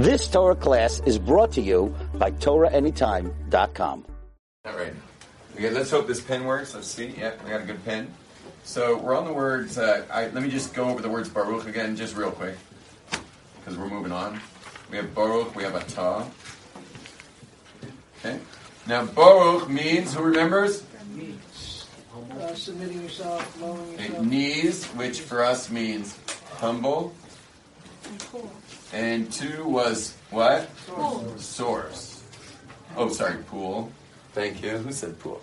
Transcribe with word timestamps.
This 0.00 0.28
Torah 0.28 0.56
class 0.56 1.00
is 1.04 1.18
brought 1.18 1.52
to 1.52 1.60
you 1.60 1.94
by 2.14 2.30
TorahAnytime.com. 2.30 4.06
All 4.64 4.72
right. 4.74 4.94
Okay, 5.54 5.68
let's 5.68 5.90
hope 5.90 6.06
this 6.06 6.22
pen 6.22 6.46
works. 6.46 6.74
Let's 6.74 6.88
see. 6.88 7.14
Yeah, 7.18 7.34
we 7.44 7.50
got 7.50 7.60
a 7.60 7.64
good 7.64 7.84
pen. 7.84 8.10
So 8.64 8.96
we're 8.96 9.14
on 9.14 9.26
the 9.26 9.32
words. 9.34 9.76
Uh, 9.76 10.06
I, 10.10 10.28
let 10.28 10.42
me 10.42 10.48
just 10.48 10.72
go 10.72 10.88
over 10.88 11.02
the 11.02 11.10
words 11.10 11.28
Baruch 11.28 11.68
again, 11.68 11.96
just 11.96 12.16
real 12.16 12.30
quick, 12.30 12.56
because 13.58 13.76
we're 13.76 13.90
moving 13.90 14.10
on. 14.10 14.40
We 14.90 14.96
have 14.96 15.14
Baruch, 15.14 15.54
we 15.54 15.64
have 15.64 15.74
Atah. 15.74 16.26
Okay. 18.20 18.40
Now 18.86 19.04
Baruch 19.04 19.68
means 19.68 20.14
who 20.14 20.22
remembers? 20.22 20.82
Uh, 22.40 22.54
submitting 22.54 23.02
yourself, 23.02 23.60
lowering 23.60 23.94
Okay, 23.94 24.04
yourself. 24.06 24.24
Knees, 24.24 24.86
which 24.86 25.20
for 25.20 25.44
us 25.44 25.68
means 25.68 26.18
humble. 26.58 27.12
And 28.06 28.18
two 29.30 29.64
was 29.64 30.16
what? 30.30 30.68
Source. 31.38 32.22
Oh, 32.96 33.08
sorry, 33.08 33.42
pool. 33.44 33.90
Thank 34.32 34.62
you. 34.62 34.78
Who 34.78 34.92
said 34.92 35.18
pool? 35.18 35.40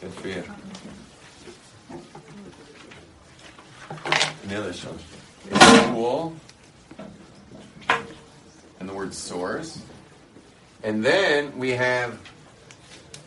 Good 0.00 0.12
for 0.12 0.28
you. 0.28 0.44
And 4.42 4.50
the 4.50 4.58
other. 4.58 4.74
Pool. 5.92 6.34
And 8.80 8.88
the 8.88 8.94
word 8.94 9.14
source. 9.14 9.80
And 10.82 11.04
then 11.04 11.56
we 11.58 11.70
have 11.70 12.18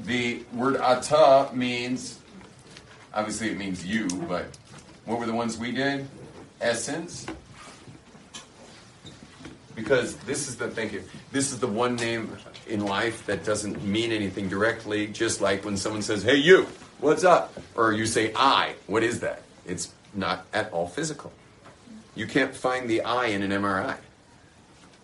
the 0.05 0.43
word 0.53 0.77
ata 0.77 1.49
means, 1.53 2.19
obviously 3.13 3.49
it 3.49 3.57
means 3.57 3.85
you, 3.85 4.07
but 4.27 4.57
what 5.05 5.19
were 5.19 5.25
the 5.25 5.33
ones 5.33 5.57
we 5.57 5.71
did? 5.71 6.07
Essence. 6.61 7.25
Because 9.79 10.15
this 10.17 10.49
is 10.49 10.57
the 10.57 10.69
thank 10.69 10.91
you. 10.91 11.03
This 11.31 11.53
is 11.53 11.59
the 11.59 11.67
one 11.67 11.95
name 11.95 12.35
in 12.67 12.85
life 12.85 13.25
that 13.27 13.45
doesn't 13.45 13.81
mean 13.83 14.11
anything 14.11 14.49
directly. 14.49 15.07
Just 15.07 15.39
like 15.39 15.63
when 15.63 15.77
someone 15.77 16.01
says, 16.01 16.21
"Hey, 16.21 16.35
you, 16.35 16.67
what's 16.99 17.23
up?" 17.23 17.57
or 17.75 17.93
you 17.93 18.05
say, 18.05 18.33
"I," 18.35 18.75
what 18.87 19.03
is 19.03 19.21
that? 19.21 19.43
It's 19.65 19.93
not 20.13 20.45
at 20.53 20.71
all 20.73 20.87
physical. 20.87 21.31
You 22.13 22.27
can't 22.27 22.53
find 22.53 22.89
the 22.89 23.01
I 23.01 23.27
in 23.27 23.41
an 23.41 23.51
MRI. 23.51 23.95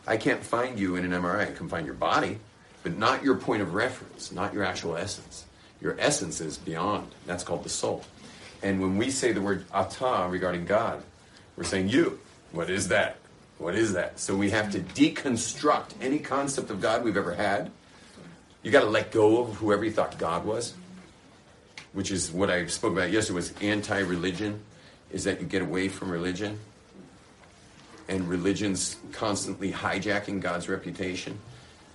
I 0.05 0.17
can't 0.17 0.43
find 0.43 0.77
you 0.77 0.97
in 0.97 1.05
an 1.05 1.13
MRI. 1.13 1.49
I 1.49 1.53
can 1.53 1.69
find 1.69 1.85
your 1.85 1.95
body, 1.95 2.39
but 2.83 2.97
not 2.97 3.23
your 3.23 3.35
point 3.35 3.61
of 3.61 3.73
reference, 3.73 4.31
not 4.31 4.53
your 4.53 4.63
actual 4.63 4.97
essence. 4.97 5.45
Your 5.79 5.95
essence 5.99 6.41
is 6.41 6.57
beyond. 6.57 7.07
That's 7.25 7.43
called 7.43 7.63
the 7.63 7.69
soul. 7.69 8.03
And 8.61 8.81
when 8.81 8.97
we 8.97 9.09
say 9.09 9.31
the 9.31 9.41
word 9.41 9.65
ata 9.73 10.27
regarding 10.29 10.65
God, 10.65 11.01
we're 11.55 11.63
saying 11.63 11.89
you. 11.89 12.19
What 12.51 12.69
is 12.69 12.89
that? 12.89 13.17
What 13.57 13.75
is 13.75 13.93
that? 13.93 14.19
So 14.19 14.35
we 14.35 14.49
have 14.49 14.71
to 14.71 14.79
deconstruct 14.79 15.91
any 16.01 16.19
concept 16.19 16.69
of 16.69 16.81
God 16.81 17.03
we've 17.03 17.17
ever 17.17 17.33
had. 17.33 17.71
You 18.63 18.71
got 18.71 18.81
to 18.81 18.89
let 18.89 19.11
go 19.11 19.43
of 19.43 19.55
whoever 19.55 19.85
you 19.85 19.91
thought 19.91 20.17
God 20.17 20.45
was, 20.45 20.73
which 21.93 22.11
is 22.11 22.31
what 22.31 22.49
I 22.49 22.65
spoke 22.65 22.93
about 22.93 23.11
yesterday 23.11 23.35
was 23.35 23.53
anti-religion, 23.61 24.61
is 25.11 25.23
that 25.23 25.39
you 25.39 25.47
get 25.47 25.61
away 25.61 25.87
from 25.87 26.11
religion. 26.11 26.59
And 28.07 28.27
religion's 28.27 28.97
constantly 29.13 29.71
hijacking 29.71 30.41
God's 30.41 30.69
reputation 30.69 31.39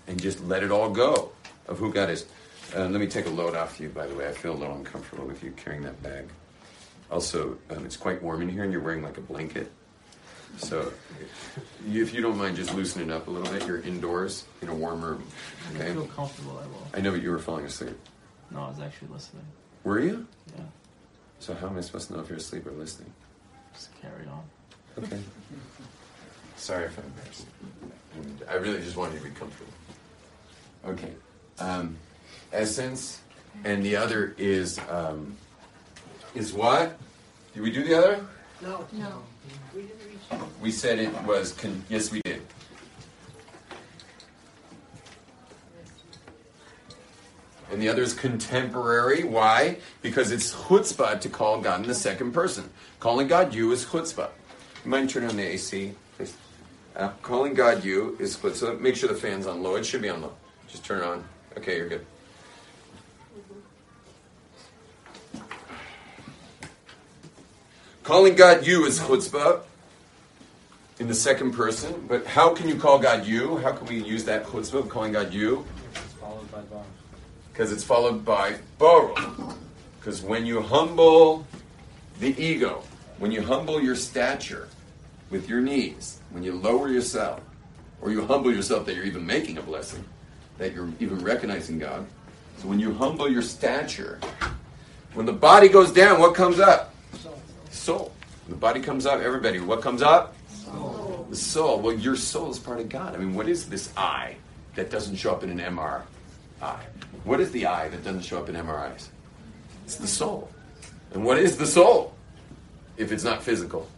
and 0.08 0.20
just 0.20 0.42
let 0.44 0.62
it 0.62 0.70
all 0.72 0.90
go 0.90 1.30
of 1.68 1.78
who 1.78 1.92
God 1.92 2.10
is. 2.10 2.26
Uh, 2.74 2.86
let 2.88 3.00
me 3.00 3.06
take 3.06 3.26
a 3.26 3.30
load 3.30 3.54
off 3.54 3.78
you, 3.78 3.88
by 3.88 4.06
the 4.06 4.14
way. 4.14 4.28
I 4.28 4.32
feel 4.32 4.52
a 4.52 4.58
little 4.58 4.76
uncomfortable 4.76 5.24
with 5.24 5.42
you 5.44 5.52
carrying 5.52 5.82
that 5.82 6.02
bag. 6.02 6.28
Also, 7.10 7.58
um, 7.70 7.84
it's 7.84 7.96
quite 7.96 8.22
warm 8.22 8.42
in 8.42 8.48
here, 8.48 8.64
and 8.64 8.72
you're 8.72 8.82
wearing 8.82 9.02
like 9.02 9.18
a 9.18 9.20
blanket. 9.20 9.70
So, 10.58 10.92
if 11.90 12.12
you 12.14 12.20
don't 12.20 12.36
mind 12.36 12.56
just 12.56 12.74
loosening 12.74 13.10
up 13.10 13.28
a 13.28 13.30
little 13.30 13.50
bit, 13.52 13.66
you're 13.66 13.80
indoors 13.80 14.44
in 14.62 14.68
a 14.68 14.74
warm 14.74 15.00
room. 15.02 15.22
I 15.74 15.78
feel 15.92 16.06
comfortable, 16.06 16.58
I 16.62 16.66
will. 16.66 16.86
I 16.94 17.00
know, 17.00 17.12
but 17.12 17.22
you 17.22 17.30
were 17.30 17.38
falling 17.38 17.64
asleep. 17.64 17.96
No, 18.50 18.62
I 18.64 18.68
was 18.68 18.80
actually 18.80 19.08
listening. 19.08 19.44
Were 19.84 20.00
you? 20.00 20.26
Yeah, 20.56 20.64
So, 21.38 21.54
how 21.54 21.68
am 21.68 21.78
I 21.78 21.80
supposed 21.80 22.08
to 22.08 22.14
know 22.14 22.20
if 22.20 22.28
you're 22.28 22.38
asleep 22.38 22.66
or 22.66 22.72
listening? 22.72 23.12
just 23.72 23.88
carry 24.02 24.26
on. 24.26 24.42
Okay. 25.04 25.20
Sorry 26.56 26.84
if 26.86 26.98
I 26.98 27.02
embarrassed 27.02 27.46
you. 27.62 28.46
I 28.50 28.54
really 28.54 28.80
just 28.82 28.96
wanted 28.96 29.14
you 29.14 29.20
to 29.20 29.24
be 29.26 29.30
comfortable. 29.30 29.72
Okay. 30.84 31.12
Um, 31.58 31.96
essence, 32.52 33.20
and 33.64 33.82
the 33.84 33.96
other 33.96 34.34
is 34.36 34.78
um, 34.90 35.36
is 36.34 36.52
what? 36.52 36.98
Did 37.54 37.62
we 37.62 37.70
do 37.70 37.84
the 37.84 37.94
other? 37.96 38.26
No. 38.60 38.84
No. 38.92 39.22
We 39.74 39.82
didn't 39.82 39.98
reach. 40.08 40.09
We 40.60 40.70
said 40.70 40.98
it 40.98 41.12
was. 41.22 41.52
Con- 41.52 41.84
yes, 41.88 42.10
we 42.10 42.20
did. 42.22 42.42
And 47.70 47.80
the 47.80 47.88
other 47.88 48.02
is 48.02 48.12
contemporary. 48.12 49.24
Why? 49.24 49.78
Because 50.02 50.32
it's 50.32 50.52
chutzpah 50.52 51.20
to 51.20 51.28
call 51.28 51.60
God 51.60 51.82
in 51.82 51.86
the 51.86 51.94
second 51.94 52.32
person. 52.32 52.68
Calling 52.98 53.28
God 53.28 53.54
you 53.54 53.70
is 53.72 53.84
chutzpah. 53.84 54.28
You 54.84 54.90
mind 54.90 55.08
turning 55.08 55.30
on 55.30 55.36
the 55.36 55.46
AC, 55.46 55.92
please? 56.16 56.36
Uh, 56.96 57.10
calling 57.22 57.54
God 57.54 57.84
you 57.84 58.16
is 58.18 58.36
chutzpah. 58.36 58.80
Make 58.80 58.96
sure 58.96 59.08
the 59.08 59.14
fan's 59.14 59.46
on 59.46 59.62
low. 59.62 59.76
It 59.76 59.86
should 59.86 60.02
be 60.02 60.10
on 60.10 60.20
low. 60.20 60.34
Just 60.68 60.84
turn 60.84 60.98
it 60.98 61.04
on. 61.04 61.24
Okay, 61.56 61.76
you're 61.76 61.88
good. 61.88 62.06
Calling 68.02 68.34
God 68.34 68.66
you 68.66 68.84
is 68.86 68.98
chutzpah 68.98 69.62
in 71.00 71.08
the 71.08 71.14
second 71.14 71.52
person. 71.52 72.04
But 72.06 72.26
how 72.26 72.54
can 72.54 72.68
you 72.68 72.76
call 72.76 72.98
God 72.98 73.26
you? 73.26 73.56
How 73.56 73.72
can 73.72 73.86
we 73.88 74.00
use 74.00 74.24
that 74.26 74.44
chutzpah 74.44 74.80
of 74.80 74.88
calling 74.88 75.12
God 75.12 75.32
you? 75.32 75.66
Because 77.52 77.72
it's 77.72 77.82
followed 77.82 78.24
by 78.24 78.56
baruch. 78.78 79.18
Because 79.98 80.22
when 80.22 80.46
you 80.46 80.60
humble 80.60 81.46
the 82.20 82.40
ego, 82.40 82.82
when 83.18 83.32
you 83.32 83.42
humble 83.42 83.82
your 83.82 83.96
stature 83.96 84.68
with 85.30 85.48
your 85.48 85.60
knees, 85.60 86.20
when 86.30 86.42
you 86.42 86.52
lower 86.52 86.88
yourself, 86.88 87.40
or 88.02 88.10
you 88.10 88.24
humble 88.26 88.52
yourself 88.52 88.86
that 88.86 88.94
you're 88.94 89.04
even 89.04 89.26
making 89.26 89.58
a 89.58 89.62
blessing, 89.62 90.04
that 90.58 90.74
you're 90.74 90.88
even 91.00 91.18
recognizing 91.24 91.78
God. 91.78 92.06
So 92.58 92.68
when 92.68 92.78
you 92.78 92.92
humble 92.92 93.30
your 93.30 93.42
stature, 93.42 94.20
when 95.14 95.24
the 95.24 95.32
body 95.32 95.68
goes 95.68 95.92
down, 95.92 96.20
what 96.20 96.34
comes 96.34 96.60
up? 96.60 96.94
Soul. 97.70 98.12
When 98.46 98.54
the 98.54 98.60
body 98.60 98.80
comes 98.80 99.06
up, 99.06 99.20
everybody, 99.20 99.60
what 99.60 99.80
comes 99.80 100.02
up? 100.02 100.34
Soul. 101.30 101.36
The 101.36 101.36
soul. 101.36 101.80
Well, 101.80 101.94
your 101.94 102.16
soul 102.16 102.50
is 102.50 102.58
part 102.58 102.80
of 102.80 102.88
God. 102.88 103.14
I 103.14 103.18
mean, 103.18 103.34
what 103.34 103.48
is 103.48 103.68
this 103.68 103.92
I 103.96 104.36
that 104.74 104.90
doesn't 104.90 105.16
show 105.16 105.32
up 105.32 105.44
in 105.44 105.50
an 105.50 105.76
MRI? 105.76 106.02
What 107.24 107.40
is 107.40 107.50
the 107.52 107.66
I 107.66 107.88
that 107.88 108.04
doesn't 108.04 108.22
show 108.22 108.38
up 108.38 108.48
in 108.48 108.56
MRIs? 108.56 109.08
It's 109.84 109.96
the 109.96 110.06
soul. 110.06 110.50
And 111.12 111.24
what 111.24 111.38
is 111.38 111.56
the 111.56 111.66
soul? 111.66 112.14
If 112.96 113.12
it's 113.12 113.24
not 113.24 113.42
physical, 113.42 113.88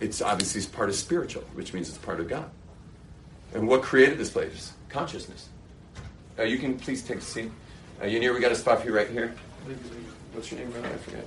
it's 0.00 0.22
obviously 0.22 0.60
it's 0.60 0.68
part 0.68 0.88
of 0.88 0.94
spiritual, 0.94 1.42
which 1.54 1.72
means 1.72 1.88
it's 1.88 1.98
part 1.98 2.20
of 2.20 2.28
God. 2.28 2.50
And 3.52 3.68
what 3.68 3.82
created 3.82 4.18
this 4.18 4.30
place? 4.30 4.72
Consciousness. 4.88 5.48
Uh, 6.38 6.42
you 6.42 6.58
can 6.58 6.78
please 6.78 7.02
take 7.02 7.18
a 7.18 7.20
seat. 7.20 7.50
Uh, 8.00 8.04
Yanir 8.04 8.34
we 8.34 8.40
got 8.40 8.52
a 8.52 8.56
spot 8.56 8.80
for 8.80 8.86
you 8.86 8.96
right 8.96 9.08
here. 9.08 9.34
What's 10.32 10.50
your 10.50 10.60
name, 10.60 10.70
brother? 10.70 10.88
I 10.88 10.96
forgot. 10.96 11.24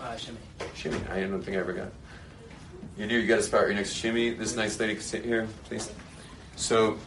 Uh, 0.00 0.16
shimmy. 0.16 0.38
Shimmy. 0.74 0.98
I 1.10 1.20
don't 1.20 1.42
think 1.42 1.56
I 1.56 1.60
ever 1.60 1.72
got. 1.72 1.88
Yanir 2.98 3.20
you 3.20 3.26
got 3.26 3.38
a 3.38 3.42
spot 3.42 3.66
right 3.66 3.74
next 3.74 3.90
to 3.90 3.96
Shimmy. 3.96 4.30
This 4.30 4.56
nice 4.56 4.80
lady 4.80 4.94
can 4.94 5.02
sit 5.02 5.24
here, 5.24 5.46
please. 5.64 5.92
So, 6.56 6.98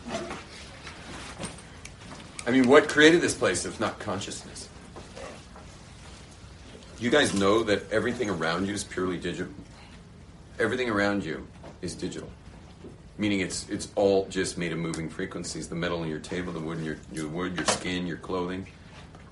I 2.45 2.51
mean, 2.51 2.67
what 2.67 2.87
created 2.87 3.21
this 3.21 3.33
place 3.33 3.65
if 3.65 3.79
not 3.79 3.97
consciousness? 3.97 4.69
You 6.99 7.09
guys 7.09 7.33
know 7.33 7.63
that 7.63 7.91
everything 7.91 8.29
around 8.29 8.67
you 8.67 8.73
is 8.73 8.83
purely 8.83 9.17
digital. 9.17 9.51
Everything 10.59 10.89
around 10.89 11.23
you 11.23 11.47
is 11.81 11.95
digital, 11.95 12.29
meaning 13.17 13.39
it's 13.39 13.67
it's 13.69 13.87
all 13.95 14.27
just 14.27 14.57
made 14.57 14.73
of 14.73 14.77
moving 14.77 15.09
frequencies. 15.09 15.69
The 15.69 15.75
metal 15.75 16.03
in 16.03 16.09
your 16.09 16.19
table, 16.19 16.51
the 16.53 16.59
wood 16.59 16.79
in 16.79 16.83
your, 16.83 16.97
your 17.11 17.27
wood, 17.29 17.55
your 17.55 17.65
skin, 17.65 18.05
your 18.05 18.17
clothing. 18.17 18.67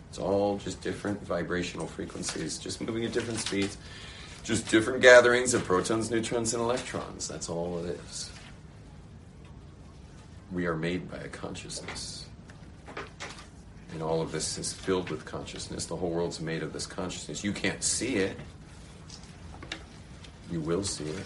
It's 0.09 0.17
all 0.17 0.57
just 0.57 0.81
different 0.81 1.21
vibrational 1.27 1.85
frequencies, 1.85 2.57
just 2.57 2.81
moving 2.81 3.03
at 3.05 3.11
different 3.11 3.41
speeds. 3.41 3.77
Just 4.43 4.69
different 4.69 5.01
gatherings 5.01 5.53
of 5.53 5.65
protons, 5.65 6.09
neutrons, 6.09 6.53
and 6.53 6.61
electrons. 6.61 7.27
That's 7.27 7.49
all 7.49 7.83
it 7.83 7.99
is. 8.07 8.31
We 10.51 10.65
are 10.65 10.75
made 10.75 11.11
by 11.11 11.17
a 11.17 11.27
consciousness. 11.27 12.25
And 13.93 14.01
all 14.01 14.21
of 14.21 14.31
this 14.31 14.57
is 14.57 14.73
filled 14.73 15.09
with 15.09 15.25
consciousness. 15.25 15.85
The 15.85 15.95
whole 15.95 16.09
world's 16.09 16.39
made 16.39 16.63
of 16.63 16.71
this 16.71 16.85
consciousness. 16.85 17.43
You 17.43 17.51
can't 17.51 17.83
see 17.83 18.17
it. 18.17 18.37
You 20.51 20.61
will 20.61 20.83
see 20.83 21.05
it. 21.05 21.25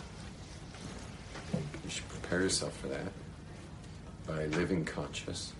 You 1.54 1.90
should 1.90 2.08
prepare 2.10 2.42
yourself 2.42 2.75
for 2.78 2.88
that 2.88 3.12
by 4.28 4.46
living 4.58 4.86
conscious. 4.86 5.54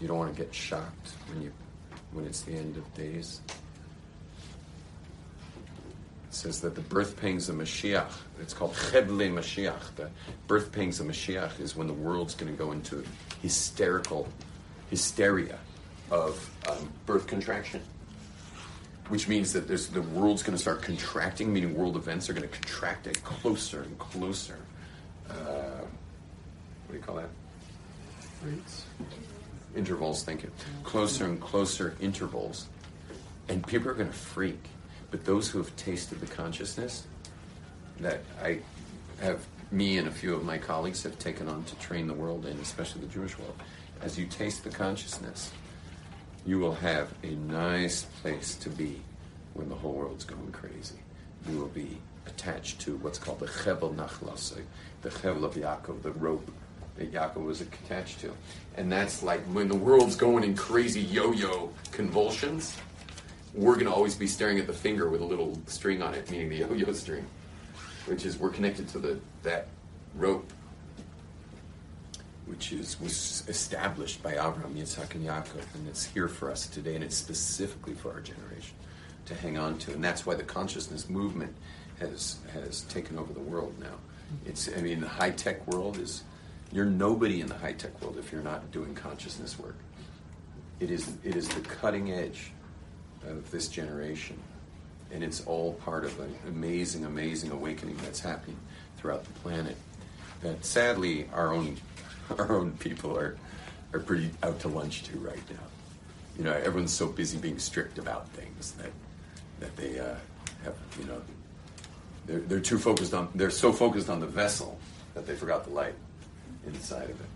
You 0.00 0.08
don't 0.08 0.18
want 0.18 0.34
to 0.34 0.42
get 0.42 0.54
shocked 0.54 1.12
when 1.28 1.42
you 1.42 1.52
when 2.12 2.24
it's 2.24 2.42
the 2.42 2.52
end 2.52 2.76
of 2.76 2.94
days. 2.94 3.40
Says 6.38 6.60
that 6.60 6.74
the 6.74 6.80
birth 6.80 7.16
pangs 7.16 7.48
of 7.48 7.56
Mashiach, 7.56 8.12
it's 8.40 8.54
called 8.54 8.72
Chevle 8.72 9.30
Mashiach. 9.32 9.96
The 9.96 10.08
birth 10.46 10.70
pangs 10.70 11.00
of 11.00 11.06
Mashiach 11.06 11.58
is 11.60 11.74
when 11.74 11.88
the 11.88 11.92
world's 11.92 12.34
going 12.34 12.50
to 12.50 12.56
go 12.56 12.70
into 12.70 13.04
hysterical 13.42 14.28
hysteria 14.88 15.58
of 16.10 16.48
um, 16.68 16.90
birth 17.06 17.26
contraction, 17.26 17.82
which 19.08 19.26
means 19.26 19.52
that 19.52 19.66
there's, 19.66 19.88
the 19.88 20.02
world's 20.02 20.42
going 20.42 20.56
to 20.56 20.60
start 20.60 20.80
contracting, 20.80 21.52
meaning 21.52 21.76
world 21.76 21.96
events 21.96 22.30
are 22.30 22.32
going 22.32 22.48
to 22.48 22.54
contract 22.54 23.08
it 23.08 23.22
closer 23.24 23.82
and 23.82 23.98
closer. 23.98 24.58
Uh, 25.28 25.34
what 25.34 26.92
do 26.92 26.94
you 26.94 27.02
call 27.02 27.16
that? 27.16 27.28
Freaks. 28.40 28.84
intervals, 29.76 30.22
thank 30.22 30.44
you. 30.44 30.50
Closer 30.84 31.24
and 31.24 31.40
closer 31.40 31.96
intervals. 32.00 32.68
And 33.48 33.66
people 33.66 33.88
are 33.90 33.94
going 33.94 34.08
to 34.08 34.14
freak. 34.14 34.68
But 35.10 35.24
those 35.24 35.48
who 35.48 35.58
have 35.58 35.74
tasted 35.76 36.20
the 36.20 36.26
consciousness 36.26 37.06
that 38.00 38.20
I 38.42 38.60
have, 39.20 39.44
me 39.70 39.98
and 39.98 40.08
a 40.08 40.10
few 40.10 40.34
of 40.34 40.44
my 40.44 40.58
colleagues 40.58 41.02
have 41.02 41.18
taken 41.18 41.48
on 41.48 41.64
to 41.64 41.76
train 41.76 42.06
the 42.06 42.14
world 42.14 42.46
in, 42.46 42.58
especially 42.58 43.02
the 43.02 43.08
Jewish 43.08 43.38
world, 43.38 43.54
as 44.02 44.18
you 44.18 44.26
taste 44.26 44.64
the 44.64 44.70
consciousness, 44.70 45.50
you 46.46 46.58
will 46.58 46.74
have 46.74 47.12
a 47.22 47.30
nice 47.30 48.04
place 48.22 48.54
to 48.56 48.70
be 48.70 49.00
when 49.54 49.68
the 49.68 49.74
whole 49.74 49.92
world's 49.92 50.24
going 50.24 50.52
crazy. 50.52 50.98
You 51.48 51.58
will 51.58 51.68
be 51.68 51.98
attached 52.26 52.80
to 52.82 52.96
what's 52.98 53.18
called 53.18 53.40
the 53.40 53.46
Chevel 53.46 53.94
Nachlasei, 53.94 54.62
the 55.02 55.10
Chevel 55.10 55.44
of 55.44 55.54
Yaakov, 55.54 56.02
the 56.02 56.12
rope 56.12 56.50
that 56.96 57.12
Yaakov 57.12 57.44
was 57.44 57.60
attached 57.60 58.20
to. 58.20 58.32
And 58.76 58.90
that's 58.90 59.22
like 59.22 59.40
when 59.46 59.68
the 59.68 59.76
world's 59.76 60.16
going 60.16 60.44
in 60.44 60.54
crazy 60.54 61.00
yo 61.00 61.32
yo 61.32 61.72
convulsions, 61.90 62.76
we're 63.54 63.74
going 63.74 63.86
to 63.86 63.92
always 63.92 64.14
be 64.14 64.26
staring 64.26 64.58
at 64.58 64.66
the 64.66 64.72
finger 64.72 65.08
with 65.08 65.20
a 65.20 65.24
little 65.24 65.58
string 65.66 66.02
on 66.02 66.14
it, 66.14 66.30
meaning 66.30 66.48
the 66.48 66.56
yo 66.58 66.72
yo 66.72 66.92
string, 66.92 67.26
which 68.06 68.24
is 68.24 68.38
we're 68.38 68.50
connected 68.50 68.88
to 68.88 68.98
the 68.98 69.18
that 69.42 69.68
rope, 70.14 70.50
which 72.46 72.72
is 72.72 73.00
was 73.00 73.44
established 73.48 74.22
by 74.22 74.32
Abraham, 74.32 74.74
Yitzhak, 74.74 75.14
and 75.14 75.26
Yaakov, 75.26 75.74
and 75.74 75.88
it's 75.88 76.04
here 76.04 76.28
for 76.28 76.50
us 76.50 76.66
today, 76.66 76.94
and 76.94 77.04
it's 77.04 77.16
specifically 77.16 77.94
for 77.94 78.12
our 78.12 78.20
generation 78.20 78.76
to 79.26 79.34
hang 79.34 79.58
on 79.58 79.78
to, 79.78 79.92
and 79.92 80.02
that's 80.02 80.24
why 80.24 80.34
the 80.34 80.42
consciousness 80.42 81.08
movement 81.08 81.54
has 82.00 82.36
has 82.52 82.82
taken 82.82 83.18
over 83.18 83.32
the 83.32 83.40
world 83.40 83.74
now. 83.78 83.94
It's 84.46 84.68
I 84.76 84.80
mean 84.80 85.00
the 85.00 85.08
high 85.08 85.30
tech 85.30 85.66
world 85.66 85.98
is 85.98 86.22
you're 86.72 86.84
nobody 86.84 87.40
in 87.40 87.46
the 87.46 87.56
high 87.56 87.72
tech 87.72 88.00
world 88.02 88.18
if 88.18 88.30
you're 88.30 88.42
not 88.42 88.70
doing 88.70 88.94
consciousness 88.94 89.58
work. 89.58 89.76
It 90.80 90.90
is 90.90 91.16
it 91.24 91.34
is 91.36 91.48
the 91.48 91.60
cutting 91.60 92.12
edge 92.12 92.52
of 93.28 93.50
this 93.50 93.68
generation, 93.68 94.38
and 95.12 95.22
it's 95.22 95.44
all 95.46 95.74
part 95.74 96.04
of 96.04 96.18
an 96.20 96.34
amazing, 96.46 97.04
amazing 97.04 97.50
awakening 97.50 97.96
that's 97.98 98.20
happening 98.20 98.58
throughout 98.96 99.24
the 99.24 99.32
planet. 99.40 99.76
That 100.42 100.64
sadly 100.64 101.28
our 101.32 101.52
own 101.52 101.76
our 102.38 102.52
own 102.52 102.72
people 102.72 103.16
are 103.16 103.36
are 103.92 104.00
pretty 104.00 104.30
out 104.42 104.60
to 104.60 104.68
lunch 104.68 105.04
too 105.04 105.18
right 105.18 105.50
now. 105.50 105.56
You 106.36 106.44
know, 106.44 106.52
everyone's 106.52 106.92
so 106.92 107.06
busy 107.06 107.38
being 107.38 107.58
strict 107.58 107.98
about 107.98 108.28
things 108.30 108.72
that 108.72 108.92
that 109.60 109.76
they 109.76 109.98
uh, 109.98 110.14
have 110.64 110.76
you 110.98 111.06
know 111.06 111.20
they're, 112.26 112.40
they're 112.40 112.60
too 112.60 112.78
focused 112.78 113.14
on 113.14 113.28
they're 113.34 113.50
so 113.50 113.72
focused 113.72 114.08
on 114.08 114.20
the 114.20 114.26
vessel 114.26 114.78
that 115.14 115.26
they 115.26 115.34
forgot 115.34 115.64
the 115.64 115.70
light 115.70 115.94
inside 116.66 117.10
of 117.10 117.20
it. 117.20 117.26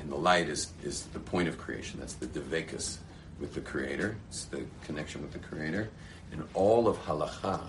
And 0.00 0.10
the 0.10 0.16
light 0.16 0.48
is, 0.48 0.72
is 0.82 1.04
the 1.06 1.18
point 1.18 1.48
of 1.48 1.58
creation. 1.58 2.00
That's 2.00 2.14
the 2.14 2.26
devekus 2.26 2.98
with 3.42 3.52
the 3.52 3.60
creator. 3.60 4.16
It's 4.28 4.46
the 4.46 4.64
connection 4.84 5.20
with 5.20 5.32
the 5.32 5.38
creator. 5.38 5.90
And 6.32 6.42
all 6.54 6.88
of 6.88 6.96
halacha, 7.04 7.60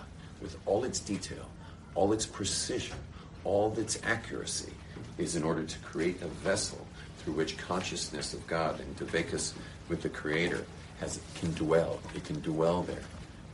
with 0.42 0.56
all 0.66 0.86
its 0.86 1.00
detail, 1.00 1.50
all 1.96 2.14
its 2.14 2.25
precision, 2.25 2.96
all 3.44 3.78
its 3.78 4.00
accuracy, 4.04 4.72
is 5.18 5.36
in 5.36 5.44
order 5.44 5.64
to 5.64 5.80
create 5.80 6.22
a 6.22 6.28
vessel 6.28 6.88
through 7.18 7.34
which 7.34 7.58
consciousness 7.58 8.34
of 8.34 8.48
God 8.48 8.80
and 8.80 8.96
devekus 8.96 9.52
with 9.90 10.02
the 10.02 10.10
creator 10.10 10.66
has 11.02 11.20
can 11.36 11.54
dwell. 11.54 12.00
It 12.16 12.24
can 12.24 12.40
dwell 12.40 12.84
there 12.84 13.04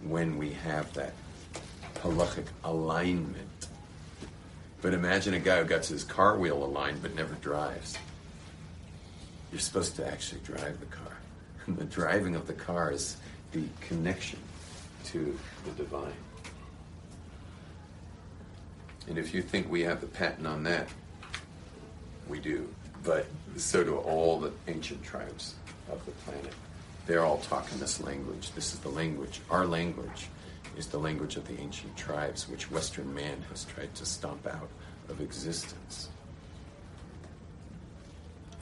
when 0.03 0.37
we 0.37 0.51
have 0.51 0.93
that 0.93 1.13
halachic 1.95 2.45
alignment 2.63 3.49
but 4.81 4.93
imagine 4.93 5.33
a 5.33 5.39
guy 5.39 5.59
who 5.59 5.67
gets 5.67 5.89
his 5.89 6.03
car 6.03 6.37
wheel 6.37 6.63
aligned 6.63 7.01
but 7.01 7.15
never 7.15 7.33
drives. 7.35 7.97
You're 9.51 9.59
supposed 9.59 9.95
to 9.97 10.07
actually 10.07 10.41
drive 10.41 10.79
the 10.79 10.85
car. 10.85 11.08
The 11.77 11.85
driving 11.85 12.35
of 12.35 12.47
the 12.47 12.53
car 12.53 12.91
is 12.91 13.17
the 13.51 13.63
connection 13.81 14.39
to 15.05 15.37
the 15.65 15.71
divine. 15.71 16.13
And 19.07 19.17
if 19.17 19.33
you 19.33 19.41
think 19.41 19.69
we 19.69 19.81
have 19.81 20.01
the 20.01 20.07
patent 20.07 20.47
on 20.47 20.63
that, 20.63 20.87
we 22.27 22.39
do. 22.39 22.69
But 23.03 23.27
so 23.57 23.83
do 23.83 23.97
all 23.97 24.39
the 24.39 24.51
ancient 24.67 25.03
tribes 25.03 25.55
of 25.91 26.05
the 26.05 26.11
planet. 26.11 26.53
They're 27.07 27.25
all 27.25 27.39
talking 27.39 27.79
this 27.79 28.01
language. 28.01 28.51
This 28.51 28.73
is 28.73 28.79
the 28.79 28.89
language, 28.89 29.41
our 29.49 29.65
language 29.65 30.27
is 30.77 30.87
the 30.87 30.99
language 30.99 31.35
of 31.35 31.47
the 31.47 31.59
ancient 31.59 31.97
tribes, 31.97 32.47
which 32.47 32.69
Western 32.69 33.13
man 33.13 33.43
has 33.49 33.65
tried 33.65 33.93
to 33.95 34.05
stomp 34.05 34.45
out 34.45 34.69
of 35.09 35.19
existence. 35.19 36.09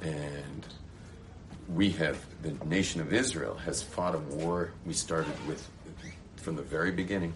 And 0.02 0.66
we 1.74 1.90
have, 1.92 2.24
the 2.42 2.52
nation 2.66 3.02
of 3.02 3.14
Israel 3.14 3.56
has 3.56 3.84
fought 3.84 4.16
a 4.16 4.20
war 4.20 4.72
we 4.86 4.94
started 4.94 5.34
with 5.48 5.68
from 6.38 6.56
the 6.56 6.62
very 6.62 6.92
beginning, 6.92 7.34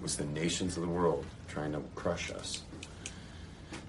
was 0.00 0.16
the 0.16 0.26
nations 0.26 0.76
of 0.76 0.82
the 0.82 0.88
world 0.88 1.24
trying 1.48 1.72
to 1.72 1.82
crush 1.94 2.30
us. 2.30 2.62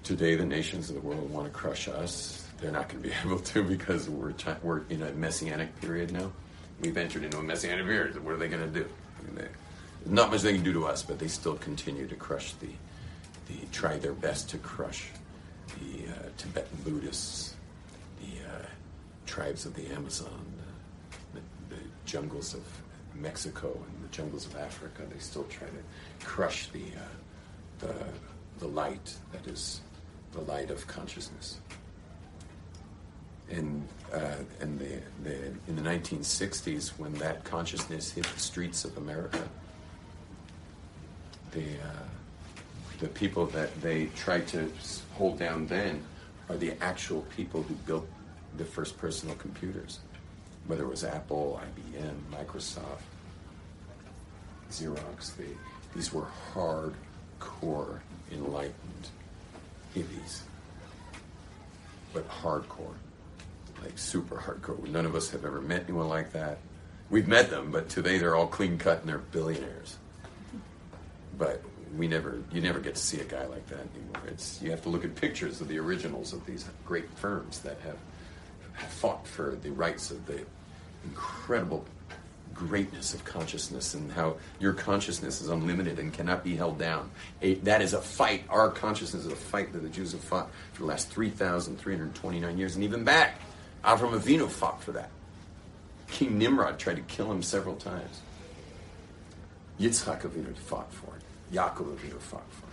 Today, 0.02 0.34
the 0.34 0.44
nations 0.44 0.88
of 0.88 0.96
the 0.96 1.00
world 1.00 1.30
want 1.30 1.46
to 1.46 1.52
crush 1.52 1.88
us. 1.88 2.48
They're 2.60 2.72
not 2.72 2.88
going 2.88 3.02
to 3.02 3.08
be 3.08 3.14
able 3.24 3.38
to 3.38 3.62
because 3.62 4.08
we're, 4.08 4.32
we're 4.62 4.82
in 4.88 5.02
a 5.02 5.12
messianic 5.12 5.80
period 5.80 6.12
now. 6.12 6.32
We've 6.80 6.96
entered 6.96 7.24
into 7.24 7.38
a 7.38 7.42
messianic 7.42 7.86
period. 7.86 8.22
What 8.24 8.34
are 8.34 8.38
they 8.38 8.48
going 8.48 8.72
to 8.72 8.80
do? 8.80 8.88
They, 9.34 9.48
not 10.04 10.30
much 10.30 10.42
they 10.42 10.54
can 10.54 10.62
do 10.62 10.72
to 10.72 10.86
us, 10.86 11.02
but 11.02 11.18
they 11.18 11.28
still 11.28 11.56
continue 11.56 12.06
to 12.06 12.14
crush 12.14 12.52
the, 12.54 12.68
the 13.48 13.66
try 13.72 13.98
their 13.98 14.12
best 14.12 14.48
to 14.50 14.58
crush 14.58 15.08
the 15.80 16.08
uh, 16.08 16.28
Tibetan 16.36 16.78
Buddhists, 16.84 17.55
tribes 19.36 19.66
of 19.66 19.74
the 19.74 19.86
Amazon, 19.92 20.46
the, 21.34 21.40
the, 21.68 21.82
jungles 22.06 22.54
of 22.54 22.62
Mexico 23.14 23.68
and 23.68 24.02
the 24.02 24.08
jungles 24.08 24.46
of 24.46 24.56
Africa. 24.56 25.02
They 25.12 25.18
still 25.18 25.44
try 25.44 25.66
to 25.66 26.24
crush 26.24 26.68
the, 26.68 26.84
uh, 26.96 27.80
the, 27.80 27.94
the 28.60 28.66
light 28.66 29.14
that 29.32 29.46
is 29.46 29.82
the 30.32 30.40
light 30.40 30.70
of 30.70 30.86
consciousness. 30.86 31.58
And, 33.50 33.86
uh, 34.10 34.36
and 34.60 34.78
the, 34.78 35.02
the, 35.22 35.36
in 35.68 35.76
the 35.76 35.82
1960s, 35.82 36.90
when 36.96 37.12
that 37.14 37.44
consciousness 37.44 38.12
hit 38.12 38.24
the 38.24 38.40
streets 38.40 38.86
of 38.86 38.96
America, 38.96 39.46
the, 41.50 41.74
uh, 41.74 42.06
the 43.00 43.08
people 43.08 43.44
that 43.48 43.82
they 43.82 44.06
tried 44.16 44.48
to 44.48 44.72
hold 45.12 45.38
down 45.38 45.66
then 45.66 46.02
are 46.48 46.56
the 46.56 46.72
actual 46.82 47.20
people 47.36 47.62
who 47.62 47.74
built 47.74 48.08
the 48.56 48.64
first 48.64 48.96
personal 48.98 49.34
computers, 49.36 50.00
whether 50.66 50.84
it 50.84 50.88
was 50.88 51.04
Apple, 51.04 51.60
IBM, 51.62 52.14
Microsoft, 52.32 53.02
Xerox. 54.70 55.36
They, 55.36 55.48
these 55.94 56.12
were 56.12 56.26
hardcore 56.52 58.00
enlightened 58.32 59.08
hippies, 59.94 60.40
but 62.12 62.28
hardcore 62.28 62.94
like 63.82 63.98
super 63.98 64.36
hardcore. 64.36 64.86
None 64.88 65.06
of 65.06 65.14
us 65.14 65.30
have 65.30 65.44
ever 65.44 65.60
met 65.60 65.84
anyone 65.84 66.08
like 66.08 66.32
that. 66.32 66.58
We've 67.10 67.28
met 67.28 67.50
them, 67.50 67.70
but 67.70 67.88
today 67.88 68.18
they're 68.18 68.34
all 68.34 68.46
clean 68.46 68.78
cut 68.78 69.00
and 69.00 69.08
they're 69.08 69.18
billionaires. 69.18 69.96
But 71.38 71.62
we 71.96 72.08
never, 72.08 72.42
you 72.52 72.60
never 72.60 72.80
get 72.80 72.96
to 72.96 73.00
see 73.00 73.20
a 73.20 73.24
guy 73.24 73.46
like 73.46 73.66
that 73.68 73.86
anymore. 73.94 74.22
It's 74.28 74.60
you 74.60 74.70
have 74.70 74.82
to 74.82 74.88
look 74.88 75.04
at 75.04 75.14
pictures 75.14 75.60
of 75.60 75.68
the 75.68 75.78
originals 75.78 76.32
of 76.32 76.44
these 76.46 76.64
great 76.84 77.08
firms 77.16 77.60
that 77.60 77.78
have, 77.80 77.90
have 77.92 77.98
fought 78.76 79.26
for 79.26 79.56
the 79.62 79.70
rights 79.70 80.10
of 80.10 80.26
the 80.26 80.40
incredible 81.04 81.84
greatness 82.54 83.12
of 83.12 83.24
consciousness 83.24 83.94
and 83.94 84.10
how 84.12 84.36
your 84.58 84.72
consciousness 84.72 85.42
is 85.42 85.48
unlimited 85.50 85.98
and 85.98 86.12
cannot 86.12 86.42
be 86.42 86.56
held 86.56 86.78
down. 86.78 87.10
That 87.62 87.82
is 87.82 87.92
a 87.92 88.00
fight. 88.00 88.44
Our 88.48 88.70
consciousness 88.70 89.26
is 89.26 89.32
a 89.32 89.36
fight 89.36 89.72
that 89.74 89.80
the 89.80 89.90
Jews 89.90 90.12
have 90.12 90.22
fought 90.22 90.50
for 90.72 90.80
the 90.80 90.86
last 90.86 91.10
3,329 91.10 92.58
years 92.58 92.74
and 92.74 92.84
even 92.84 93.04
back. 93.04 93.40
Avram 93.84 94.18
Avinu 94.18 94.48
fought 94.48 94.82
for 94.82 94.92
that. 94.92 95.10
King 96.08 96.38
Nimrod 96.38 96.78
tried 96.78 96.96
to 96.96 97.02
kill 97.02 97.30
him 97.30 97.42
several 97.42 97.76
times. 97.76 98.22
Yitzhak 99.78 100.22
Avinu 100.22 100.56
fought 100.56 100.90
for 100.92 101.14
it. 101.14 101.22
Yaakov 101.54 101.94
Avinu 101.94 102.18
fought 102.18 102.50
for 102.50 102.66
it. 102.66 102.72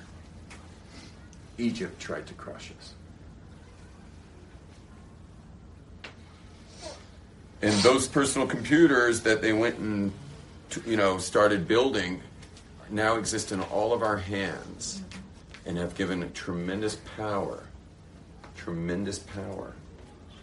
Egypt 1.57 1.99
tried 1.99 2.25
to 2.27 2.33
crush 2.35 2.71
us. 2.79 2.93
And 7.63 7.71
those 7.75 8.09
personal 8.09 8.45
computers 8.45 9.21
that 9.21 9.41
they 9.41 9.53
went 9.53 9.77
and 9.77 10.11
you 10.85 10.97
know 10.97 11.17
started 11.17 11.65
building 11.65 12.21
now 12.89 13.15
exist 13.15 13.53
in 13.53 13.61
all 13.61 13.93
of 13.93 14.01
our 14.01 14.17
hands 14.17 15.01
and 15.65 15.77
have 15.77 15.95
given 15.95 16.23
a 16.23 16.27
tremendous 16.31 16.97
power, 17.15 17.63
tremendous 18.57 19.19
power 19.19 19.73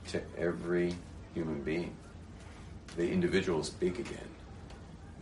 to 0.08 0.22
every 0.38 0.94
human 1.34 1.60
being. 1.60 1.94
The 2.96 3.10
individuals 3.10 3.68
big 3.68 4.00
again. 4.00 4.30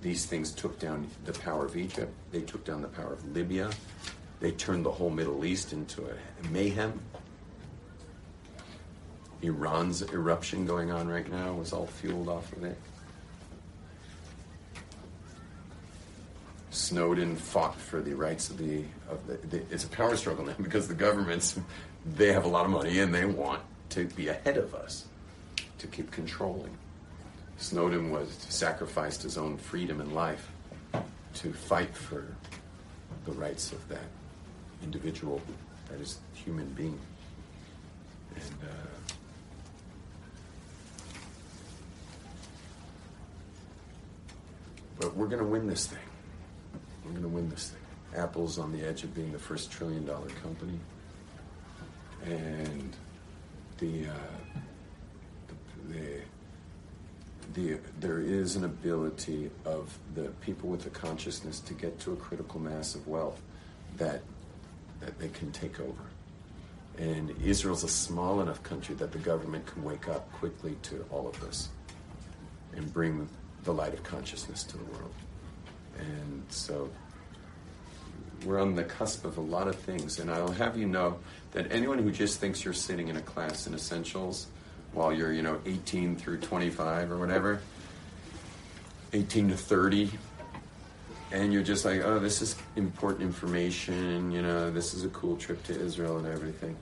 These 0.00 0.25
things 0.25 0.52
took 0.52 0.78
down 0.78 1.09
the 1.25 1.33
power 1.33 1.67
of 1.67 1.76
Egypt, 1.76 2.12
they 2.31 2.43
took 2.43 2.64
down 2.64 2.81
the 2.81 2.87
power 2.87 3.14
of 3.14 3.35
Libya, 3.35 3.71
they 4.38 4.52
turned 4.52 4.87
the 4.87 4.93
whole 4.93 5.11
Middle 5.11 5.45
East 5.45 5.73
into 5.73 6.07
a 6.07 6.49
mayhem. 6.49 7.00
Iran's 9.42 10.02
eruption 10.02 10.66
going 10.66 10.90
on 10.90 11.09
right 11.09 11.30
now 11.30 11.52
was 11.52 11.73
all 11.73 11.87
fueled 11.87 12.28
off 12.28 12.52
of 12.52 12.64
it. 12.64 12.76
Snowden 16.71 17.37
fought 17.37 17.76
for 17.76 18.00
the 18.00 18.14
rights 18.14 18.50
of 18.50 18.59
the 18.59 18.85
of 19.09 19.26
the, 19.26 19.37
the. 19.49 19.62
It's 19.71 19.85
a 19.85 19.88
power 19.88 20.16
struggle 20.16 20.45
now 20.45 20.54
because 20.62 20.88
the 20.88 20.95
governments 20.95 21.59
they 22.04 22.33
have 22.33 22.45
a 22.45 22.49
lot 22.49 22.64
of 22.64 22.71
money 22.71 22.99
and 22.99 23.14
they 23.14 23.25
want 23.25 23.62
to 23.90 24.07
be 24.07 24.28
ahead 24.28 24.57
of 24.57 24.75
us 24.75 25.07
to 25.78 25.87
keep 25.87 26.11
controlling. 26.11 26.76
Snowden 27.59 28.11
was 28.11 28.28
sacrificed 28.49 29.23
his 29.23 29.37
own 29.37 29.57
freedom 29.57 30.00
and 30.00 30.14
life 30.14 30.50
to 31.35 31.52
fight 31.52 31.95
for 31.97 32.26
the 33.25 33.33
rights 33.33 33.73
of 33.73 33.88
that 33.88 34.04
individual, 34.83 35.40
that 35.88 36.00
is 36.00 36.18
human 36.35 36.68
being, 36.71 36.99
and. 38.35 38.54
Uh, 38.62 38.98
but 44.99 45.17
we're 45.17 45.26
going 45.26 45.43
to 45.43 45.49
win 45.49 45.67
this 45.67 45.87
thing. 45.87 45.99
We're 47.05 47.12
going 47.12 47.23
to 47.23 47.28
win 47.28 47.49
this 47.49 47.71
thing. 47.71 47.81
Apple's 48.21 48.59
on 48.59 48.73
the 48.73 48.87
edge 48.87 49.05
of 49.05 49.14
being 49.14 49.33
the 49.33 49.38
first 49.38 49.71
trillion 49.71 50.05
dollar 50.05 50.28
company. 50.43 50.78
And 52.25 52.97
the, 53.78 54.07
uh, 54.07 54.12
the, 55.88 55.95
the, 55.95 56.21
the, 57.55 57.81
there 58.00 58.21
is 58.21 58.57
an 58.57 58.64
ability 58.64 59.50
of 59.64 59.97
the 60.14 60.28
people 60.40 60.69
with 60.69 60.83
the 60.83 60.90
consciousness 60.90 61.61
to 61.61 61.75
get 61.75 61.99
to 62.00 62.12
a 62.12 62.17
critical 62.17 62.61
mass 62.61 62.95
of 62.95 63.07
wealth 63.07 63.40
that, 63.97 64.23
that 65.00 65.19
they 65.19 65.28
can 65.28 65.52
take 65.52 65.81
over. 65.81 66.02
And 66.99 67.31
Israel's 67.43 67.85
a 67.85 67.88
small 67.88 68.40
enough 68.40 68.62
country 68.64 68.97
that 68.97 69.12
the 69.12 69.19
government 69.19 69.67
can 69.67 69.85
wake 69.85 70.09
up 70.09 70.31
quickly 70.33 70.76
to 70.83 71.07
all 71.11 71.28
of 71.28 71.40
this 71.40 71.69
and 72.75 72.93
bring 72.93 73.28
the 73.65 73.73
light 73.73 73.95
of 73.95 74.03
consciousness 74.03 74.62
to 74.65 74.77
the 74.77 74.85
world. 74.85 75.15
And 75.99 76.45
so 76.49 76.91
we're 78.45 78.61
on 78.61 78.75
the 78.75 78.85
cusp 78.85 79.25
of 79.25 79.38
a 79.38 79.41
lot 79.41 79.69
of 79.69 79.77
things. 79.77 80.19
And 80.19 80.31
I'll 80.31 80.53
have 80.53 80.77
you 80.77 80.87
know 80.87 81.19
that 81.53 81.71
anyone 81.73 81.99
who 81.99 82.11
just 82.11 82.41
thinks 82.41 82.65
you're 82.65 82.75
sitting 82.75 83.09
in 83.09 83.17
a 83.17 83.23
class 83.23 83.67
in 83.67 83.75
essentials 83.75 84.47
while 84.93 85.12
you're, 85.12 85.33
you 85.33 85.43
know, 85.43 85.61
18 85.67 86.17
through 86.17 86.38
25 86.38 87.12
or 87.12 87.19
whatever, 87.19 87.61
18 89.12 89.50
to 89.50 89.57
30, 89.57 90.11
and 91.31 91.53
you're 91.53 91.62
just 91.62 91.85
like, 91.85 92.03
oh, 92.05 92.19
this 92.19 92.41
is 92.41 92.57
important 92.77 93.23
information, 93.23 94.31
you 94.31 94.41
know, 94.41 94.71
this 94.71 94.95
is 94.95 95.05
a 95.05 95.09
cool 95.09 95.37
trip 95.37 95.62
to 95.65 95.79
Israel 95.79 96.19
and 96.19 96.27
everything. 96.27 96.77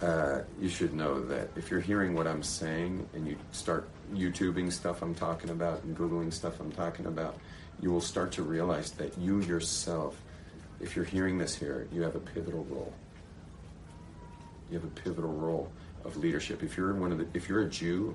Uh, 0.00 0.42
you 0.60 0.68
should 0.68 0.94
know 0.94 1.24
that 1.24 1.48
if 1.56 1.70
you're 1.70 1.80
hearing 1.80 2.14
what 2.14 2.26
I'm 2.26 2.42
saying 2.42 3.08
and 3.14 3.26
you 3.26 3.36
start 3.52 3.88
YouTubing 4.14 4.72
stuff 4.72 5.02
I'm 5.02 5.14
talking 5.14 5.50
about 5.50 5.82
and 5.82 5.96
Googling 5.96 6.32
stuff 6.32 6.60
I'm 6.60 6.72
talking 6.72 7.06
about, 7.06 7.36
you 7.80 7.90
will 7.90 8.00
start 8.00 8.32
to 8.32 8.42
realize 8.42 8.92
that 8.92 9.16
you 9.18 9.40
yourself, 9.40 10.20
if 10.80 10.96
you're 10.96 11.04
hearing 11.04 11.38
this 11.38 11.54
here, 11.54 11.86
you 11.92 12.02
have 12.02 12.14
a 12.14 12.20
pivotal 12.20 12.64
role. 12.70 12.92
You 14.70 14.78
have 14.78 14.84
a 14.84 15.00
pivotal 15.00 15.32
role 15.32 15.70
of 16.04 16.16
leadership. 16.16 16.62
If 16.62 16.76
you're 16.76 16.94
one 16.94 17.12
of 17.12 17.18
the, 17.18 17.26
if 17.34 17.48
you're 17.48 17.62
a 17.62 17.68
Jew, 17.68 18.14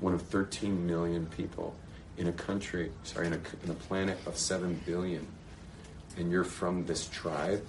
one 0.00 0.14
of 0.14 0.22
13 0.22 0.86
million 0.86 1.26
people 1.26 1.74
in 2.16 2.28
a 2.28 2.32
country, 2.32 2.92
sorry, 3.02 3.26
in 3.26 3.32
a, 3.32 3.40
in 3.64 3.70
a 3.70 3.74
planet 3.74 4.18
of 4.26 4.36
7 4.36 4.80
billion, 4.86 5.26
and 6.16 6.30
you're 6.30 6.44
from 6.44 6.86
this 6.86 7.08
tribe 7.08 7.64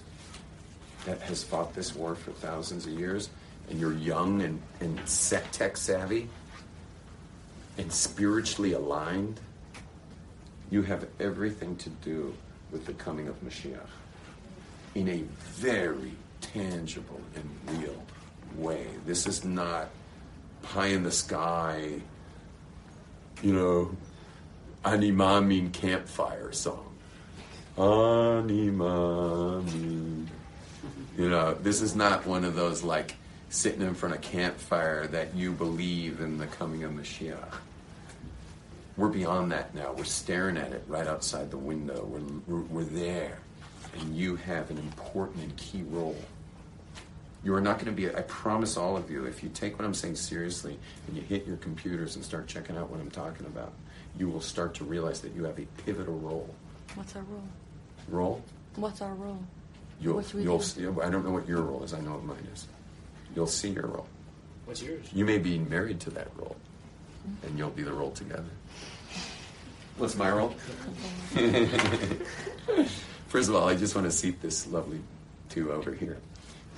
that 1.06 1.22
has 1.22 1.44
fought 1.44 1.74
this 1.74 1.96
war 1.96 2.16
for 2.16 2.32
thousands 2.32 2.86
of 2.86 2.94
years, 2.94 3.30
and 3.70 3.80
you're 3.80 3.94
young 3.94 4.42
and, 4.42 4.62
and 4.80 5.00
tech 5.52 5.78
savvy 5.78 6.30
and 7.78 7.92
spiritually 7.92 8.74
aligned, 8.74 9.40
you 10.72 10.82
have 10.84 11.08
everything 11.20 11.76
to 11.78 11.90
do 11.90 12.36
with 12.72 12.86
the 12.86 12.94
coming 12.94 13.28
of 13.28 13.42
Mashiach 13.44 13.88
in 14.96 15.10
a 15.10 15.24
very 15.54 16.14
tangible 16.42 17.22
and 17.36 17.80
real 17.80 18.02
way. 18.58 18.88
This 19.06 19.28
is 19.28 19.44
not 19.46 19.90
pie 20.64 20.88
in 20.88 21.04
the 21.04 21.12
sky, 21.12 22.02
you 23.44 23.54
know, 23.54 23.96
Ani 24.84 25.12
Maamin 25.12 25.74
campfire 25.74 26.52
song. 26.52 26.96
Ani 27.78 28.70
Maamin. 28.70 30.28
You 31.18 31.30
know, 31.30 31.54
this 31.56 31.82
is 31.82 31.96
not 31.96 32.26
one 32.26 32.44
of 32.44 32.56
those 32.56 32.84
like 32.84 33.16
sitting 33.56 33.82
in 33.82 33.96
front 33.96 34.14
of 34.14 34.20
a 34.20 34.24
campfire 34.24 35.08
that 35.08 35.34
you 35.34 35.52
believe 35.52 36.20
in 36.20 36.38
the 36.38 36.46
coming 36.48 36.84
of 36.84 36.92
Mashiach. 36.92 37.56
We're 38.98 39.08
beyond 39.10 39.52
that 39.54 39.74
now. 39.74 39.94
We're 39.94 40.04
staring 40.04 40.58
at 40.58 40.72
it 40.74 40.84
right 40.88 41.08
outside 41.08 41.52
the 41.52 41.58
window. 41.58 42.04
We're, 42.06 42.20
we're, 42.58 42.64
we're 42.64 42.84
there. 42.84 43.40
And 44.00 44.16
you 44.16 44.36
have 44.36 44.70
an 44.72 44.78
important 44.78 45.44
and 45.44 45.56
key 45.58 45.84
role. 45.84 46.18
You 47.46 47.54
are 47.56 47.62
not 47.62 47.76
going 47.76 47.86
to 47.86 47.92
be, 47.94 48.10
I 48.14 48.22
promise 48.24 48.76
all 48.76 48.98
of 48.98 49.10
you, 49.10 49.26
if 49.26 49.42
you 49.42 49.50
take 49.54 49.78
what 49.80 49.86
I'm 49.86 49.94
saying 49.94 50.16
seriously 50.16 50.78
and 51.08 51.16
you 51.16 51.22
hit 51.24 51.46
your 51.48 51.58
computers 51.58 52.16
and 52.18 52.26
start 52.26 52.48
checking 52.48 52.76
out 52.76 52.90
what 52.90 53.00
I'm 53.00 53.12
talking 53.12 53.46
about, 53.46 53.72
you 54.18 54.28
will 54.30 54.42
start 54.42 54.74
to 54.76 54.84
realize 54.84 55.22
that 55.22 55.34
you 55.34 55.44
have 55.46 55.60
a 55.60 55.66
pivotal 55.86 56.18
role. 56.20 56.54
What's 56.96 57.16
our 57.16 57.24
role? 57.24 57.48
Role? 58.10 58.42
What's 58.76 59.02
our 59.02 59.14
role? 59.14 59.42
You'll, 60.02 60.16
What 60.16 60.34
we 60.34 60.44
you'll, 60.44 60.58
do? 60.58 60.64
see- 60.64 60.88
I 60.88 61.10
don't 61.10 61.24
know 61.24 61.32
what 61.32 61.48
your 61.48 61.62
role 61.62 61.84
is. 61.84 61.94
I 61.94 62.02
know 62.02 62.12
what 62.14 62.24
mine 62.26 62.48
is. 62.54 62.68
You'll 63.36 63.48
see 63.48 63.70
your 63.70 63.88
role. 63.88 64.08
What's 64.66 64.82
yours? 64.82 65.08
You 65.14 65.26
may 65.26 65.38
be 65.38 65.60
married 65.60 66.00
to 66.02 66.10
that 66.12 66.30
role, 66.38 66.56
and 67.44 67.58
you'll 67.58 67.70
be 67.70 67.84
the 67.84 67.94
role 67.94 68.12
together. 68.12 68.44
What's 69.98 70.16
my 70.16 70.32
role? 70.32 70.56
First 73.28 73.50
of 73.50 73.56
all, 73.56 73.68
I 73.68 73.76
just 73.76 73.96
want 73.96 74.06
to 74.06 74.12
seat 74.12 74.42
this 74.42 74.68
lovely 74.68 75.00
two 75.50 75.72
over 75.72 75.94
here. 75.94 76.18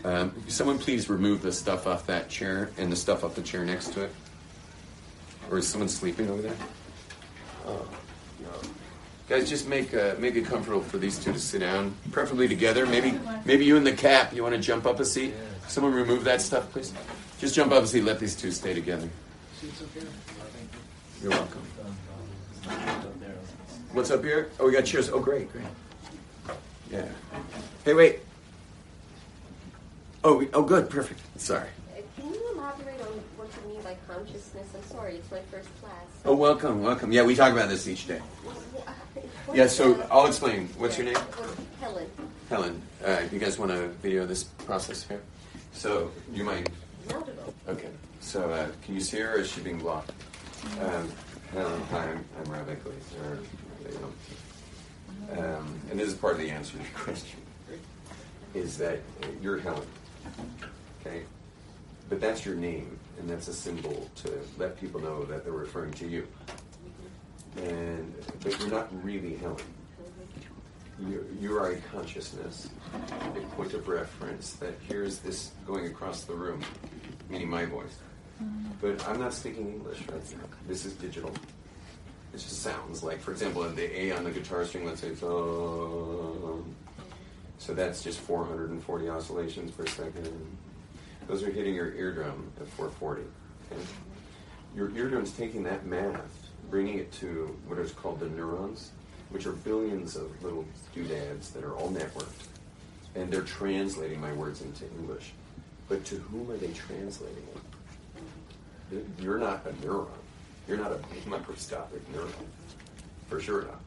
Um, 0.03 0.33
someone 0.47 0.77
please 0.77 1.09
remove 1.09 1.41
the 1.41 1.51
stuff 1.51 1.87
off 1.87 2.05
that 2.07 2.29
chair 2.29 2.69
and 2.77 2.91
the 2.91 2.95
stuff 2.95 3.23
off 3.23 3.35
the 3.35 3.41
chair 3.41 3.65
next 3.65 3.93
to 3.93 4.03
it. 4.03 4.11
Or 5.49 5.57
is 5.57 5.67
someone 5.67 5.89
sleeping 5.89 6.29
over 6.29 6.41
there? 6.41 6.55
Oh, 7.65 7.87
no. 8.41 8.49
Guys, 9.29 9.49
just 9.49 9.67
make 9.67 9.93
uh, 9.93 10.15
make 10.19 10.35
it 10.35 10.45
comfortable 10.45 10.81
for 10.81 10.97
these 10.97 11.17
two 11.19 11.33
to 11.33 11.39
sit 11.39 11.59
down, 11.59 11.95
preferably 12.11 12.47
together. 12.47 12.85
Maybe 12.85 13.19
maybe 13.45 13.65
you 13.65 13.75
and 13.75 13.85
the 13.85 13.91
cap. 13.91 14.33
You 14.33 14.43
want 14.43 14.55
to 14.55 14.61
jump 14.61 14.85
up 14.85 14.99
a 14.99 15.05
seat? 15.05 15.33
Someone 15.67 15.93
remove 15.93 16.23
that 16.23 16.41
stuff, 16.41 16.71
please. 16.71 16.93
Just 17.39 17.55
jump 17.55 17.71
up 17.71 17.83
a 17.83 17.87
seat. 17.87 18.03
Let 18.03 18.19
these 18.19 18.35
two 18.35 18.51
stay 18.51 18.73
together. 18.73 19.09
Seats 19.59 19.81
up 19.81 19.93
here. 19.93 20.03
You're 21.21 21.31
welcome. 21.31 21.61
What's 23.91 24.11
up 24.11 24.23
here? 24.23 24.49
Oh, 24.59 24.67
we 24.67 24.71
got 24.73 24.85
chairs. 24.85 25.09
Oh, 25.09 25.19
great, 25.19 25.51
great. 25.51 25.65
Yeah. 26.91 27.05
Hey, 27.83 27.93
wait. 27.93 28.19
Oh, 30.23 30.37
we, 30.37 30.49
oh, 30.53 30.63
good, 30.63 30.89
perfect. 30.89 31.19
Sorry. 31.39 31.67
Uh, 31.95 32.01
Can 32.19 32.33
you 32.33 32.51
elaborate 32.53 32.99
on 33.01 33.07
what 33.37 33.49
you 33.63 33.73
mean 33.73 33.81
by 33.81 33.95
consciousness? 34.07 34.67
I'm 34.75 34.83
sorry, 34.83 35.15
it's 35.15 35.31
my 35.31 35.39
first 35.51 35.69
class. 35.81 35.93
Oh, 36.25 36.35
welcome, 36.35 36.81
welcome. 36.81 37.11
Yeah, 37.11 37.23
we 37.23 37.35
talk 37.35 37.51
about 37.53 37.69
this 37.69 37.87
each 37.87 38.07
day. 38.07 38.19
What 39.45 39.55
Yeah, 39.57 39.67
so 39.67 39.93
the- 39.93 40.11
I'll 40.11 40.27
explain. 40.27 40.67
What's 40.77 40.97
your 40.97 41.05
name? 41.05 41.17
Helen. 41.79 42.09
Helen. 42.49 42.81
Uh, 43.05 43.21
you 43.31 43.39
guys 43.39 43.57
want 43.57 43.71
to 43.71 43.87
video 44.01 44.25
this 44.25 44.43
process 44.43 45.03
here? 45.03 45.21
So, 45.77 46.09
you 46.33 46.43
mind? 46.43 46.71
Not 47.07 47.29
at 47.29 47.35
all. 47.37 47.53
Okay. 47.67 47.89
So, 48.19 48.49
uh, 48.49 48.67
can 48.81 48.95
you 48.95 48.99
see 48.99 49.19
her 49.19 49.35
is 49.35 49.51
she 49.51 49.61
being 49.61 49.77
blocked? 49.77 50.11
Um, 50.81 51.07
Helen, 51.51 51.81
hi, 51.91 52.09
I'm, 52.09 52.25
I'm 52.39 52.51
Rabbi 52.51 52.73
Glazer. 52.73 53.37
Um, 55.37 55.79
and 55.91 55.99
this 55.99 56.07
is 56.07 56.15
part 56.15 56.33
of 56.33 56.39
the 56.39 56.49
answer 56.49 56.77
to 56.77 56.83
your 56.83 56.91
question. 56.95 57.39
Is 58.55 58.75
that 58.79 59.01
uh, 59.21 59.27
you're 59.39 59.59
Helen. 59.59 59.87
Okay? 61.01 61.25
But 62.09 62.21
that's 62.21 62.43
your 62.43 62.55
name, 62.55 62.97
and 63.19 63.29
that's 63.29 63.47
a 63.47 63.53
symbol 63.53 64.09
to 64.23 64.31
let 64.57 64.79
people 64.79 64.99
know 64.99 65.25
that 65.25 65.43
they're 65.43 65.53
referring 65.53 65.93
to 65.93 66.07
you. 66.07 66.27
And 67.57 68.15
but 68.41 68.59
you're 68.59 68.69
not 68.69 68.89
really 69.05 69.35
Helen. 69.35 69.61
You, 70.99 71.25
you 71.39 71.57
are 71.57 71.71
a 71.71 71.77
consciousness, 71.91 72.69
a 73.11 73.39
point 73.55 73.73
of 73.73 73.87
reference 73.87 74.53
that 74.53 74.73
hears 74.87 75.19
this 75.19 75.51
going 75.65 75.85
across 75.85 76.23
the 76.23 76.33
room, 76.33 76.61
meaning 77.29 77.49
my 77.49 77.65
voice. 77.65 77.99
But 78.81 79.07
I'm 79.07 79.19
not 79.19 79.33
speaking 79.33 79.67
English 79.67 79.99
right 80.11 80.31
now. 80.31 80.43
This 80.67 80.85
is 80.85 80.93
digital. 80.93 81.31
It 82.33 82.37
just 82.37 82.61
sounds 82.61 83.03
like, 83.03 83.19
for 83.19 83.31
example, 83.31 83.63
the 83.63 83.99
A 83.99 84.11
on 84.11 84.23
the 84.23 84.31
guitar 84.31 84.65
string, 84.65 84.85
let's 84.85 85.01
say 85.01 85.09
it's 85.09 85.23
um. 85.23 86.75
So 87.59 87.73
that's 87.73 88.03
just 88.03 88.19
440 88.19 89.09
oscillations 89.09 89.71
per 89.71 89.85
second. 89.87 90.57
Those 91.27 91.43
are 91.43 91.51
hitting 91.51 91.73
your 91.73 91.93
eardrum 91.93 92.51
at 92.61 92.67
440. 92.69 93.23
Okay? 93.71 93.81
Your 94.75 94.95
eardrum's 94.95 95.31
taking 95.31 95.63
that 95.63 95.85
math, 95.85 96.49
bringing 96.69 96.99
it 96.99 97.11
to 97.13 97.57
what 97.67 97.79
is 97.79 97.91
called 97.91 98.19
the 98.19 98.29
neurons, 98.29 98.91
which 99.29 99.45
are 99.45 99.53
billions 99.53 100.15
of 100.15 100.43
little 100.43 100.65
doodads 100.93 101.51
that 101.51 101.63
are 101.63 101.75
all 101.75 101.89
networked. 101.89 102.47
And 103.15 103.31
they're 103.31 103.41
translating 103.41 104.21
my 104.21 104.31
words 104.33 104.61
into 104.61 104.85
English. 104.99 105.31
But 105.89 106.05
to 106.05 106.15
whom 106.15 106.51
are 106.51 106.57
they 106.57 106.71
translating 106.73 107.43
it? 108.91 109.05
You're 109.19 109.39
not 109.39 109.65
a 109.65 109.71
neuron. 109.85 110.07
You're 110.67 110.77
not 110.77 110.91
a 110.91 111.29
microscopic 111.29 112.01
neuron. 112.13 112.31
For 113.29 113.39
sure 113.39 113.63
not. 113.63 113.81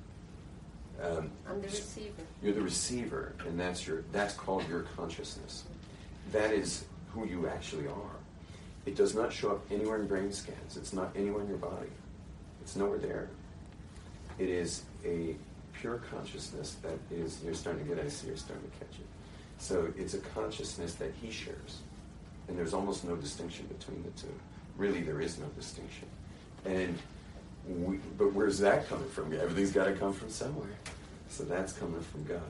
Um, 1.02 1.30
I'm 1.48 1.60
the 1.62 1.68
receiver. 1.68 2.22
you're 2.42 2.52
the 2.52 2.60
receiver, 2.60 3.34
and 3.46 3.58
that's 3.58 3.86
your 3.86 4.02
that's 4.12 4.34
called 4.34 4.68
your 4.68 4.82
consciousness. 4.96 5.64
That 6.30 6.52
is 6.52 6.84
who 7.14 7.26
you 7.26 7.48
actually 7.48 7.86
are. 7.86 8.16
It 8.84 8.96
does 8.96 9.14
not 9.14 9.32
show 9.32 9.52
up 9.52 9.64
anywhere 9.70 9.98
in 10.00 10.06
brain 10.06 10.32
scans. 10.32 10.76
It's 10.76 10.92
not 10.92 11.10
anywhere 11.16 11.42
in 11.42 11.48
your 11.48 11.58
body. 11.58 11.88
It's 12.60 12.76
nowhere 12.76 12.98
there. 12.98 13.30
It 14.40 14.48
is 14.48 14.84
a 15.04 15.36
pure 15.74 15.98
consciousness 16.10 16.76
that 16.82 16.98
is 17.14 17.40
you're 17.44 17.52
starting 17.52 17.86
to 17.86 17.94
get 17.94 18.02
I 18.02 18.08
see 18.08 18.28
you're 18.28 18.36
starting 18.38 18.68
to 18.70 18.78
catch 18.78 18.98
it. 18.98 19.06
So 19.58 19.92
it's 19.98 20.14
a 20.14 20.18
consciousness 20.18 20.94
that 20.94 21.12
he 21.20 21.30
shares. 21.30 21.80
And 22.48 22.58
there's 22.58 22.72
almost 22.72 23.04
no 23.04 23.16
distinction 23.16 23.66
between 23.66 24.02
the 24.02 24.10
two. 24.18 24.32
Really 24.78 25.02
there 25.02 25.20
is 25.20 25.38
no 25.38 25.46
distinction. 25.48 26.08
And 26.64 26.98
we, 27.68 27.98
but 28.16 28.32
where's 28.32 28.58
that 28.60 28.88
coming 28.88 29.08
from? 29.10 29.30
Everything's 29.34 29.72
got 29.72 29.84
to 29.84 29.92
come 29.92 30.14
from 30.14 30.30
somewhere. 30.30 30.74
So 31.28 31.44
that's 31.44 31.74
coming 31.74 32.00
from 32.00 32.24
God. 32.24 32.40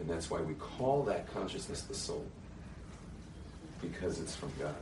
And 0.00 0.10
that's 0.10 0.28
why 0.28 0.40
we 0.40 0.54
call 0.54 1.04
that 1.04 1.32
consciousness 1.32 1.82
the 1.82 1.94
soul. 1.94 2.26
Because 3.80 4.18
it's 4.18 4.34
from 4.34 4.50
God. 4.58 4.74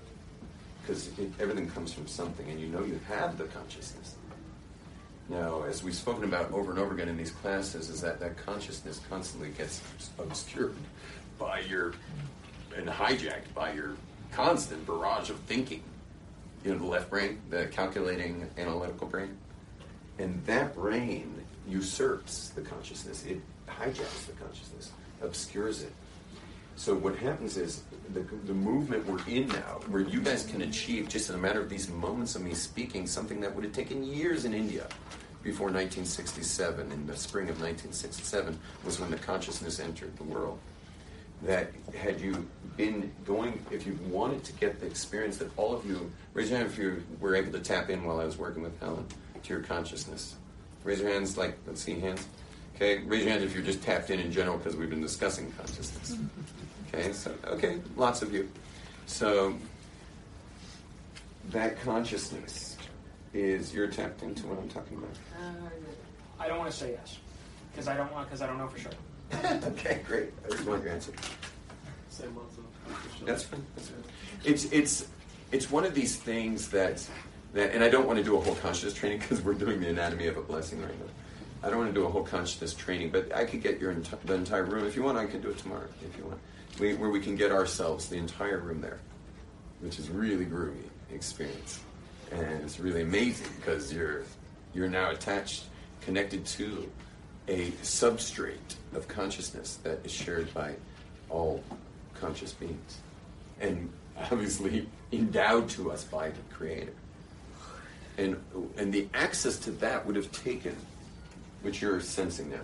Because 0.81 1.11
everything 1.39 1.69
comes 1.69 1.93
from 1.93 2.07
something, 2.07 2.49
and 2.49 2.59
you 2.59 2.69
know 2.69 2.83
you 2.83 2.99
have 3.07 3.37
the 3.37 3.45
consciousness. 3.45 4.17
Now, 5.33 5.63
as 5.63 5.83
we've 5.83 5.95
spoken 5.95 6.25
about 6.25 6.53
over 6.53 6.73
and 6.73 6.79
over 6.79 6.93
again 6.93 7.09
in 7.09 7.17
these 7.17 7.31
classes, 7.31 7.89
is 7.89 8.03
that 8.03 8.21
that 8.21 8.37
consciousness 8.37 9.01
constantly 9.09 9.49
gets 9.49 9.81
obscured 10.19 10.77
by 11.39 11.61
your, 11.61 11.95
and 12.77 12.87
hijacked 12.87 13.55
by 13.55 13.73
your 13.73 13.97
constant 14.31 14.87
barrage 14.87 15.31
of 15.31 15.39
thinking. 15.41 15.83
You 16.63 16.73
know, 16.73 16.79
the 16.79 16.85
left 16.85 17.09
brain, 17.09 17.41
the 17.49 17.65
calculating 17.69 18.47
analytical 18.59 19.07
brain. 19.07 19.39
And 20.19 20.45
that 20.45 20.75
brain 20.75 21.43
usurps 21.67 22.51
the 22.51 22.61
consciousness. 22.61 23.25
It 23.25 23.41
hijacks 23.67 24.27
the 24.27 24.33
consciousness, 24.33 24.93
obscures 25.23 25.83
it. 25.83 25.93
So 26.77 26.95
what 26.95 27.17
happens 27.17 27.57
is 27.57 27.85
the, 28.13 28.21
the 28.21 28.53
movement 28.53 29.07
we're 29.07 29.25
in 29.27 29.49
now, 29.49 29.81
where 29.89 30.03
you 30.03 30.21
guys 30.21 30.45
can 30.45 30.63
achieve 30.63 31.09
just 31.09 31.31
in 31.31 31.37
a 31.37 31.39
matter 31.39 31.61
of 31.61 31.71
these 31.71 31.89
moments 31.89 32.35
of 32.35 32.43
me 32.43 32.53
speaking, 32.53 33.07
something 33.07 33.41
that 33.41 33.55
would 33.55 33.65
have 33.65 33.73
taken 33.73 34.05
years 34.05 34.45
in 34.45 34.53
India 34.53 34.87
before 35.43 35.67
1967, 35.67 36.93
in 36.93 37.07
the 37.07 37.17
spring 37.17 37.45
of 37.45 37.61
1967, 37.61 38.59
was 38.85 39.01
when 39.01 39.11
the 39.11 39.17
consciousness 39.19 39.81
entered 39.81 40.17
the 40.17 40.25
world. 40.25 40.59
That 41.43 41.73
had 41.97 42.21
you 42.21 42.49
been 42.77 43.13
going, 43.25 43.65
if 43.71 43.87
you 43.87 43.99
wanted 44.09 44.45
to 44.45 44.53
get 44.53 44.79
the 44.81 44.87
experience 44.87 45.39
that 45.39 45.51
all 45.57 45.75
of 45.75 45.85
you, 45.85 46.11
raise 46.35 46.51
your 46.51 46.59
hand 46.59 46.71
if 46.71 46.79
you 46.79 47.03
were 47.21 47.35
able 47.35 47.53
to 47.53 47.59
tap 47.59 47.91
in 47.91 48.05
while 48.05 48.21
I 48.21 48.25
was 48.25 48.39
working 48.39 48.63
with 48.63 48.79
Helen 48.79 49.07
to 49.43 49.53
your 49.53 49.63
consciousness. 49.63 50.37
Raise 50.85 51.01
your 51.01 51.11
hands, 51.11 51.37
like, 51.37 51.59
let's 51.67 51.83
see 51.83 51.99
hands. 51.99 52.27
Okay, 52.77 53.03
raise 53.05 53.25
your 53.25 53.33
hands 53.33 53.43
if 53.43 53.55
you're 53.55 53.65
just 53.65 53.83
tapped 53.83 54.11
in 54.11 54.21
in 54.21 54.31
general 54.33 54.57
because 54.57 54.77
we've 54.77 54.91
been 54.91 55.03
discussing 55.03 55.53
consciousness. 55.53 56.17
Okay, 56.89 57.13
so, 57.13 57.35
okay, 57.47 57.81
lots 57.97 58.23
of 58.23 58.33
you. 58.33 58.49
So, 59.07 59.57
that 61.51 61.81
consciousness 61.83 62.72
is, 63.35 63.75
you're 63.75 63.87
tapped 63.87 64.23
into 64.23 64.47
what 64.47 64.59
I'm 64.59 64.69
talking 64.69 64.99
about. 64.99 65.11
Uh, 65.41 65.69
I 66.39 66.49
don't 66.49 66.59
want 66.59 66.71
to 66.71 66.77
say 66.77 66.93
yes 66.93 67.19
because 67.71 67.89
I 67.89 67.97
don't 67.97 68.13
want 68.13 68.29
because 68.29 68.43
I 68.43 68.47
don't 68.47 68.59
know 68.59 68.69
for 68.69 68.79
sure. 68.79 68.93
okay, 69.73 70.03
great. 70.07 70.31
I 70.45 70.51
just 70.51 70.67
want 70.67 70.83
your 70.83 70.93
answer. 70.93 71.13
Say 72.11 72.25
lots. 72.37 72.57
That's 73.25 73.45
fine. 73.45 73.65
That's 73.75 73.89
fine. 73.89 74.03
It's 74.45 74.65
it's 74.67 75.07
it's 75.53 75.71
one 75.71 75.85
of 75.85 75.95
these 75.95 76.17
things 76.17 76.69
that 76.71 77.07
that, 77.55 77.75
and 77.75 77.85
I 77.85 77.89
don't 77.89 78.07
want 78.07 78.19
to 78.19 78.25
do 78.25 78.37
a 78.37 78.41
whole 78.41 78.55
consciousness 78.57 78.95
training 78.95 79.21
because 79.21 79.43
we're 79.43 79.55
doing 79.55 79.81
the 79.81 79.89
anatomy 79.89 80.27
of 80.27 80.37
a 80.37 80.43
blessing 80.43 80.81
right 80.83 80.99
now. 80.99 81.07
I 81.63 81.71
don't 81.71 81.79
want 81.79 81.95
to 81.95 82.01
do 82.01 82.07
a 82.07 82.11
whole 82.11 82.25
consciousness 82.25 82.75
training, 82.75 83.11
but 83.11 83.33
I 83.35 83.45
could 83.45 83.63
get 83.63 83.81
your 83.81 83.95
enti- 83.95 84.21
the 84.25 84.35
entire 84.35 84.65
room 84.65 84.85
if 84.85 84.97
you 84.97 85.03
want. 85.03 85.19
I 85.19 85.27
can 85.27 85.41
do 85.41 85.51
it 85.51 85.59
tomorrow 85.59 85.87
if 86.05 86.19
you 86.19 86.25
want, 86.25 86.41
we, 86.81 86.95
where 86.95 87.11
we 87.11 87.21
can 87.21 87.37
get 87.37 87.53
ourselves 87.53 88.09
the 88.09 88.17
entire 88.17 88.59
room 88.59 88.81
there, 88.81 88.99
which 89.81 89.99
is 89.99 90.11
really 90.11 90.45
groovy 90.45 90.83
experience, 91.13 91.81
and 92.33 92.63
it's 92.63 92.81
really 92.81 93.03
amazing 93.03 93.49
because 93.57 93.93
you're 93.93 94.23
you're 94.75 94.89
now 94.89 95.11
attached, 95.11 95.65
connected 96.01 96.47
to 96.47 96.91
a 97.49 97.71
substrate 97.83 98.77
of 98.95 99.07
consciousness 99.09 99.79
that 99.83 100.01
is 100.05 100.13
shared 100.13 100.53
by 100.55 100.75
all 101.29 101.63
conscious 102.15 102.53
beings, 102.53 102.99
and 103.61 103.91
obviously 104.31 104.89
endowed 105.13 105.69
to 105.69 105.91
us 105.91 106.05
by 106.05 106.31
the 106.31 106.41
Creator. 106.55 106.93
And 108.19 108.37
and 108.77 108.93
the 108.93 109.09
access 109.15 109.59
to 109.61 109.71
that 109.73 110.07
would 110.07 110.17
have 110.17 110.31
taken, 110.33 110.77
which 111.63 111.83
you're 111.83 112.01
sensing 112.01 112.51
now, 112.51 112.61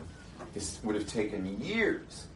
is 0.55 0.79
would 0.85 0.95
have 0.95 1.07
taken 1.07 1.61
years 1.63 2.27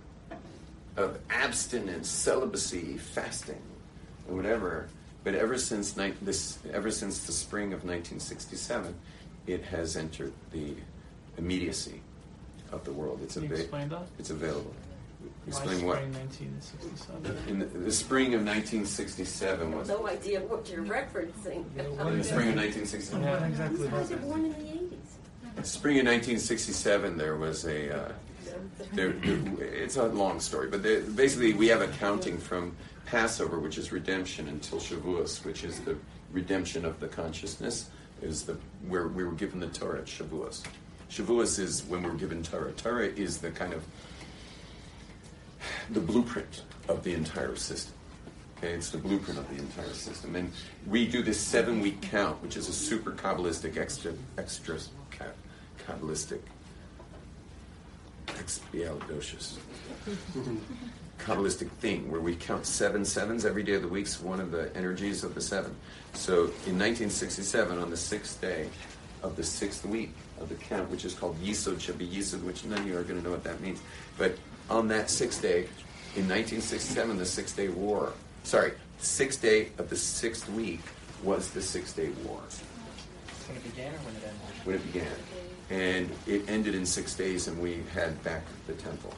of 0.97 1.19
abstinence, 1.31 2.09
celibacy, 2.09 2.99
fasting, 2.99 3.63
whatever. 4.27 4.89
But 5.25 5.35
ever 5.35 5.57
since 5.59 5.97
ni- 5.97 6.15
this, 6.23 6.59
ever 6.73 6.91
since 6.91 7.27
the 7.27 7.33
spring 7.33 7.73
of 7.73 7.85
1967, 7.85 8.95
it 9.47 9.63
has 9.65 9.97
entered 9.97 10.33
the 10.53 10.75
immediacy 11.39 12.01
of 12.73 12.85
the 12.85 12.93
world. 12.93 13.21
It's 13.23 13.35
Can 13.35 13.45
you 13.45 13.49
ava- 13.53 13.61
explain 13.61 13.89
that? 13.91 14.07
It's 14.19 14.31
available. 14.31 14.75
Why 15.45 15.49
Explain 15.49 15.87
what? 15.87 15.97
spring 15.99 16.13
1967? 16.15 17.49
In 17.49 17.59
the, 17.61 17.65
the 17.67 17.93
spring 17.93 18.27
of 18.35 18.41
1967 18.45 19.77
was. 19.77 19.89
No 19.89 20.07
idea 20.09 20.41
what 20.41 20.69
you're 20.69 20.85
referencing. 20.85 21.65
Yeah, 21.77 21.83
In 21.85 21.97
the 21.97 22.09
is 22.19 22.29
spring 22.29 22.49
of 22.51 22.57
1967. 22.57 23.23
What 23.25 23.43
exactly 23.43 23.89
I 23.89 23.93
was 23.99 24.11
happened? 24.11 24.29
born 24.29 24.45
in 24.47 24.53
the 24.53 24.59
80s. 24.59 25.67
Spring 25.67 25.99
of 25.99 26.07
1967, 26.07 27.17
there 27.17 27.37
was 27.37 27.65
a. 27.67 27.97
Uh, 28.07 28.13
there, 28.93 29.15
it's 29.59 29.97
a 29.97 30.07
long 30.07 30.41
story, 30.41 30.69
but 30.69 30.83
basically 30.83 31.55
we 31.55 31.69
have 31.69 31.81
a 31.81 31.89
counting 31.89 32.39
from 32.39 32.77
Passover, 33.07 33.59
which 33.59 33.79
is 33.79 33.93
redemption, 33.93 34.49
until 34.49 34.79
Shavuos, 34.79 35.45
which 35.45 35.65
is 35.65 35.81
the 35.81 35.97
redemption 36.33 36.85
of 36.85 36.99
the 37.01 37.09
consciousness, 37.09 37.91
is 38.23 38.45
the 38.45 38.57
where 38.89 39.09
we 39.09 39.25
were 39.25 39.33
given 39.33 39.61
the 39.61 39.67
Torah 39.67 39.99
at 39.99 40.07
Shavuos. 40.07 40.63
Shavuos 41.11 41.59
is 41.59 41.85
when 41.85 42.03
we're 42.03 42.15
given 42.15 42.43
Torah. 42.43 42.73
Torah 42.73 43.07
is 43.07 43.39
the 43.39 43.51
kind 43.51 43.73
of 43.73 43.85
the 45.91 46.01
blueprint 46.01 46.63
of 46.89 47.03
the 47.05 47.13
entire 47.13 47.57
system. 47.57 47.95
Okay, 48.57 48.75
it's 48.75 48.91
the 48.91 48.99
blueprint 48.99 49.39
of 49.39 49.49
the 49.51 49.61
entire 49.61 49.93
system, 49.93 50.37
and 50.37 50.53
we 50.87 51.07
do 51.07 51.21
this 51.21 51.41
seven-week 51.41 52.01
count, 52.01 52.41
which 52.43 52.57
is 52.57 52.69
a 52.69 52.73
super 52.73 53.11
kabbalistic, 53.11 53.77
extra, 53.77 54.13
extra 54.39 54.79
kabbalistic, 55.87 56.41
expialidocious, 58.35 59.57
kabbalistic 61.19 61.71
thing 61.81 62.11
where 62.11 62.21
we 62.21 62.35
count 62.35 62.67
seven 62.67 63.05
sevens 63.05 63.45
every 63.45 63.63
day 63.63 63.75
of 63.75 63.83
the 63.83 63.89
week. 63.89 64.07
It's 64.07 64.21
one 64.21 64.41
of 64.41 64.51
the 64.51 64.75
energies 64.77 65.25
of 65.25 65.35
the 65.35 65.41
seven. 65.41 65.75
So 66.15 66.35
in 66.67 66.79
1967, 66.79 67.79
on 67.79 67.91
the 67.91 67.97
sixth 67.97 68.41
day 68.41 68.69
of 69.23 69.37
the 69.37 69.45
sixth 69.45 69.85
week 69.87 70.15
of 70.41 70.49
the 70.49 70.57
count, 70.57 70.91
which 70.91 71.05
is 71.05 71.15
called 71.15 71.41
Yisod 71.41 71.77
Shabi 71.77 72.09
Yisod, 72.11 72.43
which 72.43 72.65
none 72.65 72.79
of 72.81 72.87
you 72.87 72.99
are 72.99 73.03
going 73.05 73.19
to 73.21 73.25
know 73.25 73.31
what 73.31 73.45
that 73.45 73.61
means, 73.61 73.81
but 74.19 74.37
on 74.69 74.89
that 74.89 75.11
sixth 75.11 75.41
day, 75.43 75.69
in 76.15 76.29
1967, 76.29 77.17
the 77.17 77.25
Six 77.25 77.53
Day 77.53 77.69
War, 77.69 78.13
sorry, 78.45 78.73
sixth 78.99 79.41
day 79.41 79.69
of 79.79 79.89
the 79.89 79.97
sixth 79.97 80.49
week 80.51 80.81
was 81.23 81.51
the 81.53 81.63
Six 81.63 81.93
Day 81.95 82.11
War 82.27 82.41
When 83.49 83.57
it 83.57 83.65
began 83.65 83.95
or 83.95 83.99
when 83.99 84.17
it 84.17 84.23
ended? 84.25 84.67
when 84.67 84.77
it 84.77 84.93
began. 84.93 85.07
And 85.73 86.11
it 86.27 86.47
ended 86.49 86.75
in 86.75 86.85
six 86.85 87.15
days, 87.15 87.49
and 87.49 87.59
we 87.59 87.83
had 87.95 88.23
back 88.23 88.43
the 88.67 88.75
temple, 88.75 89.15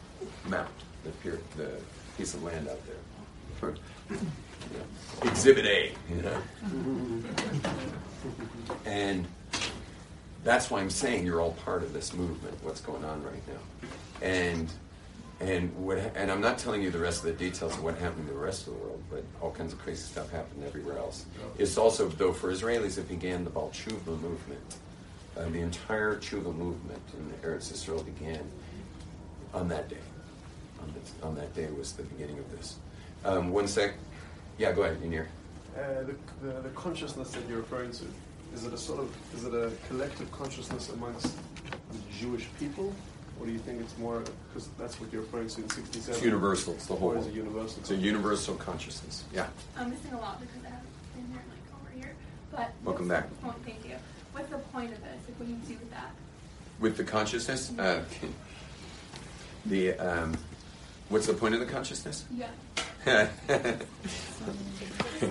Mount, 0.46 0.68
the, 1.02 1.10
pier, 1.10 1.40
the 1.56 1.72
piece 2.16 2.32
of 2.32 2.44
land 2.44 2.68
out 2.68 2.78
there. 2.86 3.74
You 4.08 4.78
know, 4.78 5.30
Exhibit 5.30 5.66
A, 5.66 5.92
you 6.08 6.22
know? 6.22 6.40
And 8.86 9.26
that's 10.44 10.70
why 10.70 10.80
I'm 10.80 10.90
saying 10.90 11.26
you're 11.26 11.40
all 11.40 11.54
part 11.64 11.82
of 11.82 11.92
this 11.92 12.14
movement, 12.14 12.56
what's 12.62 12.80
going 12.80 13.04
on 13.04 13.20
right 13.24 13.42
now. 13.48 13.88
And 14.22 14.70
and 15.40 15.74
what 15.76 15.98
and 16.14 16.30
I'm 16.30 16.40
not 16.40 16.58
telling 16.58 16.82
you 16.82 16.92
the 16.92 17.00
rest 17.00 17.24
of 17.24 17.36
the 17.36 17.44
details 17.44 17.72
of 17.72 17.82
what 17.82 17.98
happened 17.98 18.28
in 18.28 18.34
the 18.34 18.40
rest 18.40 18.68
of 18.68 18.74
the 18.74 18.78
world, 18.78 19.02
but 19.10 19.24
all 19.42 19.50
kinds 19.50 19.72
of 19.72 19.80
crazy 19.80 20.02
stuff 20.02 20.30
happened 20.30 20.62
everywhere 20.64 20.98
else. 20.98 21.26
It's 21.58 21.76
also 21.76 22.06
though 22.06 22.32
for 22.32 22.52
Israelis 22.52 22.96
it 22.96 23.08
began 23.08 23.42
the 23.42 23.50
Baal 23.50 23.70
Tshuva 23.70 24.20
movement 24.20 24.76
Uh, 25.36 25.48
the 25.50 25.58
entire 25.60 26.16
Tshuva 26.16 26.54
movement 26.54 27.02
in 27.18 27.48
Eretz 27.48 27.72
Israel 27.72 28.02
began 28.02 28.40
on 29.52 29.68
that 29.68 29.88
day. 29.88 29.96
On, 30.80 30.92
this, 30.94 31.12
on 31.22 31.34
that 31.36 31.54
day 31.54 31.66
was 31.76 31.92
the 31.92 32.02
beginning 32.04 32.38
of 32.38 32.50
this. 32.56 32.76
Um, 33.24 33.50
one 33.50 33.66
sec. 33.66 33.94
Yeah, 34.58 34.72
go 34.72 34.82
ahead, 34.82 35.00
Yanir. 35.02 35.26
Uh, 35.76 36.04
the, 36.04 36.46
the, 36.46 36.60
the 36.60 36.68
consciousness 36.70 37.32
that 37.32 37.42
you're 37.48 37.58
referring 37.58 37.90
to, 37.92 38.04
is 38.54 38.64
it 38.64 38.72
a 38.72 38.78
sort 38.78 39.00
of, 39.00 39.16
is 39.34 39.44
it 39.44 39.54
a 39.54 39.72
collective 39.88 40.30
consciousness 40.30 40.90
amongst 40.90 41.26
the 41.26 41.98
Jewish 42.20 42.46
people? 42.60 42.92
Or 43.40 43.46
do 43.46 43.52
you 43.52 43.58
think 43.58 43.80
it's 43.80 43.98
more, 43.98 44.22
because 44.52 44.68
that's 44.78 45.00
what 45.00 45.12
you're 45.12 45.22
referring 45.22 45.48
to 45.48 45.62
in 45.62 45.68
67? 45.68 46.14
It's 46.14 46.24
universal. 46.24 46.74
It's 46.74 46.86
the 46.86 46.94
whole 46.94 47.08
Or 47.08 47.16
is 47.18 47.24
world. 47.24 47.34
it 47.36 47.40
universal? 47.40 47.80
It's 47.80 47.90
a 47.90 47.96
universal 47.96 48.54
consciousness. 48.54 49.24
Yeah. 49.34 49.48
I'm 49.76 49.90
missing 49.90 50.12
a 50.12 50.20
lot 50.20 50.38
because 50.40 50.64
I 50.64 50.68
haven't 50.68 50.86
been 51.16 51.26
here 51.32 51.42
like 51.48 51.80
over 51.80 51.98
here. 51.98 52.14
But 52.52 52.70
Welcome 52.84 53.08
back. 53.08 53.28
the 53.30 53.34
point- 53.36 53.56
thank 53.64 53.84
you. 53.84 53.96
What's 54.34 54.50
the 54.50 54.58
point 54.58 54.92
of 54.92 55.00
this? 55.00 55.16
Like, 55.28 55.38
what 55.38 55.46
do 55.46 55.52
you 55.52 55.58
do 55.58 55.74
with 55.74 55.90
that? 55.92 56.10
With 56.80 56.96
the 56.96 57.04
consciousness, 57.04 57.72
uh, 57.78 58.02
the 59.64 59.92
um, 59.92 60.36
what's 61.08 61.28
the 61.28 61.34
point 61.34 61.54
of 61.54 61.60
the 61.60 61.66
consciousness? 61.66 62.24
Yeah. 62.34 62.48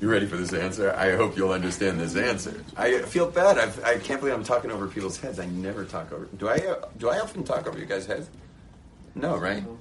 you 0.00 0.10
ready 0.10 0.24
for 0.24 0.38
this 0.38 0.54
answer? 0.54 0.94
I 0.96 1.16
hope 1.16 1.36
you'll 1.36 1.52
understand 1.52 2.00
this 2.00 2.16
answer. 2.16 2.64
I 2.78 3.00
feel 3.00 3.30
bad. 3.30 3.58
I've, 3.58 3.84
I 3.84 3.98
can't 3.98 4.20
believe 4.20 4.34
I'm 4.34 4.44
talking 4.44 4.70
over 4.70 4.86
people's 4.86 5.20
heads. 5.20 5.38
I 5.38 5.44
never 5.44 5.84
talk 5.84 6.10
over. 6.10 6.24
Do 6.38 6.48
I? 6.48 6.54
Uh, 6.54 6.86
do 6.96 7.10
I 7.10 7.20
often 7.20 7.44
talk 7.44 7.66
over 7.66 7.78
you 7.78 7.84
guys' 7.84 8.06
heads? 8.06 8.30
No, 9.14 9.36
right? 9.36 9.62
No? 9.62 9.76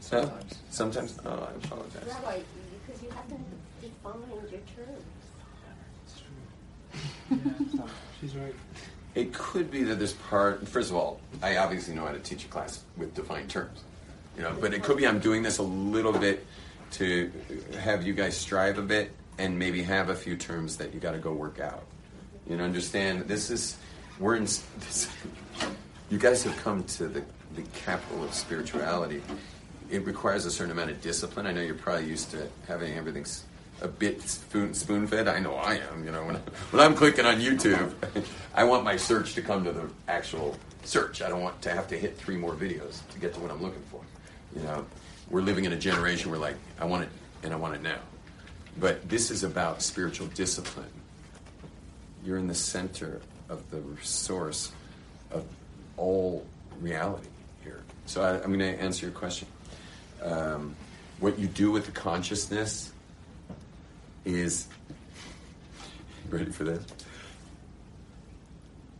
Sometimes. 0.00 0.58
Sometimes. 0.68 1.18
Oh, 1.24 1.30
I 1.30 1.64
apologize. 1.64 2.02
Rabbi, 2.06 2.40
because 2.86 3.02
you 3.02 3.08
haven't 3.08 3.46
defined 3.80 4.50
your 4.50 4.60
terms. 4.76 5.04
She's 8.20 8.34
right. 8.36 8.54
It 9.14 9.32
could 9.32 9.70
be 9.70 9.82
that 9.84 9.98
this 9.98 10.12
part. 10.12 10.66
First 10.66 10.90
of 10.90 10.96
all, 10.96 11.20
I 11.42 11.56
obviously 11.58 11.94
know 11.94 12.04
how 12.04 12.12
to 12.12 12.18
teach 12.18 12.44
a 12.44 12.48
class 12.48 12.82
with 12.96 13.14
defined 13.14 13.48
terms, 13.48 13.84
you 14.36 14.42
know. 14.42 14.52
But 14.60 14.74
it 14.74 14.82
could 14.82 14.96
be 14.96 15.06
I'm 15.06 15.20
doing 15.20 15.42
this 15.42 15.58
a 15.58 15.62
little 15.62 16.12
bit 16.12 16.44
to 16.92 17.30
have 17.80 18.04
you 18.06 18.12
guys 18.12 18.36
strive 18.36 18.78
a 18.78 18.82
bit 18.82 19.12
and 19.38 19.58
maybe 19.58 19.82
have 19.82 20.08
a 20.08 20.14
few 20.16 20.36
terms 20.36 20.76
that 20.78 20.92
you 20.94 21.00
got 21.00 21.12
to 21.12 21.18
go 21.18 21.32
work 21.32 21.60
out. 21.60 21.84
You 22.48 22.56
know, 22.56 22.64
understand 22.64 23.22
this 23.28 23.50
is 23.50 23.76
we're 24.18 24.34
in. 24.36 24.42
This, 24.44 25.08
you 26.10 26.18
guys 26.18 26.42
have 26.44 26.56
come 26.64 26.82
to 26.84 27.06
the 27.06 27.22
the 27.54 27.62
capital 27.74 28.24
of 28.24 28.34
spirituality. 28.34 29.22
It 29.90 30.04
requires 30.06 30.44
a 30.44 30.50
certain 30.50 30.72
amount 30.72 30.90
of 30.90 31.00
discipline. 31.00 31.46
I 31.46 31.52
know 31.52 31.60
you're 31.60 31.74
probably 31.76 32.06
used 32.08 32.30
to 32.32 32.48
having 32.66 32.94
everything 32.96 33.22
s- 33.22 33.44
a 33.84 33.88
bit 33.88 34.20
spoon 34.22 34.72
spoon 34.72 35.06
fed. 35.06 35.28
I 35.28 35.38
know 35.38 35.54
I 35.54 35.74
am. 35.74 36.04
You 36.04 36.10
know, 36.10 36.24
when, 36.24 36.36
when 36.70 36.82
I'm 36.82 36.94
clicking 36.94 37.26
on 37.26 37.36
YouTube, 37.36 37.92
I 38.54 38.64
want 38.64 38.82
my 38.82 38.96
search 38.96 39.34
to 39.34 39.42
come 39.42 39.62
to 39.64 39.72
the 39.72 39.88
actual 40.08 40.56
search. 40.84 41.22
I 41.22 41.28
don't 41.28 41.42
want 41.42 41.60
to 41.62 41.70
have 41.70 41.86
to 41.88 41.98
hit 41.98 42.16
three 42.16 42.36
more 42.36 42.54
videos 42.54 43.06
to 43.12 43.18
get 43.20 43.34
to 43.34 43.40
what 43.40 43.50
I'm 43.50 43.62
looking 43.62 43.82
for. 43.90 44.00
You 44.56 44.62
know, 44.62 44.86
we're 45.30 45.42
living 45.42 45.66
in 45.66 45.72
a 45.72 45.78
generation 45.78 46.30
where 46.30 46.40
like 46.40 46.56
I 46.80 46.86
want 46.86 47.04
it 47.04 47.10
and 47.42 47.52
I 47.52 47.56
want 47.56 47.74
it 47.74 47.82
now. 47.82 47.98
But 48.80 49.08
this 49.08 49.30
is 49.30 49.44
about 49.44 49.82
spiritual 49.82 50.26
discipline. 50.28 50.90
You're 52.24 52.38
in 52.38 52.48
the 52.48 52.54
center 52.54 53.20
of 53.50 53.70
the 53.70 53.82
source 54.02 54.72
of 55.30 55.44
all 55.98 56.46
reality 56.80 57.28
here. 57.62 57.82
So 58.06 58.22
I, 58.22 58.42
I'm 58.42 58.46
going 58.46 58.58
to 58.60 58.80
answer 58.82 59.04
your 59.04 59.14
question. 59.14 59.46
Um, 60.22 60.74
what 61.20 61.38
you 61.38 61.46
do 61.46 61.70
with 61.70 61.86
the 61.86 61.92
consciousness 61.92 62.93
is 64.24 64.68
ready 66.30 66.50
for 66.50 66.64
this. 66.64 66.84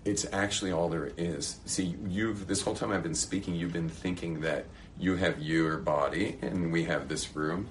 It's 0.05 0.27
actually 0.33 0.73
all 0.73 0.89
there 0.89 1.13
is. 1.17 1.57
See, 1.65 1.97
you've 2.09 2.47
this 2.47 2.61
whole 2.61 2.75
time 2.75 2.93
I've 2.93 3.03
been 3.03 3.15
speaking, 3.15 3.55
you've 3.55 3.73
been 3.73 3.89
thinking 3.89 4.41
that 4.43 4.67
you 4.99 5.17
have 5.17 5.41
your 5.41 5.79
body 5.79 6.37
and 6.43 6.71
we 6.71 6.85
have 6.85 7.09
this 7.09 7.35
room, 7.35 7.69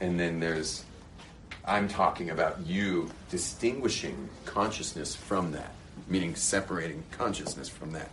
and 0.00 0.20
then 0.20 0.40
there's 0.40 0.84
I'm 1.64 1.88
talking 1.88 2.30
about 2.30 2.66
you 2.66 3.10
distinguishing 3.30 4.28
consciousness 4.44 5.14
from 5.14 5.52
that, 5.52 5.72
meaning 6.08 6.34
separating 6.34 7.02
consciousness 7.10 7.68
from 7.68 7.92
that. 7.92 8.10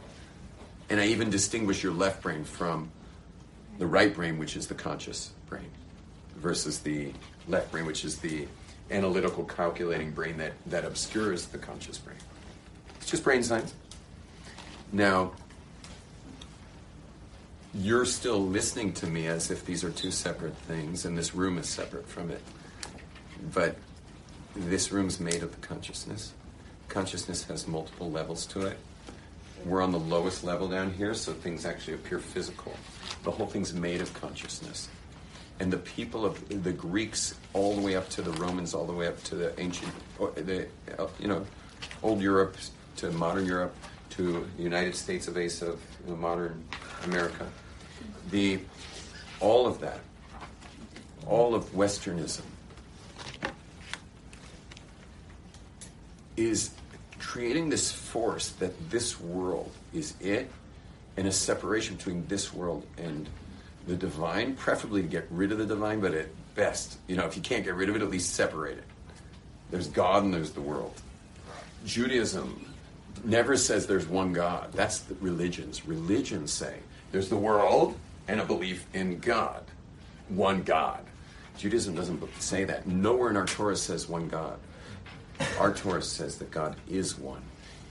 And 0.90 1.00
I 1.00 1.08
even 1.08 1.30
distinguish 1.30 1.84
your 1.84 1.94
left 1.94 2.22
brain 2.22 2.44
from 2.44 2.92
the 3.78 3.88
right 3.88 4.14
brain, 4.14 4.38
which 4.38 4.56
is 4.56 4.68
the 4.68 4.76
conscious 4.76 5.32
brain, 5.48 5.70
versus 6.38 6.80
the 6.80 7.14
left 7.48 7.72
brain, 7.72 7.86
which 7.86 8.06
is 8.06 8.18
the 8.20 8.48
analytical, 8.92 9.44
calculating 9.44 10.12
brain 10.12 10.38
that, 10.38 10.54
that 10.66 10.86
obscures 10.86 11.46
the 11.46 11.58
conscious 11.58 11.98
brain. 11.98 12.18
It's 12.98 13.10
just 13.10 13.24
brain 13.24 13.44
science. 13.44 13.74
Now, 14.92 15.32
you're 17.74 18.06
still 18.06 18.40
listening 18.40 18.94
to 18.94 19.08
me 19.08 19.28
as 19.28 19.52
if 19.52 19.66
these 19.66 19.84
are 19.84 19.92
two 19.92 20.12
separate 20.12 20.56
things, 20.56 21.06
and 21.06 21.18
this 21.18 21.36
room 21.36 21.58
is 21.58 21.68
separate 21.68 22.08
from 22.08 22.32
it. 22.32 22.42
But 23.54 23.78
this 24.56 24.92
room's 24.92 25.20
made 25.20 25.44
of 25.44 25.52
the 25.60 25.68
consciousness. 25.68 26.34
Consciousness 26.88 27.44
has 27.46 27.68
multiple 27.68 28.10
levels 28.10 28.46
to 28.48 28.66
it. 28.66 28.78
We're 29.66 29.82
on 29.82 29.92
the 29.92 30.00
lowest 30.00 30.44
level 30.44 30.68
down 30.68 30.94
here, 30.94 31.14
so 31.14 31.34
things 31.34 31.66
actually 31.66 31.96
appear 31.96 32.20
physical. 32.20 32.74
The 33.24 33.32
whole 33.32 33.48
thing's 33.48 33.74
made 33.74 34.02
of 34.02 34.14
consciousness. 34.14 34.88
And 35.60 35.74
the 35.74 35.78
people 35.78 36.26
of 36.26 36.64
the 36.64 36.72
Greeks, 36.72 37.36
all 37.54 37.76
the 37.76 37.82
way 37.82 37.96
up 37.96 38.10
to 38.10 38.22
the 38.22 38.32
Romans, 38.34 38.74
all 38.74 38.86
the 38.86 38.94
way 38.94 39.08
up 39.08 39.22
to 39.24 39.36
the 39.36 39.60
ancient, 39.60 39.92
the 40.36 40.68
uh, 41.00 41.08
you 41.20 41.28
know, 41.28 41.46
old 42.04 42.22
Europe 42.22 42.58
to 42.98 43.12
modern 43.12 43.46
Europe 43.46 43.76
to 44.12 44.48
the 44.58 44.64
United 44.64 44.96
States 44.96 45.28
of 45.28 45.38
Asia, 45.38 45.72
of 45.72 45.82
you 46.06 46.12
know, 46.12 46.18
modern 46.18 46.64
America, 47.06 47.48
the 48.32 48.60
all 49.40 49.68
of 49.68 49.80
that, 49.80 50.00
all 51.28 51.54
of 51.54 51.66
Westernism, 51.74 52.42
is 56.36 56.72
creating 57.20 57.70
this 57.70 57.92
force 57.92 58.50
that 58.52 58.90
this 58.90 59.20
world 59.20 59.72
is 59.94 60.14
it 60.20 60.50
and 61.18 61.28
a 61.28 61.32
separation 61.32 61.96
between 61.96 62.26
this 62.28 62.54
world 62.54 62.86
and 62.98 63.28
the 63.88 63.96
divine, 63.96 64.56
preferably 64.56 65.02
to 65.02 65.08
get 65.08 65.26
rid 65.32 65.52
of 65.52 65.58
the 65.58 65.66
divine, 65.66 66.02
but 66.02 66.14
at 66.14 66.28
best, 66.56 66.98
you 67.08 67.16
know, 67.16 67.26
if 67.26 67.36
you 67.36 67.42
can't 67.42 67.64
get 67.64 67.76
rid 67.76 67.90
of 67.90 67.96
it, 67.96 68.02
at 68.02 68.10
least 68.10 68.36
separate 68.36 68.78
it. 68.78 68.84
There's 69.72 69.88
God 69.88 70.24
and 70.24 70.34
there's 70.34 70.52
the 70.52 70.62
world. 70.62 70.94
Judaism 71.86 72.74
never 73.24 73.58
says 73.58 73.88
there's 73.88 74.08
one 74.08 74.34
God. 74.34 74.72
That's 74.74 75.00
the 75.00 75.16
religions. 75.16 75.86
Religions 75.88 76.52
say 76.52 76.78
there's 77.12 77.30
the 77.30 77.38
world 77.38 77.98
and 78.28 78.40
a 78.40 78.46
belief 78.46 78.86
in 78.94 79.20
God. 79.20 79.64
One 80.30 80.64
God. 80.64 81.00
Judaism 81.58 81.96
doesn't 81.96 82.24
say 82.42 82.66
that. 82.66 82.88
Nowhere 82.88 83.30
in 83.30 83.38
our 83.38 83.46
Torah 83.46 83.76
says 83.76 84.08
one 84.08 84.28
God. 84.28 84.60
Our 85.60 85.74
Torah 85.74 86.02
says 86.02 86.38
that 86.40 86.52
God 86.52 86.76
is 86.90 87.18
one, 87.18 87.42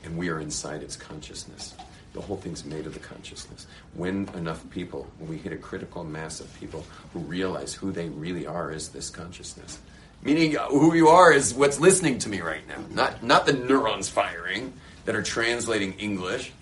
and 0.05 0.17
we 0.17 0.29
are 0.29 0.41
inside 0.41 0.83
its 0.83 0.97
consciousness. 0.97 1.75
The 2.17 2.23
whole 2.23 2.39
thing's 2.39 2.65
made 2.65 2.87
of 2.87 2.95
the 2.95 3.01
consciousness. 3.01 3.67
When 3.93 4.27
enough 4.35 4.69
people, 4.71 5.07
when 5.19 5.29
we 5.29 5.37
hit 5.37 5.53
a 5.53 5.57
critical 5.59 6.03
mass 6.03 6.41
of 6.41 6.53
people 6.59 6.83
who 7.13 7.19
realize 7.19 7.75
who 7.75 7.93
they 7.93 8.09
really 8.09 8.47
are 8.47 8.73
is 8.73 8.89
this 8.89 9.11
consciousness. 9.11 9.79
Meaning, 10.23 10.57
uh, 10.57 10.65
who 10.69 10.95
you 10.95 11.09
are 11.09 11.31
is 11.31 11.53
what's 11.53 11.79
listening 11.79 12.19
to 12.21 12.31
me 12.31 12.41
right 12.41 12.67
now, 12.67 12.83
not 12.91 13.23
not 13.23 13.45
the 13.45 13.53
neurons 13.53 14.09
firing 14.09 14.73
that 15.05 15.15
are 15.15 15.23
translating 15.23 15.93
English. 15.99 16.53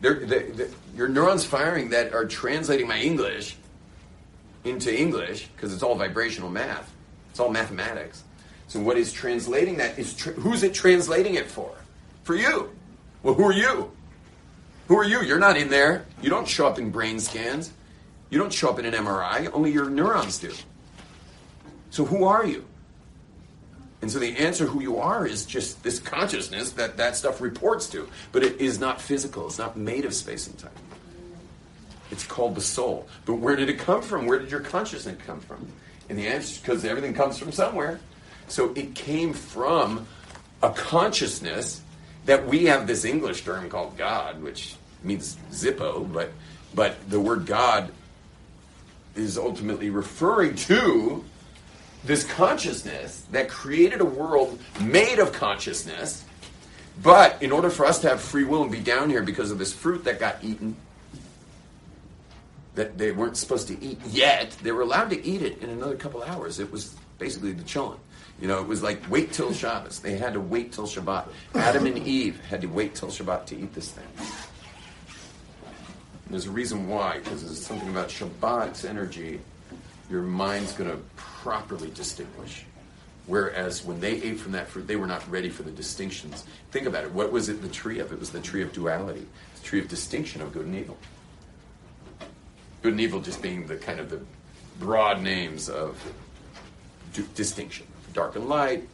They're, 0.00 0.20
they 0.24 0.44
they 0.44 0.68
your 0.96 1.08
neurons 1.08 1.44
firing 1.44 1.90
that 1.90 2.14
are 2.14 2.24
translating 2.24 2.88
my 2.88 2.98
English 2.98 3.58
into 4.64 4.98
English 4.98 5.46
because 5.48 5.74
it's 5.74 5.82
all 5.82 5.94
vibrational 5.94 6.48
math. 6.48 6.90
It's 7.28 7.38
all 7.38 7.50
mathematics. 7.50 8.24
So 8.68 8.80
what 8.80 8.96
is 8.96 9.12
translating 9.12 9.76
that 9.76 9.98
is 9.98 10.14
tr- 10.14 10.30
who's 10.30 10.62
it 10.62 10.72
translating 10.72 11.34
it 11.34 11.50
for? 11.50 11.70
For 12.24 12.34
you. 12.34 12.70
Well, 13.22 13.34
who 13.34 13.44
are 13.44 13.52
you? 13.52 13.92
Who 14.88 14.98
are 14.98 15.04
you? 15.04 15.22
You're 15.22 15.38
not 15.38 15.56
in 15.56 15.68
there. 15.68 16.04
You 16.20 16.30
don't 16.30 16.46
show 16.46 16.66
up 16.66 16.78
in 16.78 16.90
brain 16.90 17.20
scans. 17.20 17.72
You 18.30 18.38
don't 18.38 18.52
show 18.52 18.70
up 18.70 18.78
in 18.78 18.86
an 18.86 18.94
MRI. 18.94 19.50
Only 19.52 19.72
your 19.72 19.88
neurons 19.88 20.38
do. 20.38 20.52
So 21.90 22.04
who 22.04 22.24
are 22.24 22.44
you? 22.44 22.64
And 24.00 24.10
so 24.10 24.18
the 24.18 24.36
answer 24.36 24.66
who 24.66 24.82
you 24.82 24.98
are 24.98 25.26
is 25.26 25.46
just 25.46 25.82
this 25.84 26.00
consciousness 26.00 26.72
that 26.72 26.96
that 26.96 27.16
stuff 27.16 27.40
reports 27.40 27.88
to, 27.90 28.08
but 28.32 28.42
it 28.42 28.60
is 28.60 28.80
not 28.80 29.00
physical. 29.00 29.46
It's 29.46 29.58
not 29.58 29.76
made 29.76 30.04
of 30.04 30.12
space 30.12 30.48
and 30.48 30.58
time. 30.58 30.72
It's 32.10 32.26
called 32.26 32.56
the 32.56 32.60
soul. 32.60 33.08
But 33.24 33.34
where 33.34 33.54
did 33.54 33.68
it 33.68 33.78
come 33.78 34.02
from? 34.02 34.26
Where 34.26 34.38
did 34.38 34.50
your 34.50 34.60
consciousness 34.60 35.16
come 35.24 35.40
from? 35.40 35.68
And 36.08 36.18
the 36.18 36.26
answer 36.26 36.52
is 36.52 36.58
because 36.58 36.84
everything 36.84 37.14
comes 37.14 37.38
from 37.38 37.52
somewhere. 37.52 38.00
So 38.48 38.72
it 38.74 38.94
came 38.94 39.32
from 39.32 40.06
a 40.62 40.70
consciousness 40.70 41.80
that 42.26 42.46
we 42.46 42.66
have 42.66 42.86
this 42.86 43.04
English 43.04 43.44
term 43.44 43.68
called 43.70 43.96
God, 43.96 44.42
which 44.42 44.76
means 45.02 45.36
Zippo, 45.52 46.10
but 46.12 46.32
but 46.74 47.10
the 47.10 47.20
word 47.20 47.46
God 47.46 47.92
is 49.16 49.38
ultimately 49.38 49.90
referring 49.90 50.56
to 50.56 51.24
this 52.04 52.24
consciousness 52.24 53.26
that 53.32 53.48
created 53.48 54.00
a 54.00 54.04
world 54.04 54.58
made 54.80 55.18
of 55.18 55.32
consciousness 55.32 56.24
But 57.02 57.42
in 57.42 57.52
order 57.52 57.70
for 57.70 57.86
us 57.86 58.00
to 58.00 58.08
have 58.10 58.20
free 58.20 58.44
will 58.44 58.62
and 58.62 58.72
be 58.72 58.80
down 58.80 59.10
here 59.10 59.22
because 59.22 59.50
of 59.50 59.58
this 59.58 59.72
fruit 59.72 60.04
that 60.04 60.20
got 60.20 60.42
eaten, 60.44 60.76
that 62.74 62.98
they 62.98 63.12
weren't 63.12 63.36
supposed 63.36 63.68
to 63.68 63.82
eat 63.82 64.00
yet, 64.06 64.50
they 64.62 64.72
were 64.72 64.82
allowed 64.82 65.10
to 65.10 65.24
eat 65.24 65.42
it 65.42 65.62
in 65.62 65.70
another 65.70 65.96
couple 65.96 66.22
hours. 66.22 66.58
It 66.60 66.70
was 66.72 66.94
basically 67.18 67.52
the 67.52 67.64
chillin'. 67.64 67.98
You 68.42 68.48
know, 68.48 68.58
it 68.58 68.66
was 68.66 68.82
like 68.82 69.08
wait 69.08 69.30
till 69.30 69.52
Shabbos. 69.52 70.00
They 70.00 70.16
had 70.16 70.32
to 70.32 70.40
wait 70.40 70.72
till 70.72 70.88
Shabbat. 70.88 71.28
Adam 71.54 71.86
and 71.86 71.96
Eve 71.98 72.40
had 72.40 72.60
to 72.62 72.66
wait 72.66 72.92
till 72.96 73.08
Shabbat 73.08 73.46
to 73.46 73.56
eat 73.56 73.72
this 73.72 73.92
thing. 73.92 74.04
There's 76.28 76.46
a 76.46 76.50
reason 76.50 76.88
why, 76.88 77.18
because 77.18 77.44
there's 77.44 77.64
something 77.64 77.88
about 77.88 78.08
Shabbat's 78.08 78.84
energy, 78.84 79.38
your 80.10 80.22
mind's 80.22 80.72
going 80.72 80.90
to 80.90 80.96
properly 81.14 81.90
distinguish. 81.90 82.64
Whereas 83.28 83.84
when 83.84 84.00
they 84.00 84.20
ate 84.20 84.40
from 84.40 84.50
that 84.52 84.66
fruit, 84.66 84.88
they 84.88 84.96
were 84.96 85.06
not 85.06 85.22
ready 85.30 85.48
for 85.48 85.62
the 85.62 85.70
distinctions. 85.70 86.44
Think 86.72 86.88
about 86.88 87.04
it. 87.04 87.12
What 87.12 87.30
was 87.30 87.48
it 87.48 87.62
the 87.62 87.68
tree 87.68 88.00
of? 88.00 88.12
It 88.12 88.18
was 88.18 88.30
the 88.30 88.40
tree 88.40 88.62
of 88.62 88.72
duality, 88.72 89.24
the 89.54 89.62
tree 89.62 89.78
of 89.78 89.86
distinction 89.86 90.42
of 90.42 90.52
good 90.52 90.66
and 90.66 90.74
evil. 90.74 90.98
Good 92.82 92.94
and 92.94 93.00
evil 93.00 93.20
just 93.20 93.40
being 93.40 93.68
the 93.68 93.76
kind 93.76 94.00
of 94.00 94.10
the 94.10 94.20
broad 94.80 95.22
names 95.22 95.68
of 95.68 95.96
distinction. 97.36 97.86
Dark 98.12 98.36
and 98.36 98.48
light, 98.48 98.88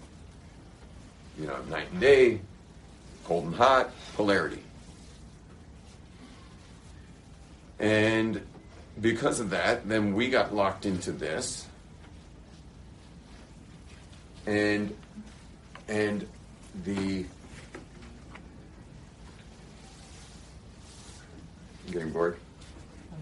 you 1.38 1.46
know, 1.46 1.56
night 1.68 1.86
and 1.92 2.00
day, 2.00 2.40
cold 3.24 3.44
and 3.44 3.54
hot, 3.54 3.90
polarity. 4.14 4.62
And 7.78 8.40
because 9.00 9.40
of 9.40 9.50
that, 9.50 9.88
then 9.88 10.14
we 10.14 10.28
got 10.28 10.54
locked 10.54 10.86
into 10.86 11.12
this. 11.12 11.66
And 14.46 14.96
and 15.88 16.26
the 16.84 17.24
I'm 21.86 21.92
getting 21.92 22.10
bored. 22.10 22.36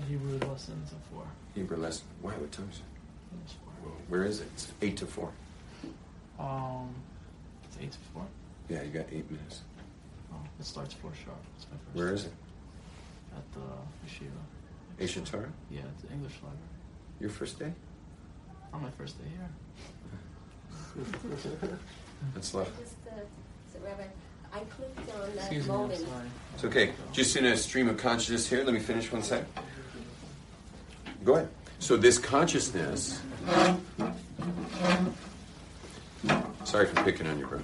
Hebrew 0.09 0.39
lessons 0.49 0.93
of 0.93 0.99
four. 1.13 1.25
Hebrew 1.55 1.77
lesson. 1.77 2.05
Wow, 2.23 2.33
what 2.33 2.53
time 2.53 2.69
is 2.73 2.79
it? 2.79 2.83
It's 3.45 3.55
four. 3.55 3.91
Whoa, 3.91 3.97
Where 4.09 4.25
is 4.25 4.41
it? 4.41 4.49
It's 4.55 4.73
eight 4.83 4.97
to 4.99 5.07
four. 5.07 5.31
Um, 6.39 6.95
it's 7.65 7.77
eight 7.81 7.93
to 7.93 7.99
four. 8.13 8.27
Yeah, 8.69 8.83
you 8.83 8.91
got 8.91 9.07
eight 9.13 9.31
minutes. 9.31 9.63
Oh, 10.33 10.37
it 10.59 10.67
starts 10.67 10.95
four 10.95 11.13
sharp. 11.25 11.39
It's 11.57 11.67
my 11.71 11.79
first. 11.79 11.97
Where 11.97 12.13
is 12.13 12.25
it? 12.27 12.33
At 13.37 13.53
the 13.53 13.61
yeshiva. 14.07 14.41
Aish 15.01 15.21
HaTorah? 15.21 15.51
Yeah, 15.71 15.81
it's 15.95 16.03
the 16.03 16.13
English 16.13 16.35
library. 16.35 16.59
Your 17.21 17.31
first 17.31 17.59
day? 17.59 17.73
On 18.73 18.83
my 18.83 18.91
first 18.91 19.17
day 19.19 19.29
here. 19.29 21.05
That's 22.35 22.55
love. 22.55 22.71
Just, 22.79 22.95
uh, 23.07 23.21
so 23.73 23.79
Rabbi, 23.85 24.05
I 24.53 24.59
clicked 24.61 24.99
on 25.15 25.35
that 25.37 25.45
Excuse 25.45 25.67
moment. 25.67 25.99
sorry. 25.99 26.29
It's 26.55 26.65
okay. 26.65 26.93
Just 27.13 27.37
in 27.37 27.45
a 27.47 27.57
stream 27.57 27.89
of 27.89 27.99
consciousness 27.99 28.49
here. 28.49 28.65
Let 28.65 28.73
me 28.75 28.81
finish 28.81 29.13
one 29.13 29.23
sec. 29.23 29.45
Go 31.25 31.35
ahead. 31.35 31.49
So 31.79 31.97
this 31.97 32.19
consciousness. 32.19 33.21
Sorry 36.65 36.87
for 36.87 37.03
picking 37.05 37.27
on 37.27 37.39
you, 37.39 37.47
bro. 37.47 37.61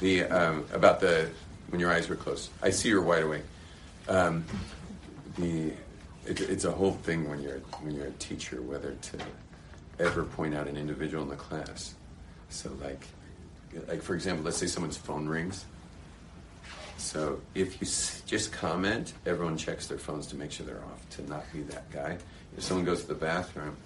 The 0.00 0.24
um, 0.24 0.64
about 0.72 1.00
the 1.00 1.30
when 1.70 1.80
your 1.80 1.92
eyes 1.92 2.08
were 2.08 2.16
closed. 2.16 2.50
I 2.62 2.70
see 2.70 2.88
you're 2.88 3.02
wide 3.02 3.22
awake. 3.22 3.42
Um, 4.08 4.44
the 5.36 5.72
it, 6.26 6.40
it's 6.42 6.64
a 6.64 6.70
whole 6.72 6.92
thing 6.92 7.28
when 7.28 7.40
you're 7.42 7.58
when 7.82 7.94
you're 7.94 8.06
a 8.06 8.12
teacher 8.12 8.60
whether 8.62 8.92
to 8.94 9.18
ever 9.98 10.24
point 10.24 10.54
out 10.54 10.66
an 10.68 10.76
individual 10.76 11.22
in 11.22 11.28
the 11.30 11.36
class. 11.36 11.94
So 12.50 12.70
like 12.82 13.06
like 13.88 14.02
for 14.02 14.14
example, 14.14 14.44
let's 14.44 14.56
say 14.58 14.66
someone's 14.66 14.96
phone 14.96 15.26
rings. 15.26 15.64
So 16.96 17.40
if 17.54 17.80
you 17.80 17.86
s- 17.86 18.22
just 18.26 18.50
comment, 18.52 19.12
everyone 19.24 19.56
checks 19.56 19.86
their 19.86 19.98
phones 19.98 20.26
to 20.28 20.36
make 20.36 20.50
sure 20.50 20.66
they're 20.66 20.82
off 20.92 21.08
to 21.10 21.28
not 21.30 21.44
be 21.52 21.62
that 21.62 21.90
guy. 21.92 22.18
If 22.56 22.64
someone 22.64 22.84
goes 22.84 23.02
to 23.02 23.08
the 23.08 23.14
bathroom, 23.14 23.76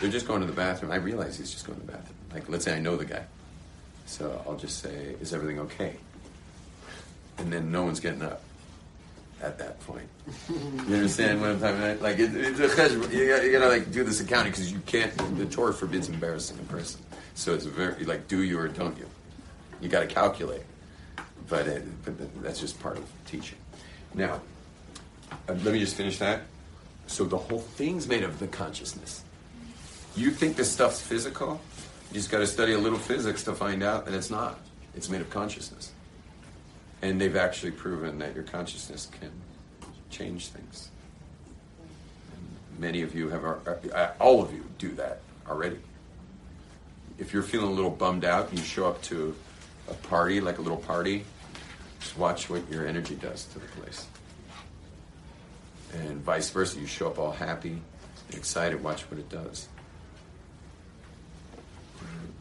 they're 0.00 0.10
just 0.10 0.26
going 0.26 0.40
to 0.40 0.46
the 0.46 0.52
bathroom. 0.52 0.92
I 0.92 0.96
realize 0.96 1.38
he's 1.38 1.50
just 1.50 1.66
going 1.66 1.78
to 1.78 1.86
the 1.86 1.92
bathroom. 1.92 2.16
Like 2.32 2.48
let's 2.48 2.64
say 2.64 2.74
I 2.74 2.80
know 2.80 2.96
the 2.96 3.04
guy, 3.04 3.24
so 4.06 4.42
I'll 4.46 4.56
just 4.56 4.82
say, 4.82 5.14
"Is 5.20 5.32
everything 5.34 5.60
okay?" 5.60 5.96
And 7.38 7.52
then 7.52 7.70
no 7.72 7.84
one's 7.84 8.00
getting 8.00 8.22
up 8.22 8.42
at 9.42 9.58
that 9.58 9.80
point. 9.80 10.08
You 10.86 10.94
understand 10.94 11.40
what 11.40 11.50
I'm 11.50 11.60
talking 11.60 11.78
about? 11.78 12.02
Like 12.02 12.18
it, 12.18 12.34
it's 12.34 12.60
a 12.60 12.92
you, 12.92 13.28
gotta, 13.28 13.46
you 13.46 13.52
gotta 13.52 13.68
like 13.68 13.90
do 13.90 14.04
this 14.04 14.20
accounting 14.20 14.52
because 14.52 14.72
you 14.72 14.80
can't. 14.86 15.16
The 15.38 15.46
Torah 15.46 15.72
forbids 15.72 16.08
embarrassing 16.08 16.58
a 16.58 16.72
person. 16.72 17.00
So 17.34 17.54
it's 17.54 17.64
very 17.64 18.04
like 18.04 18.28
do 18.28 18.42
you 18.42 18.58
or 18.58 18.68
don't 18.68 18.96
you. 18.98 19.06
You 19.80 19.88
got 19.88 20.00
to 20.00 20.06
calculate 20.06 20.62
but, 21.50 21.66
it, 21.66 22.04
but 22.04 22.42
that's 22.42 22.60
just 22.60 22.80
part 22.80 22.96
of 22.96 23.04
teaching. 23.26 23.58
Now, 24.14 24.40
uh, 25.48 25.52
let 25.52 25.74
me 25.74 25.80
just 25.80 25.96
finish 25.96 26.18
that. 26.18 26.42
So 27.06 27.24
the 27.24 27.36
whole 27.36 27.58
thing's 27.58 28.06
made 28.06 28.22
of 28.22 28.38
the 28.38 28.46
consciousness. 28.46 29.24
You 30.16 30.30
think 30.30 30.56
this 30.56 30.70
stuff's 30.70 31.00
physical? 31.00 31.60
You 32.10 32.14
just 32.14 32.30
got 32.30 32.38
to 32.38 32.46
study 32.46 32.72
a 32.72 32.78
little 32.78 32.98
physics 32.98 33.44
to 33.44 33.54
find 33.54 33.82
out 33.82 34.04
that 34.06 34.14
it's 34.14 34.30
not. 34.30 34.58
It's 34.96 35.08
made 35.08 35.20
of 35.20 35.30
consciousness, 35.30 35.92
and 37.00 37.20
they've 37.20 37.36
actually 37.36 37.70
proven 37.70 38.18
that 38.18 38.34
your 38.34 38.42
consciousness 38.42 39.08
can 39.20 39.30
change 40.10 40.48
things. 40.48 40.90
And 42.32 42.80
many 42.80 43.02
of 43.02 43.14
you 43.14 43.28
have, 43.28 43.44
uh, 43.44 44.10
all 44.18 44.42
of 44.42 44.52
you 44.52 44.64
do 44.78 44.90
that 44.94 45.20
already. 45.48 45.78
If 47.18 47.32
you're 47.32 47.44
feeling 47.44 47.68
a 47.68 47.72
little 47.72 47.90
bummed 47.90 48.24
out, 48.24 48.50
and 48.50 48.58
you 48.58 48.64
show 48.64 48.88
up 48.88 49.00
to 49.02 49.36
a 49.88 49.94
party, 49.94 50.40
like 50.40 50.58
a 50.58 50.62
little 50.62 50.78
party, 50.78 51.24
just 52.00 52.18
watch 52.18 52.50
what 52.50 52.68
your 52.68 52.86
energy 52.86 53.14
does 53.14 53.44
to 53.44 53.60
the 53.60 53.66
place. 53.66 54.06
And 55.92 56.20
vice 56.22 56.50
versa, 56.50 56.80
you 56.80 56.86
show 56.86 57.06
up 57.06 57.18
all 57.18 57.32
happy 57.32 57.80
and 58.28 58.36
excited, 58.36 58.82
watch 58.82 59.02
what 59.02 59.20
it 59.20 59.28
does. 59.28 59.68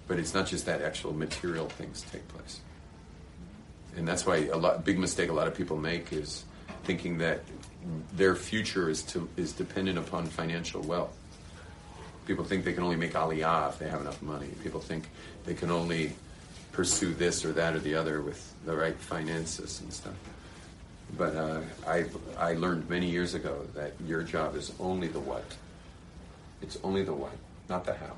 But 0.08 0.20
it's 0.20 0.34
not 0.34 0.48
just 0.48 0.66
that 0.66 0.82
actual 0.82 1.14
material 1.14 1.70
things 1.70 2.02
take 2.12 2.28
place. 2.30 2.62
And 3.96 4.08
that's 4.08 4.26
why 4.26 4.48
a 4.52 4.58
lot 4.58 4.84
big 4.86 4.98
mistake 4.98 5.30
a 5.30 5.34
lot 5.34 5.48
of 5.48 5.56
people 5.56 5.78
make 5.78 6.12
is 6.14 6.46
thinking 6.84 7.20
that 7.20 7.42
their 8.14 8.36
future 8.36 8.90
is 8.90 9.04
to 9.04 9.28
is 9.38 9.54
dependent 9.54 9.98
upon 9.98 10.26
financial 10.26 10.82
wealth. 10.82 11.16
People 12.26 12.46
think 12.46 12.64
they 12.64 12.74
can 12.74 12.84
only 12.84 12.96
make 12.96 13.14
aliyah 13.14 13.70
if 13.70 13.80
they 13.80 13.90
have 13.90 14.02
enough 14.02 14.22
money. 14.22 14.50
People 14.64 14.80
think 14.80 15.10
they 15.46 15.54
can 15.54 15.72
only 15.72 16.14
pursue 16.72 17.14
this 17.14 17.44
or 17.44 17.52
that 17.54 17.76
or 17.76 17.80
the 17.80 17.96
other 17.96 18.22
with 18.22 18.54
the 18.66 18.76
right 18.76 18.96
finances 18.96 19.82
and 19.82 19.92
stuff. 19.92 20.14
But 21.18 21.36
uh, 21.36 21.62
I 21.88 22.06
I 22.38 22.54
learned 22.54 22.90
many 22.90 23.10
years 23.10 23.34
ago 23.34 23.66
that 23.74 23.94
your 24.06 24.22
job 24.24 24.56
is 24.56 24.72
only 24.80 25.08
the 25.08 25.20
what. 25.20 25.46
It's 26.62 26.78
only 26.84 27.04
the 27.04 27.14
what, 27.14 27.36
not 27.68 27.86
the 27.86 27.94
how. 27.94 28.16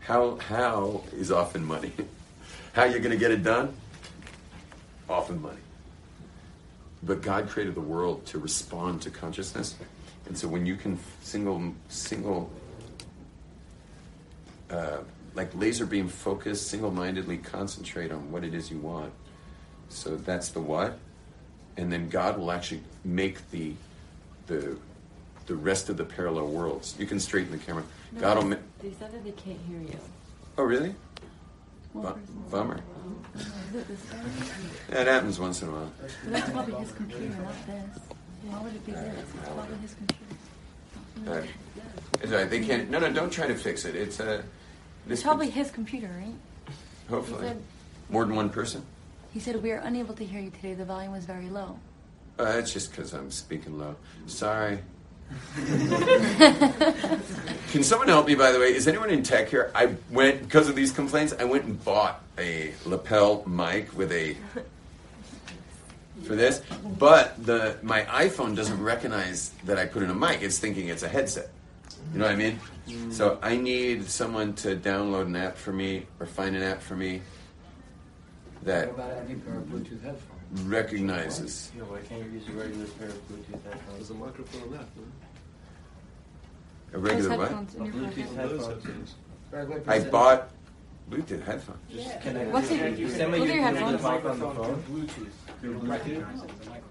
How 0.00 0.36
how 0.36 1.02
is 1.12 1.30
often 1.30 1.64
money. 1.64 1.92
how 2.72 2.84
you're 2.84 3.00
going 3.00 3.10
to 3.10 3.18
get 3.18 3.30
it 3.30 3.42
done? 3.42 3.74
Often 5.08 5.42
money. 5.42 5.58
But 7.02 7.22
God 7.22 7.48
created 7.48 7.74
the 7.74 7.80
world 7.80 8.26
to 8.26 8.38
respond 8.38 9.02
to 9.02 9.10
consciousness, 9.10 9.76
and 10.26 10.36
so 10.36 10.48
when 10.48 10.66
you 10.66 10.76
can 10.76 10.98
single 11.22 11.74
single 11.88 12.50
uh, 14.70 14.98
like 15.34 15.54
laser 15.54 15.86
beam 15.86 16.08
focus, 16.08 16.60
single 16.60 16.90
mindedly 16.90 17.38
concentrate 17.38 18.10
on 18.10 18.30
what 18.32 18.44
it 18.44 18.54
is 18.54 18.70
you 18.70 18.78
want. 18.78 19.12
So 19.88 20.16
that's 20.16 20.50
the 20.50 20.60
what, 20.60 20.98
and 21.76 21.92
then 21.92 22.08
God 22.08 22.38
will 22.38 22.50
actually 22.50 22.82
make 23.04 23.50
the 23.50 23.74
the 24.46 24.76
the 25.48 25.56
rest 25.56 25.88
of 25.88 25.96
the 25.96 26.04
parallel 26.04 26.46
worlds. 26.48 26.94
You 26.98 27.06
can 27.06 27.18
straighten 27.18 27.50
the 27.50 27.58
camera. 27.58 27.82
No, 28.12 28.20
God 28.20 28.36
will. 28.36 28.42
they- 28.44 28.48
Ma- 28.50 28.56
They 28.82 28.92
said 28.92 29.12
that 29.12 29.24
they 29.24 29.32
can't 29.32 29.58
hear 29.66 29.80
you. 29.80 29.98
oh 30.58 30.62
really? 30.62 30.94
Bu- 31.94 32.14
bummer. 32.50 32.76
that. 33.34 33.46
Look, 33.74 33.88
this 33.88 34.00
guy 34.10 34.18
right 34.18 34.26
here. 34.32 34.54
That 34.90 35.06
happens 35.06 35.40
once 35.40 35.62
in 35.62 35.68
a 35.68 35.72
while. 35.72 35.90
But 36.24 36.32
that's 36.32 36.50
probably 36.50 36.74
his 36.74 36.92
computer, 36.92 37.28
not 37.42 37.66
this. 37.66 37.98
Why 38.44 38.60
would 38.62 38.74
it 38.74 38.86
be 38.86 38.92
this? 38.92 39.18
It's 39.18 39.46
probably 39.46 39.76
his 39.78 39.94
computer. 39.94 40.24
Uh, 41.26 41.42
it's 42.22 42.32
all 42.32 42.38
right. 42.38 42.50
They 42.50 42.64
can't. 42.64 42.90
No, 42.90 42.98
no. 43.00 43.10
Don't 43.12 43.30
try 43.30 43.46
to 43.48 43.54
fix 43.54 43.84
it. 43.84 43.96
It's 43.96 44.20
a. 44.20 44.38
Uh, 44.38 44.42
It's 45.08 45.22
probably 45.22 45.48
his 45.50 45.70
computer, 45.70 46.08
right? 46.16 46.34
Hopefully, 47.08 47.40
said, 47.48 47.62
more 48.10 48.24
than 48.26 48.36
one 48.36 48.50
person. 48.50 48.82
he 49.32 49.40
said, 49.40 49.60
We 49.62 49.72
are 49.72 49.78
unable 49.78 50.14
to 50.14 50.24
hear 50.24 50.40
you 50.40 50.50
today. 50.50 50.74
The 50.74 50.84
volume 50.84 51.12
was 51.12 51.24
very 51.24 51.48
low. 51.48 51.78
Uh, 52.38 52.44
that's 52.44 52.72
just 52.72 52.90
because 52.90 53.14
I'm 53.14 53.30
speaking 53.30 53.78
low. 53.78 53.96
Sorry. 54.26 54.78
Can 57.70 57.82
someone 57.82 58.08
help 58.08 58.26
me, 58.26 58.34
by 58.34 58.50
the 58.52 58.58
way? 58.58 58.74
Is 58.74 58.88
anyone 58.88 59.10
in 59.10 59.22
tech 59.22 59.48
here? 59.48 59.70
I 59.74 59.94
went, 60.10 60.42
because 60.42 60.68
of 60.68 60.76
these 60.76 60.90
complaints, 60.90 61.34
I 61.38 61.44
went 61.44 61.64
and 61.64 61.82
bought 61.84 62.22
a 62.38 62.72
lapel 62.86 63.44
mic 63.46 63.96
with 63.96 64.12
a. 64.12 64.36
for 66.24 66.34
this. 66.34 66.62
But 66.98 67.44
the 67.44 67.76
my 67.82 68.02
iPhone 68.04 68.56
doesn't 68.56 68.82
recognize 68.82 69.50
that 69.64 69.78
I 69.78 69.86
put 69.86 70.02
in 70.02 70.10
a 70.10 70.14
mic. 70.14 70.42
It's 70.42 70.58
thinking 70.58 70.88
it's 70.88 71.02
a 71.02 71.08
headset. 71.08 71.50
You 72.12 72.20
know 72.20 72.24
what 72.24 72.32
I 72.32 72.36
mean? 72.36 72.60
Mm. 72.88 73.12
So 73.12 73.38
I 73.42 73.56
need 73.56 74.08
someone 74.08 74.54
to 74.54 74.76
download 74.76 75.26
an 75.26 75.36
app 75.36 75.56
for 75.56 75.72
me 75.72 76.06
or 76.20 76.26
find 76.26 76.56
an 76.56 76.62
app 76.62 76.80
for 76.80 76.96
me 76.96 77.20
that 78.62 78.88
What 78.88 79.04
about 79.04 79.18
any 79.24 79.34
pair 79.34 79.56
of 79.56 79.64
Bluetooth 79.64 80.02
headphones? 80.02 80.37
Recognizes. 80.64 81.70
Yeah, 81.76 81.82
why 81.84 81.98
can't 82.08 82.24
you 82.24 82.30
use 82.38 82.48
a 82.48 82.52
regular 82.52 82.86
pair 82.86 83.08
of 83.08 83.28
Bluetooth 83.28 83.62
headphones? 83.64 83.96
There's 83.96 84.10
a 84.10 84.14
microphone 84.14 84.62
on 84.62 84.70
that. 84.72 84.86
No? 84.96 85.02
A 86.94 86.98
regular 86.98 87.36
what? 87.36 87.48
headphones 87.48 87.74
in 87.74 87.82
A 87.82 87.84
your 87.84 87.94
Bluetooth 87.94 88.34
headphones. 88.36 89.14
headphones. 89.52 89.88
I 89.88 90.00
bought 90.10 90.50
Bluetooth 91.10 91.44
headphones. 91.44 91.78
Just 91.90 92.20
connect. 92.22 92.50
What's 92.50 92.70
it- 92.70 92.78
connect- 92.78 92.98
look 93.00 93.10
same 93.10 93.30
way 93.32 93.40
at 93.40 93.46
your 93.46 93.56
connect 93.56 93.76
headphones. 93.76 94.02
mic 94.02 94.10
on 94.10 94.22
the 94.22 94.44
Microphone 94.44 94.56
phone. 94.56 94.82
to 94.82 94.90
Bluetooth. 94.90 95.32
Through 95.60 95.70
It 95.76 95.80
Bluetooth. 95.82 95.88
recognizes 95.90 96.40
the 96.42 96.46
microphone. 96.48 96.82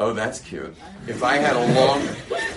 Oh, 0.00 0.12
that's 0.12 0.40
cute. 0.40 0.74
If 1.06 1.22
I 1.22 1.36
had 1.36 1.54
a 1.54 1.72
long, 1.80 2.00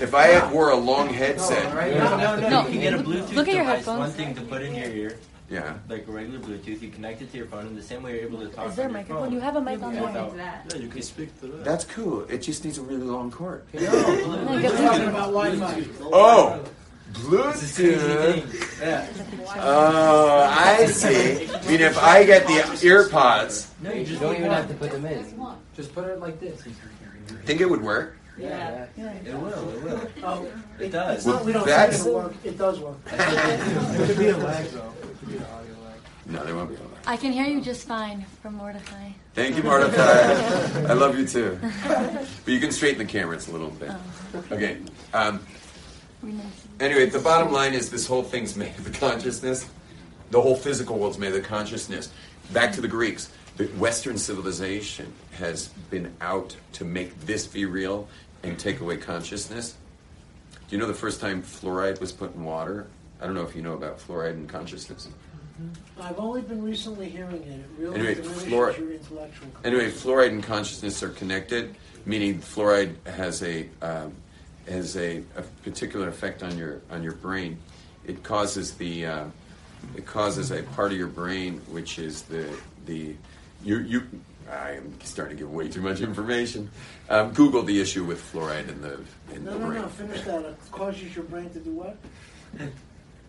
if 0.02 0.16
I 0.16 0.24
had, 0.28 0.52
wore 0.52 0.72
a 0.72 0.76
long 0.76 1.08
headset, 1.10 1.72
Right? 1.76 1.96
No, 1.96 2.18
no, 2.18 2.36
no. 2.36 2.50
No. 2.50 2.62
You 2.66 2.72
can 2.72 2.82
get 2.82 2.94
a 2.96 2.98
Bluetooth 2.98 3.36
Look 3.36 3.48
at 3.48 3.54
your 3.54 3.64
device, 3.64 3.76
headphones. 3.86 4.00
one 4.00 4.12
thing 4.12 4.34
to 4.36 4.42
put 4.42 4.64
in 4.64 4.74
your 4.74 4.88
ear, 4.90 5.18
yeah. 5.50 5.78
like 5.90 6.08
a 6.08 6.12
regular 6.12 6.40
Bluetooth. 6.40 6.82
You 6.82 6.90
connect 6.90 7.22
it 7.22 7.32
to 7.32 7.38
your 7.38 7.48
phone, 7.48 7.68
and 7.68 7.78
the 7.78 7.82
same 7.84 8.04
way 8.04 8.16
you're 8.16 8.28
able 8.28 8.40
to 8.40 8.50
talk 8.50 8.70
Is 8.70 8.76
there 8.76 8.86
a 8.86 8.90
your 8.90 8.98
microphone? 8.98 9.24
phone. 9.26 9.34
You 9.34 9.40
have 9.40 9.56
a 9.56 9.62
mic 9.62 9.82
on 9.82 9.94
Yeah, 9.96 10.12
there. 10.12 10.26
without- 10.26 10.36
Yeah, 10.74 10.78
you 10.80 10.88
can 10.90 11.02
speak 11.02 11.40
to 11.42 11.48
that. 11.48 11.64
That's 11.64 11.86
cool. 11.86 12.22
It 12.30 12.40
just 12.40 12.64
needs 12.66 12.78
a 12.78 12.82
really 12.82 13.04
long 13.06 13.32
cord. 13.32 13.64
No, 13.74 13.82
No, 13.82 13.88
Bluetooth. 13.98 14.62
get 14.62 14.72
We're 14.72 14.78
talking 14.78 15.08
about 15.08 15.34
Wi-Fi. 15.34 15.84
Oh, 16.04 16.60
It's 17.10 17.20
Bluetooth. 17.20 18.82
Yeah. 18.82 19.08
Oh, 19.60 20.42
I 20.50 20.86
see. 20.88 21.48
I 21.50 21.68
mean, 21.68 21.82
if 21.82 21.98
I 21.98 22.24
get 22.26 22.46
the 22.48 22.80
ear 22.86 23.08
pods, 23.10 23.72
No, 23.82 23.92
you 23.94 24.06
just 24.06 24.20
don't 24.22 24.36
even 24.36 24.52
have 24.52 24.68
to 24.68 24.74
put 24.74 24.92
them 24.92 25.06
in. 25.06 25.26
Just 25.76 25.94
put 25.94 26.06
it 26.08 26.20
like 26.20 26.40
this. 26.40 26.62
think 27.46 27.62
it 27.62 27.70
would 27.70 27.82
work. 27.82 28.17
Yeah. 28.38 28.86
Yeah. 28.96 29.14
It 29.14 29.36
will. 29.36 29.70
It 29.70 29.84
will. 29.84 30.08
Oh, 30.24 30.48
It 30.80 30.92
does. 30.92 31.18
it's 31.18 31.26
not, 31.26 31.46
we 31.46 31.54
don't 31.54 31.66
think 31.66 31.94
it'll 31.94 32.14
work. 32.14 32.34
It 32.44 32.58
does 32.58 32.80
work. 32.80 32.98
it 33.08 34.08
could 34.08 34.18
be 34.18 34.28
a 34.30 34.38
lag 34.38 34.66
though. 34.68 34.94
It 35.02 35.20
could 35.20 35.30
be 35.30 35.38
an 35.38 35.44
audio 35.44 35.74
lag. 35.84 36.00
No, 36.28 36.44
there 36.46 36.56
won't 36.56 36.70
be 36.70 36.76
a 36.76 36.80
lag. 36.80 36.90
I 37.08 37.18
can 37.18 37.32
hear 37.32 37.46
you 37.46 37.62
just 37.62 37.88
fine 37.88 38.26
from 38.42 38.56
Mordecai. 38.56 39.12
Thank 39.34 39.56
you, 39.56 39.64
Mordecai. 39.64 40.02
I 40.90 40.94
love 40.94 41.18
you 41.18 41.26
too. 41.26 41.58
But 41.88 42.28
you 42.46 42.60
can 42.60 42.72
straighten 42.72 43.00
the 43.00 43.06
camera. 43.06 43.36
It's 43.36 43.48
a 43.48 43.52
little 43.52 43.70
bit. 43.70 43.92
Okay. 44.52 44.78
Um, 45.14 45.40
anyway, 46.80 47.06
the 47.06 47.20
bottom 47.20 47.52
line 47.52 47.74
is 47.74 47.90
this 47.90 48.06
whole 48.06 48.24
thing's 48.24 48.56
made 48.56 48.76
of 48.78 48.84
the 48.84 49.00
consciousness. 49.00 49.70
The 50.32 50.42
whole 50.42 50.56
physical 50.56 51.00
world's 51.00 51.18
made 51.18 51.30
of 51.30 51.36
the 51.36 51.42
consciousness. 51.42 52.12
Back 52.52 52.74
to 52.74 52.82
the 52.82 52.88
Greeks. 52.88 53.32
The 53.56 53.66
Western 53.80 54.18
civilization 54.18 55.12
has 55.32 55.70
been 55.90 56.14
out 56.22 56.56
to 56.74 56.86
make 56.86 57.20
this 57.22 57.48
be 57.48 57.66
real 57.66 58.08
and 58.48 58.60
take 58.60 58.80
away 58.80 58.98
consciousness. 58.98 59.76
Do 60.52 60.76
you 60.76 60.78
know 60.82 60.88
the 60.88 60.94
first 60.94 61.22
time 61.22 61.42
fluoride 61.42 62.00
was 62.00 62.12
put 62.12 62.36
in 62.36 62.44
water? 62.44 62.88
I 63.22 63.26
don't 63.26 63.36
know 63.36 63.44
if 63.44 63.56
you 63.56 63.62
know 63.62 63.74
about 63.74 64.00
fluoride 64.00 64.32
and 64.32 64.50
consciousness. 64.50 65.08
I've 66.00 66.20
only 66.20 66.42
been 66.42 66.62
recently 66.62 67.10
hearing 67.10 67.42
it. 67.44 67.60
It 67.60 67.66
really 67.80 67.96
Anyway, 68.00 68.16
fluoride- 68.16 68.78
your 68.78 68.92
intellectual. 68.92 69.48
Anyway, 69.64 69.90
fluoride 69.90 70.30
and 70.30 70.44
consciousness 70.44 71.02
are 71.02 71.10
connected, 71.10 71.76
meaning 72.06 72.40
fluoride 72.40 72.96
has 73.08 73.42
a 73.42 73.68
um, 73.82 74.14
has 74.68 74.98
a, 74.98 75.24
a 75.36 75.42
particular 75.64 76.10
effect 76.10 76.44
on 76.44 76.58
your 76.58 76.82
on 76.92 77.02
your 77.02 77.14
brain. 77.14 77.58
It 78.06 78.22
causes 78.24 78.74
the 78.76 79.06
uh, 79.08 79.26
it 79.96 80.06
causes 80.06 80.52
a 80.52 80.62
part 80.62 80.92
of 80.92 80.98
your 80.98 81.08
brain 81.08 81.60
which 81.72 81.98
is 81.98 82.22
the 82.24 82.56
the 82.86 83.16
you 83.64 83.80
you. 83.80 84.04
I 84.52 84.72
am 84.74 84.94
starting 85.04 85.38
to 85.38 85.44
give 85.44 85.54
way 85.54 85.68
too 85.68 85.82
much 85.82 86.02
information. 86.02 86.70
Um, 87.10 87.34
Google 87.34 87.64
the 87.64 87.80
issue 87.82 88.04
with 88.06 88.22
fluoride 88.32 88.70
in 88.70 88.82
the 88.82 89.00
in 89.34 89.44
No, 89.44 89.54
the 89.54 89.60
no, 89.60 89.68
brain. 89.68 89.82
no. 89.82 89.88
Finish 89.90 90.22
that. 90.22 90.46
It 90.46 90.58
causes 90.72 91.16
your 91.16 91.26
brain 91.26 91.50
to 91.52 91.60
do 91.60 91.72
what? 91.72 91.98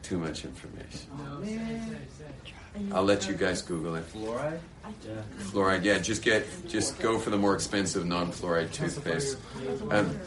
Too 0.03 0.17
much 0.17 0.45
information. 0.45 1.11
Oh, 1.19 1.39
man. 1.41 1.97
I'll 2.93 3.03
let 3.05 3.29
you 3.29 3.35
guys 3.35 3.61
Google 3.63 3.97
it. 3.97 4.11
Fluoride. 4.11 4.61
Yeah. 5.05 5.15
Fluoride, 5.41 5.85
yeah. 5.85 5.99
Just 5.99 6.23
get, 6.23 6.47
just 6.69 6.99
go 7.01 7.19
for 7.19 7.31
the 7.31 7.37
more 7.37 7.55
expensive 7.55 8.07
non-fluoride 8.07 8.73
toothpaste. 8.73 9.37
Um, 9.91 10.19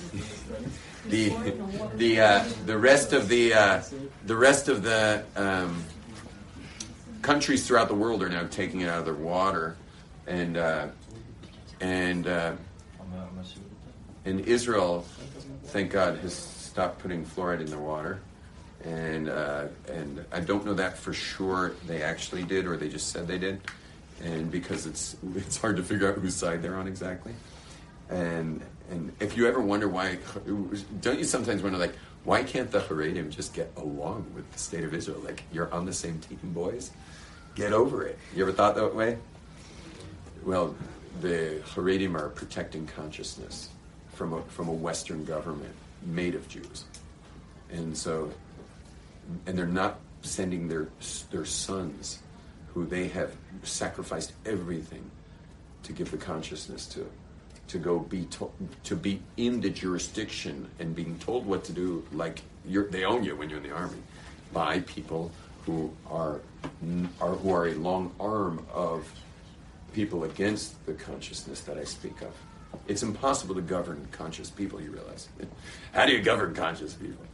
the 1.07 1.29
the 1.95 2.19
uh, 2.19 2.45
the 2.65 2.77
rest 2.77 3.13
of 3.13 3.27
the 3.29 3.53
uh, 3.53 3.81
the 4.25 4.35
rest 4.35 4.67
of 4.67 4.83
the 4.83 5.23
um, 5.37 5.83
countries 7.21 7.65
throughout 7.65 7.87
the 7.87 7.95
world 7.95 8.21
are 8.21 8.29
now 8.29 8.45
taking 8.51 8.81
it 8.81 8.89
out 8.89 8.99
of 8.99 9.05
their 9.05 9.13
water, 9.15 9.77
and 10.31 10.57
uh, 10.57 10.87
and 11.81 12.27
uh, 12.27 12.53
and 14.23 14.39
Israel, 14.41 15.05
thank 15.65 15.91
God, 15.91 16.19
has 16.19 16.33
stopped 16.33 16.99
putting 16.99 17.25
fluoride 17.25 17.59
in 17.59 17.65
their 17.65 17.79
water. 17.79 18.21
And 18.83 19.29
uh, 19.29 19.67
and 19.91 20.25
I 20.31 20.39
don't 20.39 20.65
know 20.65 20.73
that 20.73 20.97
for 20.97 21.13
sure 21.13 21.73
they 21.85 22.01
actually 22.01 22.43
did 22.43 22.65
or 22.65 22.77
they 22.77 22.89
just 22.89 23.09
said 23.09 23.27
they 23.27 23.37
did, 23.37 23.61
and 24.23 24.49
because 24.49 24.85
it's 24.85 25.15
it's 25.35 25.57
hard 25.57 25.77
to 25.77 25.83
figure 25.83 26.09
out 26.09 26.17
whose 26.17 26.35
side 26.35 26.63
they're 26.63 26.77
on 26.77 26.87
exactly. 26.87 27.33
And 28.09 28.61
and 28.89 29.11
if 29.19 29.37
you 29.37 29.47
ever 29.47 29.61
wonder 29.61 29.87
why, 29.87 30.17
don't 31.01 31.19
you 31.19 31.25
sometimes 31.25 31.61
wonder 31.61 31.77
like 31.77 31.93
why 32.23 32.43
can't 32.43 32.71
the 32.71 32.79
Haredim 32.79 33.29
just 33.29 33.53
get 33.53 33.71
along 33.77 34.31
with 34.35 34.51
the 34.51 34.59
state 34.59 34.83
of 34.83 34.93
Israel? 34.93 35.19
Like 35.23 35.43
you're 35.51 35.71
on 35.71 35.85
the 35.85 35.93
same 35.93 36.19
team, 36.19 36.39
boys. 36.43 36.91
Get 37.53 37.73
over 37.73 38.05
it. 38.05 38.17
You 38.35 38.43
ever 38.43 38.53
thought 38.53 38.75
that 38.75 38.95
way? 38.95 39.17
Well, 40.43 40.75
the 41.21 41.61
Haredim 41.75 42.15
are 42.15 42.29
protecting 42.29 42.87
consciousness 42.87 43.69
from 44.13 44.33
a, 44.33 44.41
from 44.43 44.67
a 44.69 44.73
Western 44.73 45.23
government 45.23 45.73
made 46.03 46.33
of 46.33 46.47
Jews, 46.47 46.85
and 47.71 47.95
so, 47.95 48.31
and 49.45 49.57
they're 49.57 49.67
not 49.67 49.99
sending 50.23 50.67
their 50.67 50.87
their 51.29 51.45
sons, 51.45 52.19
who 52.73 52.85
they 52.85 53.07
have 53.09 53.35
sacrificed 53.63 54.33
everything 54.45 55.09
to 55.83 55.93
give 55.93 56.09
the 56.09 56.17
consciousness 56.17 56.87
to, 56.87 57.07
to 57.67 57.77
go 57.77 57.99
be 57.99 58.25
to, 58.25 58.51
to 58.83 58.95
be 58.95 59.21
in 59.37 59.61
the 59.61 59.69
jurisdiction 59.69 60.67
and 60.79 60.95
being 60.95 61.19
told 61.19 61.45
what 61.45 61.63
to 61.65 61.71
do, 61.71 62.03
like 62.11 62.41
you're, 62.65 62.87
they 62.89 63.03
own 63.03 63.23
you 63.23 63.35
when 63.35 63.49
you're 63.49 63.59
in 63.59 63.63
the 63.63 63.75
army, 63.75 63.97
by 64.53 64.79
people 64.81 65.31
who 65.65 65.91
are 66.09 66.41
are 67.19 67.35
who 67.35 67.53
are 67.53 67.67
a 67.67 67.73
long 67.75 68.11
arm 68.19 68.65
of 68.73 69.07
people 69.93 70.23
against 70.23 70.85
the 70.85 70.93
consciousness 70.93 71.61
that 71.61 71.77
I 71.77 71.83
speak 71.83 72.21
of. 72.21 72.33
It's 72.87 73.03
impossible 73.03 73.55
to 73.55 73.61
govern 73.61 74.07
conscious 74.11 74.49
people, 74.49 74.81
you 74.81 74.91
realize. 74.91 75.27
How 75.93 76.05
do 76.05 76.13
you 76.13 76.21
govern 76.21 76.53
conscious 76.53 76.93
people? 76.93 77.25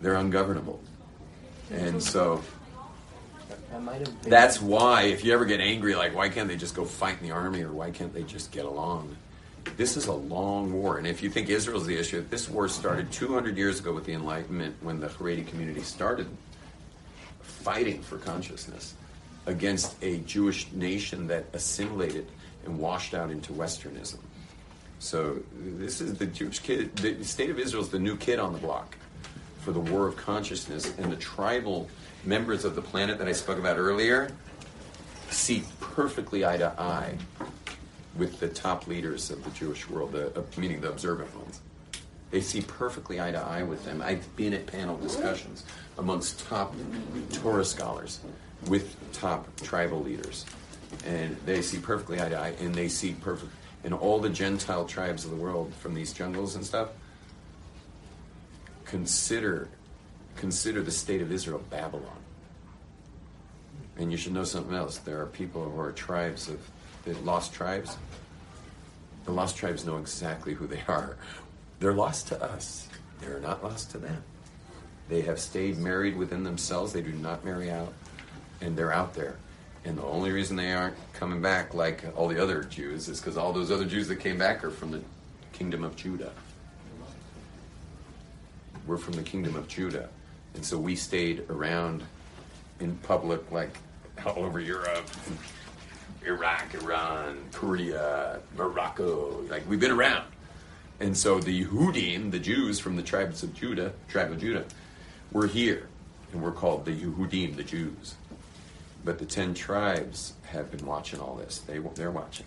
They're 0.00 0.14
ungovernable. 0.14 0.80
And 1.70 2.02
so 2.02 2.42
that's 4.22 4.60
why, 4.60 5.04
if 5.04 5.24
you 5.24 5.32
ever 5.32 5.44
get 5.44 5.60
angry, 5.60 5.94
like, 5.94 6.14
why 6.14 6.28
can't 6.28 6.48
they 6.48 6.56
just 6.56 6.74
go 6.74 6.84
fight 6.84 7.18
in 7.20 7.26
the 7.26 7.34
army 7.34 7.62
or 7.62 7.72
why 7.72 7.90
can't 7.90 8.12
they 8.12 8.22
just 8.22 8.52
get 8.52 8.66
along? 8.66 9.16
This 9.76 9.96
is 9.96 10.06
a 10.06 10.12
long 10.12 10.72
war. 10.72 10.98
And 10.98 11.06
if 11.06 11.22
you 11.22 11.30
think 11.30 11.48
Israel's 11.48 11.86
the 11.86 11.96
issue, 11.96 12.24
this 12.28 12.48
war 12.48 12.68
started 12.68 13.10
200 13.10 13.56
years 13.56 13.80
ago 13.80 13.94
with 13.94 14.04
the 14.04 14.12
Enlightenment 14.12 14.76
when 14.82 15.00
the 15.00 15.08
Haredi 15.08 15.46
community 15.46 15.80
started 15.80 16.28
fighting 17.40 18.02
for 18.02 18.18
consciousness 18.18 18.94
against 19.46 20.02
a 20.02 20.18
Jewish 20.18 20.70
nation 20.72 21.26
that 21.28 21.44
assimilated 21.52 22.26
and 22.64 22.78
washed 22.78 23.14
out 23.14 23.30
into 23.30 23.52
Westernism. 23.52 24.18
So 24.98 25.38
this 25.52 26.00
is 26.00 26.14
the 26.14 26.26
Jewish 26.26 26.60
kid. 26.60 26.96
The 26.96 27.22
state 27.24 27.50
of 27.50 27.58
Israel 27.58 27.82
is 27.82 27.90
the 27.90 27.98
new 27.98 28.16
kid 28.16 28.38
on 28.38 28.52
the 28.52 28.58
block 28.58 28.96
for 29.60 29.72
the 29.72 29.80
war 29.80 30.06
of 30.06 30.16
consciousness, 30.16 30.92
and 30.98 31.10
the 31.10 31.16
tribal 31.16 31.88
members 32.24 32.64
of 32.64 32.74
the 32.74 32.82
planet 32.82 33.18
that 33.18 33.28
I 33.28 33.32
spoke 33.32 33.58
about 33.58 33.78
earlier 33.78 34.30
see 35.30 35.64
perfectly 35.80 36.44
eye 36.44 36.58
to 36.58 36.72
eye 36.78 37.16
with 38.16 38.38
the 38.40 38.48
top 38.48 38.86
leaders 38.86 39.30
of 39.30 39.42
the 39.42 39.50
Jewish 39.50 39.88
world, 39.88 40.12
the, 40.12 40.38
uh, 40.38 40.42
meaning 40.56 40.80
the 40.80 40.90
observant 40.90 41.34
ones. 41.34 41.60
They 42.30 42.40
see 42.40 42.60
perfectly 42.60 43.20
eye 43.20 43.32
to 43.32 43.38
eye 43.38 43.62
with 43.62 43.84
them. 43.84 44.02
I've 44.02 44.36
been 44.36 44.52
at 44.52 44.66
panel 44.66 44.96
discussions 44.98 45.64
amongst 45.98 46.46
top 46.46 46.74
Torah 47.32 47.64
scholars 47.64 48.20
with 48.66 48.96
top 49.12 49.54
tribal 49.60 50.00
leaders, 50.00 50.44
and 51.04 51.36
they 51.44 51.62
see 51.62 51.78
perfectly 51.78 52.20
eye 52.20 52.28
to 52.28 52.38
eye, 52.38 52.54
and 52.60 52.74
they 52.74 52.88
see 52.88 53.12
perfect. 53.12 53.52
And 53.84 53.92
all 53.92 54.18
the 54.18 54.30
Gentile 54.30 54.86
tribes 54.86 55.24
of 55.24 55.30
the 55.30 55.36
world 55.36 55.72
from 55.74 55.94
these 55.94 56.12
jungles 56.12 56.54
and 56.54 56.64
stuff 56.64 56.88
consider 58.84 59.68
consider 60.36 60.82
the 60.82 60.90
state 60.90 61.22
of 61.22 61.30
Israel 61.30 61.62
Babylon. 61.70 62.18
And 63.96 64.10
you 64.10 64.18
should 64.18 64.32
know 64.32 64.44
something 64.44 64.74
else. 64.74 64.98
There 64.98 65.20
are 65.20 65.26
people 65.26 65.68
who 65.68 65.80
are 65.80 65.92
tribes 65.92 66.48
of 66.48 66.58
the 67.04 67.14
lost 67.20 67.52
tribes. 67.52 67.96
The 69.24 69.32
lost 69.32 69.56
tribes 69.56 69.86
know 69.86 69.98
exactly 69.98 70.54
who 70.54 70.66
they 70.66 70.82
are. 70.88 71.16
They're 71.78 71.94
lost 71.94 72.28
to 72.28 72.42
us. 72.42 72.88
They're 73.20 73.40
not 73.40 73.62
lost 73.62 73.90
to 73.92 73.98
them. 73.98 74.22
They 75.08 75.20
have 75.22 75.38
stayed 75.38 75.78
married 75.78 76.16
within 76.16 76.44
themselves. 76.44 76.92
They 76.92 77.02
do 77.02 77.12
not 77.12 77.44
marry 77.44 77.70
out. 77.70 77.92
And 78.64 78.76
they're 78.76 78.92
out 78.92 79.14
there. 79.14 79.36
And 79.84 79.98
the 79.98 80.04
only 80.04 80.32
reason 80.32 80.56
they 80.56 80.72
aren't 80.72 80.96
coming 81.12 81.42
back 81.42 81.74
like 81.74 82.02
all 82.16 82.28
the 82.28 82.42
other 82.42 82.64
Jews 82.64 83.08
is 83.08 83.20
because 83.20 83.36
all 83.36 83.52
those 83.52 83.70
other 83.70 83.84
Jews 83.84 84.08
that 84.08 84.16
came 84.16 84.38
back 84.38 84.64
are 84.64 84.70
from 84.70 84.90
the 84.90 85.02
kingdom 85.52 85.84
of 85.84 85.94
Judah. 85.96 86.32
We're 88.86 88.96
from 88.96 89.14
the 89.14 89.22
kingdom 89.22 89.56
of 89.56 89.68
Judah. 89.68 90.08
And 90.54 90.64
so 90.64 90.78
we 90.78 90.96
stayed 90.96 91.44
around 91.50 92.02
in 92.80 92.96
public, 92.98 93.50
like 93.52 93.76
all 94.24 94.44
over 94.44 94.60
Europe, 94.60 95.08
Iraq, 96.24 96.74
Iran, 96.74 97.36
Korea, 97.52 98.40
Morocco. 98.56 99.42
Like 99.50 99.68
we've 99.68 99.80
been 99.80 99.90
around. 99.90 100.24
And 101.00 101.16
so 101.16 101.40
the 101.40 101.64
Yehudim, 101.64 102.30
the 102.30 102.38
Jews 102.38 102.78
from 102.78 102.96
the 102.96 103.02
tribes 103.02 103.42
of 103.42 103.52
Judah, 103.52 103.92
tribe 104.08 104.30
of 104.30 104.38
Judah, 104.38 104.64
were 105.32 105.46
here. 105.46 105.88
And 106.32 106.42
we're 106.42 106.52
called 106.52 106.84
the 106.84 106.92
Yehudim, 106.92 107.56
the 107.56 107.64
Jews. 107.64 108.14
But 109.04 109.18
the 109.18 109.26
ten 109.26 109.54
tribes 109.54 110.32
have 110.46 110.70
been 110.70 110.86
watching 110.86 111.20
all 111.20 111.34
this. 111.34 111.58
They, 111.58 111.78
they're 111.94 112.10
watching. 112.10 112.46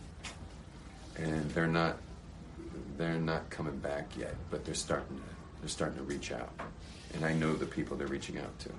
And 1.17 1.49
they're 1.51 1.67
not 1.67 1.97
they're 2.97 3.13
not 3.13 3.49
coming 3.49 3.77
back 3.77 4.07
yet, 4.17 4.35
but 4.49 4.65
they're 4.65 4.73
starting 4.73 5.17
to 5.17 5.23
they're 5.61 5.69
starting 5.69 5.97
to 5.97 6.03
reach 6.03 6.31
out. 6.31 6.51
And 7.13 7.25
I 7.25 7.33
know 7.33 7.53
the 7.53 7.65
people 7.65 7.95
they're 7.97 8.07
reaching 8.07 8.37
out 8.37 8.59
to. 8.59 8.69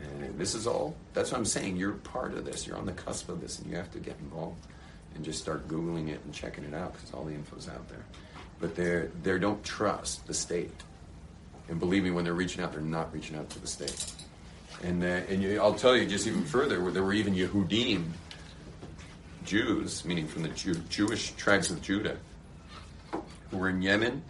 And 0.00 0.38
this 0.38 0.54
is 0.54 0.66
all 0.66 0.96
that's 1.14 1.30
what 1.30 1.38
I'm 1.38 1.44
saying. 1.44 1.76
You're 1.76 1.92
part 1.92 2.34
of 2.34 2.44
this. 2.44 2.66
You're 2.66 2.76
on 2.76 2.86
the 2.86 2.92
cusp 2.92 3.28
of 3.28 3.40
this 3.40 3.58
and 3.58 3.70
you 3.70 3.76
have 3.76 3.92
to 3.92 3.98
get 3.98 4.16
involved 4.20 4.66
and 5.14 5.24
just 5.24 5.40
start 5.40 5.68
Googling 5.68 6.08
it 6.08 6.20
and 6.24 6.32
checking 6.32 6.64
it 6.64 6.74
out 6.74 6.94
because 6.94 7.12
all 7.12 7.24
the 7.24 7.34
info's 7.34 7.68
out 7.68 7.88
there. 7.88 8.04
But 8.60 8.74
they 8.74 9.08
they 9.22 9.38
don't 9.38 9.62
trust 9.64 10.26
the 10.26 10.34
state. 10.34 10.82
And 11.68 11.78
believe 11.78 12.02
me, 12.02 12.10
when 12.10 12.24
they're 12.24 12.34
reaching 12.34 12.62
out, 12.62 12.72
they're 12.72 12.80
not 12.80 13.12
reaching 13.14 13.36
out 13.36 13.48
to 13.50 13.58
the 13.60 13.66
state. 13.66 14.12
And, 14.82 15.02
uh, 15.02 15.06
and 15.28 15.42
you, 15.42 15.60
I'll 15.60 15.74
tell 15.74 15.96
you 15.96 16.06
just 16.06 16.26
even 16.26 16.44
further, 16.44 16.90
there 16.90 17.02
were 17.02 17.12
even 17.12 17.34
Yehudim, 17.34 18.04
Jews, 19.44 20.04
meaning 20.04 20.26
from 20.26 20.42
the 20.42 20.48
Jew, 20.48 20.74
Jewish 20.88 21.32
tribes 21.32 21.70
of 21.70 21.82
Judah, 21.82 22.16
who 23.50 23.56
were 23.56 23.68
in 23.68 23.82
Yemen, 23.82 24.22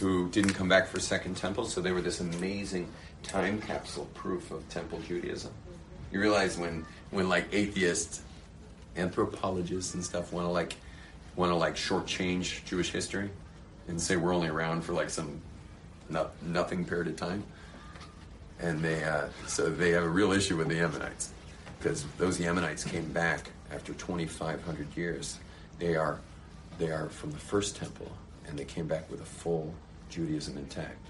who 0.00 0.28
didn't 0.30 0.54
come 0.54 0.68
back 0.68 0.88
for 0.88 1.00
Second 1.00 1.36
Temple, 1.36 1.64
so 1.64 1.80
they 1.80 1.92
were 1.92 2.02
this 2.02 2.20
amazing 2.20 2.88
time 3.22 3.60
capsule 3.60 4.08
proof 4.14 4.50
of 4.50 4.68
Temple 4.68 4.98
Judaism. 5.06 5.52
You 6.10 6.20
realize 6.20 6.58
when, 6.58 6.84
when 7.10 7.28
like 7.28 7.48
atheists, 7.52 8.22
anthropologists 8.96 9.94
and 9.94 10.04
stuff 10.04 10.32
want 10.32 10.46
to 10.46 10.50
like 10.50 10.74
want 11.36 11.50
to 11.50 11.56
like 11.56 11.76
shortchange 11.76 12.64
Jewish 12.64 12.90
history 12.90 13.30
and 13.88 14.00
say 14.00 14.16
we're 14.16 14.34
only 14.34 14.48
around 14.48 14.82
for 14.82 14.92
like 14.92 15.08
some 15.08 15.40
no, 16.08 16.28
nothing 16.42 16.84
period 16.84 17.08
of 17.08 17.16
time, 17.16 17.42
and 18.62 18.80
they 18.80 19.04
uh, 19.04 19.26
so 19.46 19.68
they 19.68 19.90
have 19.90 20.04
a 20.04 20.08
real 20.08 20.32
issue 20.32 20.56
with 20.56 20.68
the 20.68 20.76
Yemenites 20.76 21.28
because 21.78 22.04
those 22.16 22.38
Yemenites 22.38 22.88
came 22.88 23.12
back 23.12 23.50
after 23.72 23.92
2,500 23.94 24.96
years. 24.96 25.38
They 25.78 25.96
are 25.96 26.20
they 26.78 26.90
are 26.90 27.08
from 27.08 27.32
the 27.32 27.38
first 27.38 27.76
temple, 27.76 28.10
and 28.46 28.58
they 28.58 28.64
came 28.64 28.86
back 28.86 29.10
with 29.10 29.20
a 29.20 29.26
full 29.26 29.74
Judaism 30.08 30.56
intact, 30.56 31.06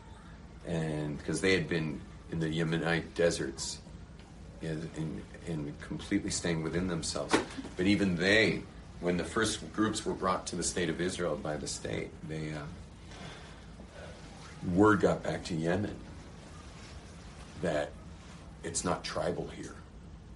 and 0.66 1.18
because 1.18 1.40
they 1.40 1.53
had 1.53 1.68
been 1.68 2.00
in 2.30 2.40
the 2.40 2.48
Yemenite 2.48 3.14
deserts, 3.14 3.78
in, 4.62 4.90
in, 4.96 5.22
in 5.46 5.74
completely 5.86 6.30
staying 6.30 6.62
within 6.62 6.88
themselves. 6.88 7.36
But 7.76 7.86
even 7.86 8.16
they, 8.16 8.62
when 9.00 9.18
the 9.18 9.24
first 9.24 9.70
groups 9.74 10.07
were 10.07 10.14
brought 10.14 10.46
to 10.46 10.57
the 10.57 10.62
state 10.62 10.88
of 10.88 10.98
Israel 10.98 11.36
by 11.36 11.59
the 11.59 11.66
state, 11.66 12.09
they 12.26 12.53
uh, 12.53 12.62
word 14.72 15.00
got 15.00 15.22
back 15.22 15.44
to 15.44 15.55
Yemen 15.55 15.96
that 17.62 17.90
it's 18.62 18.84
not 18.84 19.02
tribal 19.02 19.48
here. 19.56 19.74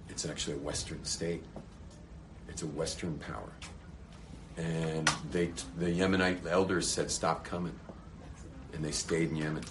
It's 0.09 0.25
actually 0.25 0.55
a 0.55 0.59
Western 0.59 1.03
state. 1.05 1.43
It's 2.49 2.63
a 2.63 2.67
Western 2.67 3.17
power. 3.19 3.51
And 4.57 5.07
they, 5.31 5.51
the 5.77 5.85
Yemenite 5.85 6.47
elders 6.47 6.87
said, 6.87 7.11
stop 7.11 7.43
coming. 7.43 7.77
And 8.73 8.83
they 8.83 8.91
stayed 8.91 9.29
in 9.29 9.35
Yemen. 9.35 9.63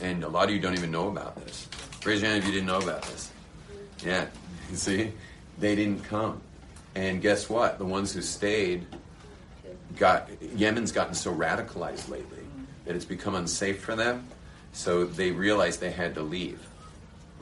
And 0.00 0.22
a 0.22 0.28
lot 0.28 0.44
of 0.44 0.50
you 0.50 0.60
don't 0.60 0.74
even 0.74 0.90
know 0.90 1.08
about 1.08 1.36
this. 1.44 1.66
Raise 2.04 2.22
your 2.22 2.30
hand 2.30 2.42
if 2.42 2.46
you 2.46 2.52
didn't 2.52 2.66
know 2.66 2.78
about 2.78 3.02
this. 3.02 3.32
Yeah, 4.04 4.26
you 4.70 4.76
see? 4.76 5.12
They 5.58 5.74
didn't 5.74 6.04
come. 6.04 6.40
And 6.94 7.20
guess 7.20 7.50
what? 7.50 7.78
The 7.78 7.84
ones 7.84 8.12
who 8.12 8.22
stayed 8.22 8.86
got, 9.96 10.30
Yemen's 10.54 10.92
gotten 10.92 11.14
so 11.14 11.34
radicalized 11.34 12.08
lately 12.08 12.38
that 12.84 12.94
it's 12.94 13.04
become 13.04 13.34
unsafe 13.34 13.80
for 13.80 13.96
them. 13.96 14.26
So 14.76 15.06
they 15.06 15.30
realized 15.30 15.80
they 15.80 15.90
had 15.90 16.14
to 16.16 16.22
leave. 16.22 16.60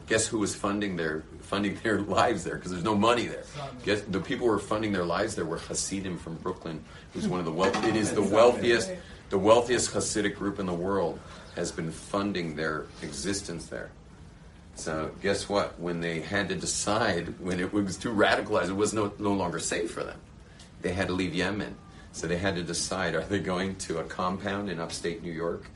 Guess 0.06 0.28
who 0.28 0.38
was 0.38 0.54
funding 0.54 0.96
their 0.96 1.24
funding 1.40 1.74
their 1.82 2.00
lives 2.20 2.44
there? 2.44 2.54
Because 2.54 2.70
there's 2.70 2.84
no 2.84 2.94
money 2.94 3.26
there. 3.26 3.42
Guess 3.82 4.02
the 4.02 4.20
people 4.20 4.46
who 4.46 4.52
were 4.52 4.60
funding 4.60 4.92
their 4.92 5.04
lives 5.04 5.34
there 5.34 5.44
were 5.44 5.58
Hasidim 5.58 6.16
from 6.16 6.36
Brooklyn, 6.36 6.84
who's 7.12 7.26
one 7.26 7.40
of 7.40 7.44
the 7.44 7.52
wealth. 7.52 7.84
It 7.84 7.96
is 7.96 8.12
the 8.12 8.22
wealthiest, 8.22 8.92
the 9.30 9.38
wealthiest 9.38 9.92
Hasidic 9.92 10.36
group 10.36 10.60
in 10.60 10.66
the 10.66 10.74
world 10.74 11.18
has 11.56 11.72
been 11.72 11.90
funding 11.90 12.54
their 12.54 12.86
existence 13.02 13.66
there. 13.66 13.90
So 14.76 15.10
guess 15.20 15.48
what? 15.48 15.78
When 15.80 16.00
they 16.00 16.20
had 16.20 16.48
to 16.50 16.54
decide, 16.54 17.40
when 17.40 17.58
it 17.58 17.72
was 17.72 17.96
too 17.96 18.12
radicalized, 18.12 18.68
it 18.68 18.76
was 18.76 18.94
no, 18.94 19.12
no 19.18 19.32
longer 19.32 19.58
safe 19.58 19.90
for 19.90 20.04
them. 20.04 20.20
They 20.82 20.92
had 20.92 21.08
to 21.08 21.12
leave 21.12 21.34
Yemen. 21.34 21.74
So 22.12 22.28
they 22.28 22.38
had 22.38 22.54
to 22.54 22.62
decide: 22.62 23.16
Are 23.16 23.22
they 23.22 23.40
going 23.40 23.74
to 23.76 23.98
a 23.98 24.04
compound 24.04 24.70
in 24.70 24.78
upstate 24.78 25.20
New 25.20 25.32
York, 25.32 25.68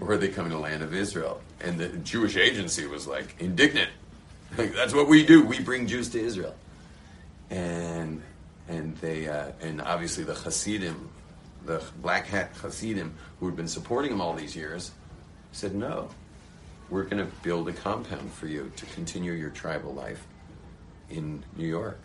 or 0.00 0.12
are 0.12 0.16
they 0.16 0.28
coming 0.28 0.50
to 0.50 0.56
the 0.56 0.62
land 0.62 0.82
of 0.82 0.94
Israel? 0.94 1.40
And 1.60 1.78
the 1.78 1.88
Jewish 1.88 2.36
agency 2.36 2.86
was 2.86 3.06
like 3.06 3.36
indignant. 3.38 3.90
Like, 4.56 4.74
That's 4.74 4.94
what 4.94 5.08
we 5.08 5.24
do. 5.24 5.44
We 5.44 5.60
bring 5.60 5.86
Jews 5.86 6.08
to 6.10 6.20
Israel. 6.20 6.54
And 7.50 8.22
and 8.68 8.96
they 8.98 9.28
uh, 9.28 9.52
and 9.60 9.80
obviously 9.82 10.24
the 10.24 10.34
Hasidim, 10.34 11.08
the 11.66 11.82
black 12.00 12.26
hat 12.26 12.52
Hasidim 12.56 13.14
who 13.40 13.46
had 13.46 13.56
been 13.56 13.68
supporting 13.68 14.10
them 14.10 14.20
all 14.20 14.34
these 14.34 14.56
years, 14.56 14.92
said 15.52 15.74
no. 15.74 16.08
We're 16.90 17.04
going 17.04 17.24
to 17.24 17.32
build 17.42 17.68
a 17.68 17.72
compound 17.72 18.30
for 18.32 18.46
you 18.46 18.70
to 18.76 18.86
continue 18.86 19.32
your 19.32 19.50
tribal 19.50 19.94
life 19.94 20.24
in 21.10 21.42
New 21.56 21.66
York. 21.66 21.98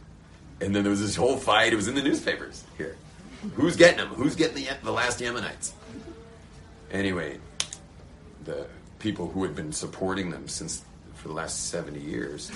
And 0.62 0.76
then 0.76 0.84
there 0.84 0.92
was 0.92 1.02
this 1.02 1.16
whole 1.16 1.38
fight. 1.38 1.74
It 1.74 1.76
was 1.76 1.88
in 1.88 1.96
the 1.96 2.02
newspapers 2.02 2.64
here. 2.78 2.96
Who's 3.56 3.76
getting 3.76 3.98
them? 3.98 4.10
Who's 4.10 4.36
getting 4.36 4.56
the, 4.56 4.70
the 4.84 4.92
last 4.92 5.20
Yemenites? 5.20 5.72
Anyway, 6.92 7.40
the 8.46 8.68
people 9.00 9.28
who 9.30 9.44
had 9.44 9.56
been 9.56 9.72
supporting 9.72 10.30
them 10.30 10.48
since 10.48 10.84
for 11.16 11.28
the 11.28 11.34
last 11.34 11.70
70 11.70 12.00
years 12.00 12.52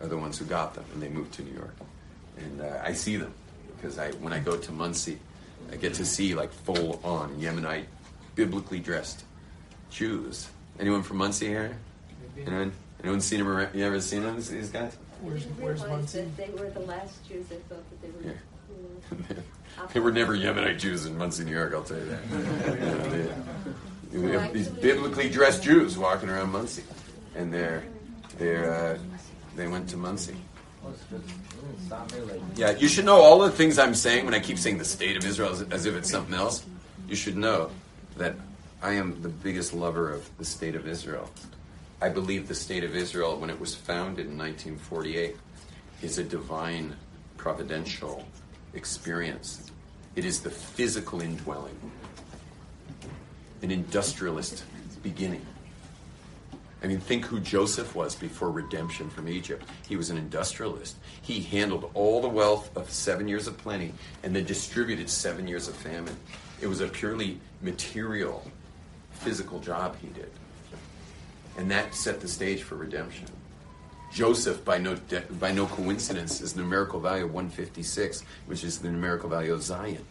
are 0.00 0.06
the 0.06 0.16
ones 0.16 0.38
who 0.38 0.44
got 0.44 0.74
them, 0.74 0.84
and 0.92 1.02
they 1.02 1.08
moved 1.08 1.32
to 1.34 1.42
New 1.42 1.52
York. 1.54 1.74
And 2.36 2.60
uh, 2.60 2.80
I 2.82 2.92
see 2.92 3.16
them 3.16 3.32
because 3.76 3.98
I, 3.98 4.10
when 4.12 4.32
I 4.32 4.38
go 4.40 4.56
to 4.56 4.72
Monsey, 4.72 5.18
I 5.72 5.76
get 5.76 5.94
to 5.94 6.04
see 6.04 6.34
like 6.34 6.52
full 6.52 7.00
on 7.04 7.36
Yemenite, 7.40 7.86
biblically 8.34 8.80
dressed 8.80 9.24
Jews. 9.90 10.48
Anyone 10.78 11.02
from 11.02 11.18
Monsey 11.18 11.46
here? 11.46 11.76
Anyone? 12.36 12.72
Anyone 13.02 13.20
seen 13.20 13.38
them? 13.38 13.48
around- 13.48 13.74
You 13.74 13.84
ever 13.84 14.00
seen 14.00 14.22
them? 14.22 14.36
These 14.36 14.70
guys? 14.70 14.96
I 15.24 15.28
didn't 15.28 15.56
realize 15.58 16.12
that 16.12 16.36
they 16.36 16.50
were 16.50 16.68
the 16.70 16.80
last 16.80 17.26
Jews. 17.28 17.46
I 17.50 17.54
thought 17.72 17.82
that 17.90 18.02
they 18.02 18.10
were. 18.10 18.34
Yeah. 18.34 19.18
you 19.30 19.36
know, 19.78 19.86
They 19.92 20.00
were 20.00 20.12
never 20.12 20.36
Yemenite 20.36 20.78
Jews 20.78 21.06
in 21.06 21.16
Monsey, 21.16 21.44
New 21.44 21.52
York. 21.52 21.72
I'll 21.74 21.82
tell 21.82 21.96
you 21.98 22.04
that. 22.06 22.20
Yeah, 23.14 23.34
these 24.14 24.68
biblically 24.68 25.28
dressed 25.28 25.62
Jews 25.62 25.98
walking 25.98 26.28
around 26.28 26.52
Monsey, 26.52 26.84
and 27.34 27.52
they're 27.52 27.84
they're 28.38 28.72
uh, 28.72 28.98
they 29.56 29.68
went 29.68 29.88
to 29.90 29.96
Monsey. 29.96 30.36
Yeah, 32.56 32.72
you 32.72 32.88
should 32.88 33.04
know 33.04 33.16
all 33.16 33.38
the 33.38 33.50
things 33.50 33.78
I'm 33.78 33.94
saying 33.94 34.24
when 34.24 34.34
I 34.34 34.40
keep 34.40 34.58
saying 34.58 34.78
the 34.78 34.84
state 34.84 35.16
of 35.16 35.24
Israel 35.24 35.56
as 35.70 35.86
if 35.86 35.94
it's 35.94 36.10
something 36.10 36.34
else. 36.34 36.64
You 37.08 37.16
should 37.16 37.36
know 37.36 37.70
that 38.16 38.34
I 38.82 38.92
am 38.92 39.20
the 39.22 39.28
biggest 39.28 39.72
lover 39.72 40.10
of 40.10 40.28
the 40.38 40.44
state 40.44 40.74
of 40.74 40.86
Israel. 40.86 41.30
I 42.00 42.10
believe 42.10 42.48
the 42.48 42.54
state 42.54 42.84
of 42.84 42.94
Israel, 42.94 43.38
when 43.38 43.50
it 43.50 43.58
was 43.58 43.74
founded 43.74 44.26
in 44.26 44.36
1948, 44.36 45.36
is 46.02 46.18
a 46.18 46.24
divine, 46.24 46.94
providential 47.36 48.26
experience. 48.74 49.70
It 50.16 50.24
is 50.24 50.40
the 50.40 50.50
physical 50.50 51.22
indwelling, 51.22 51.78
an 53.64 53.70
industrialist 53.70 54.62
beginning. 55.02 55.44
I 56.82 56.86
mean, 56.86 57.00
think 57.00 57.24
who 57.24 57.40
Joseph 57.40 57.94
was 57.94 58.14
before 58.14 58.50
redemption 58.50 59.08
from 59.08 59.26
Egypt. 59.26 59.66
He 59.88 59.96
was 59.96 60.10
an 60.10 60.18
industrialist. 60.18 60.96
He 61.22 61.40
handled 61.40 61.90
all 61.94 62.20
the 62.20 62.28
wealth 62.28 62.76
of 62.76 62.90
seven 62.90 63.26
years 63.26 63.46
of 63.46 63.56
plenty 63.56 63.94
and 64.22 64.36
then 64.36 64.44
distributed 64.44 65.08
seven 65.08 65.48
years 65.48 65.66
of 65.66 65.74
famine. 65.74 66.14
It 66.60 66.66
was 66.66 66.82
a 66.82 66.88
purely 66.88 67.40
material, 67.62 68.46
physical 69.12 69.60
job 69.60 69.96
he 70.02 70.08
did. 70.08 70.30
And 71.56 71.70
that 71.70 71.94
set 71.94 72.20
the 72.20 72.28
stage 72.28 72.62
for 72.62 72.74
redemption. 72.74 73.28
Joseph, 74.12 74.62
by 74.62 74.76
no, 74.76 74.94
de- 74.94 75.22
by 75.40 75.52
no 75.52 75.64
coincidence, 75.64 76.42
is 76.42 76.52
the 76.52 76.60
numerical 76.60 77.00
value 77.00 77.24
of 77.24 77.32
156, 77.32 78.24
which 78.44 78.62
is 78.62 78.78
the 78.78 78.90
numerical 78.90 79.30
value 79.30 79.54
of 79.54 79.62
Zion. 79.62 80.04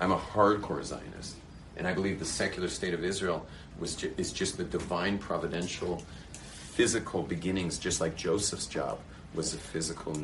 I'm 0.00 0.12
a 0.12 0.18
hardcore 0.18 0.82
Zionist, 0.82 1.36
and 1.76 1.86
I 1.86 1.94
believe 1.94 2.18
the 2.18 2.24
secular 2.24 2.68
state 2.68 2.94
of 2.94 3.04
Israel 3.04 3.46
was 3.78 3.96
ju- 3.96 4.12
is 4.16 4.32
just 4.32 4.56
the 4.56 4.64
divine, 4.64 5.18
providential, 5.18 6.02
physical 6.32 7.22
beginnings, 7.22 7.78
just 7.78 8.00
like 8.00 8.16
Joseph's 8.16 8.66
job 8.66 8.98
was 9.34 9.54
a 9.54 9.58
physical 9.58 10.16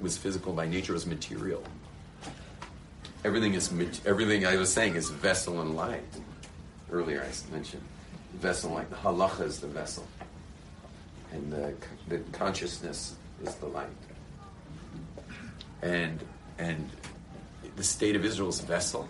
was 0.00 0.16
physical 0.16 0.52
by 0.52 0.66
nature, 0.66 0.92
was 0.92 1.06
material. 1.06 1.62
Everything 3.24 3.54
is 3.54 3.72
everything 4.04 4.46
I 4.46 4.56
was 4.56 4.72
saying 4.72 4.96
is 4.96 5.10
vessel 5.10 5.60
and 5.60 5.76
light. 5.76 6.02
Earlier 6.90 7.22
I 7.22 7.52
mentioned 7.52 7.82
vessel 8.34 8.70
and 8.70 8.78
light. 8.78 8.90
The 8.90 8.96
halacha 8.96 9.42
is 9.44 9.60
the 9.60 9.66
vessel, 9.68 10.06
and 11.32 11.52
the, 11.52 11.74
the 12.08 12.18
consciousness 12.32 13.16
is 13.42 13.54
the 13.56 13.66
light. 13.66 13.88
and 15.82 16.24
and 16.58 16.88
the 17.76 17.84
state 17.84 18.16
of 18.16 18.24
Israel's 18.24 18.60
vessel, 18.60 19.08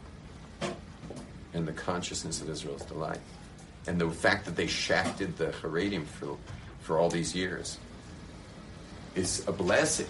and 1.55 1.67
the 1.67 1.73
consciousness 1.73 2.43
of 2.43 2.51
Israel's 2.51 2.85
delight, 2.85 3.21
and 3.87 4.01
the 4.01 4.11
fact 4.11 4.45
that 4.45 4.57
they 4.57 4.67
shafted 4.67 5.37
the 5.39 5.47
Haredim 5.47 6.05
for 6.05 6.37
for 6.81 6.99
all 6.99 7.09
these 7.09 7.35
years 7.35 7.79
is 9.14 9.47
a 9.49 9.53
blessing. 9.53 10.07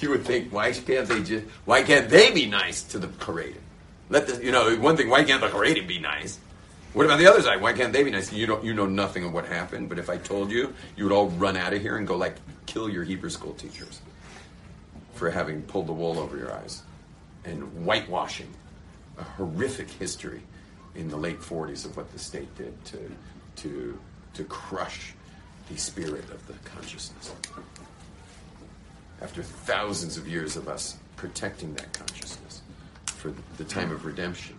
You 0.00 0.10
would 0.10 0.24
think, 0.24 0.52
why 0.52 0.72
can't 0.72 1.06
they 1.06 1.22
just? 1.22 1.44
Why 1.64 1.82
can't 1.82 2.08
they 2.08 2.30
be 2.32 2.46
nice 2.46 2.82
to 2.84 2.98
the 2.98 3.08
Haredim? 3.08 3.60
Let 4.08 4.26
the 4.26 4.44
you 4.44 4.50
know 4.50 4.74
one 4.76 4.96
thing. 4.96 5.10
Why 5.10 5.24
can't 5.24 5.40
the 5.40 5.48
Haredim 5.48 5.86
be 5.86 5.98
nice? 5.98 6.38
What 6.92 7.04
about 7.04 7.18
the 7.18 7.26
other 7.28 7.42
side? 7.42 7.60
Why 7.60 7.72
can't 7.72 7.92
they 7.92 8.02
be 8.02 8.10
nice? 8.10 8.32
You 8.32 8.46
don't 8.46 8.64
you 8.64 8.74
know 8.74 8.86
nothing 8.86 9.24
of 9.24 9.32
what 9.32 9.46
happened. 9.46 9.88
But 9.88 9.98
if 9.98 10.08
I 10.08 10.16
told 10.16 10.50
you, 10.50 10.72
you 10.96 11.04
would 11.04 11.12
all 11.12 11.28
run 11.30 11.56
out 11.56 11.72
of 11.72 11.82
here 11.82 11.96
and 11.98 12.06
go 12.06 12.16
like 12.16 12.36
kill 12.66 12.88
your 12.88 13.04
Hebrew 13.04 13.30
school 13.30 13.52
teachers 13.54 14.00
for 15.14 15.30
having 15.30 15.62
pulled 15.62 15.86
the 15.86 15.92
wool 15.92 16.18
over 16.18 16.36
your 16.36 16.52
eyes 16.52 16.82
and 17.44 17.62
whitewashing 17.84 18.52
a 19.18 19.22
horrific 19.22 19.90
history 19.90 20.42
in 20.94 21.08
the 21.08 21.16
late 21.16 21.40
40s 21.40 21.84
of 21.84 21.96
what 21.96 22.12
the 22.12 22.18
state 22.18 22.54
did 22.56 22.84
to 22.86 23.10
to 23.56 23.98
to 24.34 24.44
crush 24.44 25.14
the 25.68 25.76
spirit 25.76 26.24
of 26.30 26.46
the 26.46 26.54
consciousness. 26.64 27.32
After 29.20 29.42
thousands 29.42 30.16
of 30.16 30.26
years 30.26 30.56
of 30.56 30.68
us 30.68 30.96
protecting 31.16 31.74
that 31.74 31.92
consciousness 31.92 32.62
for 33.04 33.32
the 33.58 33.64
time 33.64 33.90
of 33.92 34.04
redemption. 34.04 34.56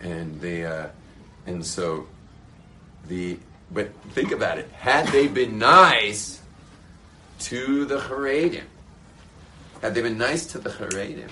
And 0.00 0.40
they 0.40 0.64
uh, 0.64 0.88
and 1.46 1.64
so 1.64 2.06
the 3.08 3.38
but 3.70 3.92
think 4.12 4.30
about 4.30 4.58
it. 4.58 4.70
Had 4.70 5.08
they 5.08 5.26
been 5.26 5.58
nice 5.58 6.40
to 7.40 7.84
the 7.84 7.98
Haredim 7.98 8.64
had 9.82 9.94
they 9.94 10.02
been 10.02 10.18
nice 10.18 10.46
to 10.46 10.58
the 10.58 10.70
Haredim 10.70 11.30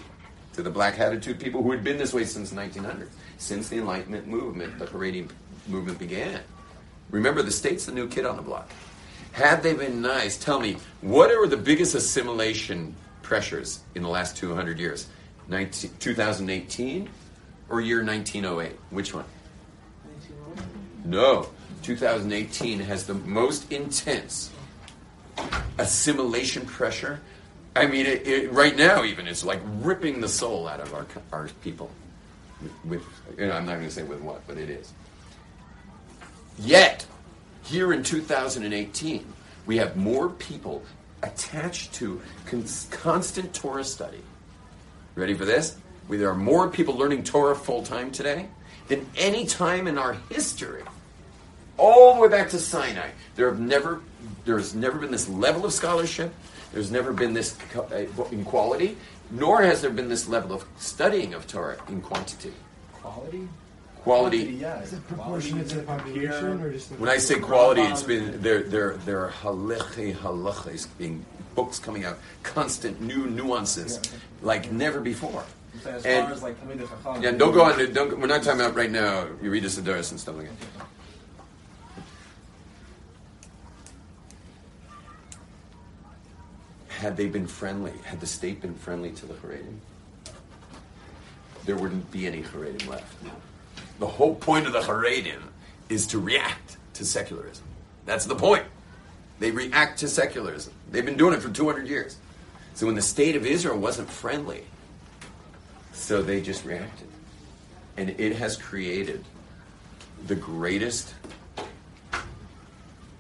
to 0.54 0.62
the 0.62 0.70
black 0.70 0.98
attitude 0.98 1.38
people 1.38 1.62
who 1.62 1.70
had 1.70 1.84
been 1.84 1.98
this 1.98 2.12
way 2.12 2.24
since 2.24 2.52
1900 2.52 3.08
since 3.38 3.68
the 3.68 3.76
Enlightenment 3.76 4.26
movement 4.26 4.78
the 4.78 4.86
Haredim 4.86 5.28
movement 5.68 5.98
began 5.98 6.40
remember 7.10 7.42
the 7.42 7.50
state's 7.50 7.86
the 7.86 7.92
new 7.92 8.08
kid 8.08 8.24
on 8.24 8.36
the 8.36 8.42
block 8.42 8.70
had 9.34 9.64
they 9.64 9.74
been 9.74 10.00
nice, 10.00 10.38
tell 10.38 10.60
me, 10.60 10.76
what 11.00 11.32
are 11.32 11.48
the 11.48 11.56
biggest 11.56 11.96
assimilation 11.96 12.94
pressures 13.22 13.80
in 13.96 14.02
the 14.04 14.08
last 14.08 14.36
200 14.36 14.78
years? 14.78 15.08
19, 15.48 15.90
2018 15.98 17.10
or 17.68 17.80
year 17.80 18.04
1908? 18.04 18.78
Which 18.90 19.12
one? 19.12 19.24
Oh 20.06 20.62
no. 21.04 21.48
2018 21.82 22.78
has 22.78 23.06
the 23.08 23.14
most 23.14 23.72
intense 23.72 24.52
assimilation 25.78 26.64
pressure. 26.64 27.20
I 27.76 27.86
mean, 27.86 28.06
it, 28.06 28.26
it, 28.26 28.52
right 28.52 28.76
now, 28.76 29.02
even, 29.02 29.26
it's 29.26 29.44
like 29.44 29.60
ripping 29.64 30.20
the 30.20 30.28
soul 30.28 30.68
out 30.68 30.80
of 30.80 30.94
our, 30.94 31.06
our 31.32 31.48
people. 31.62 31.90
With, 32.84 33.02
you 33.36 33.46
know, 33.46 33.52
I'm 33.52 33.66
not 33.66 33.74
going 33.74 33.88
to 33.88 33.90
say 33.90 34.04
with 34.04 34.20
what, 34.20 34.46
but 34.46 34.56
it 34.58 34.70
is. 34.70 34.92
Yet, 36.58 37.04
here 37.64 37.92
in 37.92 38.02
2018, 38.02 39.26
we 39.66 39.76
have 39.78 39.96
more 39.96 40.28
people 40.28 40.84
attached 41.22 41.94
to 41.94 42.20
cons- 42.46 42.86
constant 42.90 43.52
Torah 43.54 43.84
study. 43.84 44.22
Ready 45.16 45.34
for 45.34 45.44
this? 45.44 45.76
We, 46.08 46.16
there 46.16 46.30
are 46.30 46.36
more 46.36 46.68
people 46.68 46.96
learning 46.96 47.24
Torah 47.24 47.56
full 47.56 47.82
time 47.82 48.10
today 48.12 48.48
than 48.88 49.06
any 49.16 49.46
time 49.46 49.88
in 49.88 49.98
our 49.98 50.14
history. 50.30 50.82
All 51.76 52.14
the 52.14 52.20
way 52.20 52.28
back 52.28 52.50
to 52.50 52.58
Sinai. 52.58 53.08
There 53.34 53.48
have 53.50 53.58
never, 53.58 54.00
there's 54.44 54.74
never 54.74 54.98
been 54.98 55.10
this 55.10 55.28
level 55.28 55.64
of 55.64 55.72
scholarship. 55.72 56.32
There's 56.74 56.90
never 56.90 57.12
been 57.12 57.32
this 57.34 57.56
co- 57.72 57.86
uh, 57.92 58.24
in 58.32 58.44
quality, 58.44 58.96
nor 59.30 59.62
has 59.62 59.80
there 59.80 59.90
been 59.92 60.08
this 60.08 60.28
level 60.28 60.52
of 60.52 60.64
studying 60.76 61.32
of 61.32 61.46
Torah 61.46 61.76
in 61.88 62.00
quantity. 62.00 62.52
Quality? 62.94 63.48
Quality. 64.02 64.38
Yeah. 64.60 64.80
Is 64.82 64.92
it 64.92 65.06
proportionate 65.06 65.68
to 65.68 65.76
the 65.76 65.82
population 65.84 66.60
or 66.60 66.72
just 66.72 66.90
When 66.98 67.08
I 67.08 67.16
say 67.18 67.38
quality, 67.38 67.82
it's 67.82 68.02
been 68.02 68.42
there. 68.42 68.64
There, 68.64 68.96
there 69.06 69.20
are 69.24 69.30
halachi 69.30 70.16
halachas 70.16 70.88
being 70.98 71.24
books 71.54 71.78
coming 71.78 72.04
out, 72.04 72.18
constant 72.42 73.00
new 73.00 73.26
nuances, 73.28 74.00
like 74.42 74.72
never 74.72 75.00
before. 75.00 75.44
As 75.86 76.04
And- 76.04 76.24
far 76.26 76.34
as 76.34 76.42
like 76.42 76.56
Yeah, 77.22 77.30
don't 77.30 77.52
go 77.54 77.62
on. 77.62 77.92
Don't. 77.92 78.18
We're 78.18 78.26
not 78.26 78.42
talking 78.42 78.60
about 78.60 78.74
right 78.74 78.90
now. 78.90 79.26
You 79.40 79.50
read 79.50 79.64
us 79.64 79.78
Sedaris 79.78 80.10
and 80.10 80.18
stuff 80.18 80.36
like 80.36 80.48
that. 80.48 80.83
Had 87.04 87.18
they 87.18 87.26
been 87.26 87.46
friendly, 87.46 87.92
had 88.06 88.18
the 88.18 88.26
state 88.26 88.62
been 88.62 88.74
friendly 88.76 89.10
to 89.10 89.26
the 89.26 89.34
Haredim, 89.34 89.76
there 91.66 91.76
wouldn't 91.76 92.10
be 92.10 92.26
any 92.26 92.40
Haredim 92.40 92.88
left. 92.88 93.14
The 93.98 94.06
whole 94.06 94.34
point 94.34 94.66
of 94.66 94.72
the 94.72 94.80
Haredim 94.80 95.42
is 95.90 96.06
to 96.06 96.18
react 96.18 96.78
to 96.94 97.04
secularism. 97.04 97.66
That's 98.06 98.24
the 98.24 98.34
point. 98.34 98.64
They 99.38 99.50
react 99.50 99.98
to 99.98 100.08
secularism. 100.08 100.72
They've 100.90 101.04
been 101.04 101.18
doing 101.18 101.34
it 101.34 101.42
for 101.42 101.50
200 101.50 101.86
years. 101.86 102.16
So 102.72 102.86
when 102.86 102.94
the 102.94 103.02
state 103.02 103.36
of 103.36 103.44
Israel 103.44 103.76
wasn't 103.76 104.08
friendly, 104.08 104.64
so 105.92 106.22
they 106.22 106.40
just 106.40 106.64
reacted. 106.64 107.08
And 107.98 108.18
it 108.18 108.34
has 108.36 108.56
created 108.56 109.22
the 110.26 110.36
greatest 110.36 111.12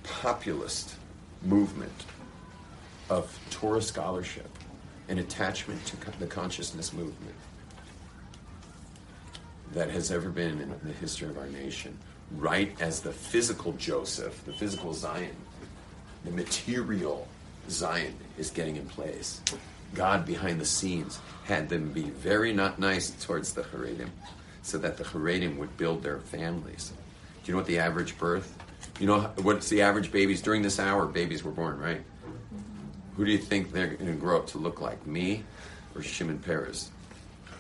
populist 0.04 0.94
movement 1.42 2.06
of 3.10 3.38
Torah 3.50 3.82
scholarship 3.82 4.48
and 5.08 5.18
attachment 5.18 5.84
to 5.86 5.96
the 6.18 6.26
consciousness 6.26 6.92
movement 6.92 7.34
that 9.72 9.90
has 9.90 10.10
ever 10.10 10.30
been 10.30 10.60
in 10.60 10.74
the 10.82 10.92
history 10.92 11.28
of 11.28 11.36
our 11.36 11.48
nation. 11.48 11.98
Right 12.36 12.74
as 12.80 13.00
the 13.00 13.12
physical 13.12 13.72
Joseph, 13.72 14.44
the 14.44 14.52
physical 14.52 14.94
Zion, 14.94 15.36
the 16.24 16.30
material 16.30 17.28
Zion 17.68 18.14
is 18.38 18.50
getting 18.50 18.76
in 18.76 18.86
place. 18.86 19.40
God 19.94 20.24
behind 20.24 20.60
the 20.60 20.64
scenes 20.64 21.18
had 21.44 21.68
them 21.68 21.92
be 21.92 22.02
very 22.02 22.52
not 22.52 22.78
nice 22.78 23.10
towards 23.10 23.52
the 23.52 23.62
Haredim 23.62 24.08
so 24.62 24.78
that 24.78 24.96
the 24.96 25.04
Haredim 25.04 25.58
would 25.58 25.76
build 25.76 26.02
their 26.02 26.18
families. 26.18 26.92
Do 27.42 27.48
you 27.48 27.52
know 27.52 27.58
what 27.58 27.66
the 27.66 27.78
average 27.78 28.18
birth? 28.18 28.56
You 28.98 29.06
know 29.06 29.20
what's 29.42 29.68
the 29.68 29.82
average 29.82 30.10
babies 30.10 30.40
during 30.40 30.62
this 30.62 30.80
hour? 30.80 31.06
Babies 31.06 31.44
were 31.44 31.50
born, 31.50 31.78
right? 31.78 32.00
Who 33.16 33.24
do 33.24 33.30
you 33.30 33.38
think 33.38 33.72
they're 33.72 33.88
going 33.88 34.12
to 34.12 34.18
grow 34.18 34.38
up 34.38 34.48
to 34.48 34.58
look 34.58 34.80
like? 34.80 35.06
Me 35.06 35.44
or 35.94 36.02
Shimon 36.02 36.38
Peres? 36.38 36.90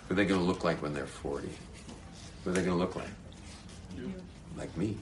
Who 0.08 0.14
are 0.14 0.16
they 0.16 0.24
going 0.24 0.40
to 0.40 0.46
look 0.46 0.64
like 0.64 0.82
when 0.82 0.94
they're 0.94 1.06
40? 1.06 1.48
Who 2.44 2.50
are 2.50 2.52
they 2.52 2.62
going 2.62 2.76
to 2.76 2.82
look 2.82 2.96
like? 2.96 3.08
Like 4.56 4.76
me. 4.76 4.96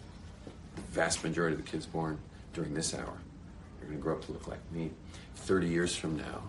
The 0.77 0.83
vast 0.83 1.25
majority 1.25 1.57
of 1.57 1.65
the 1.65 1.71
kids 1.71 1.87
born 1.87 2.19
during 2.53 2.75
this 2.75 2.95
hour 2.95 3.03
are 3.03 3.85
going 3.85 3.97
to 3.97 4.03
grow 4.03 4.15
up 4.15 4.25
to 4.27 4.33
look 4.33 4.47
like 4.47 4.61
me. 4.73 4.91
30 5.37 5.69
years 5.69 5.97
from 5.97 6.17
now, 6.17 6.43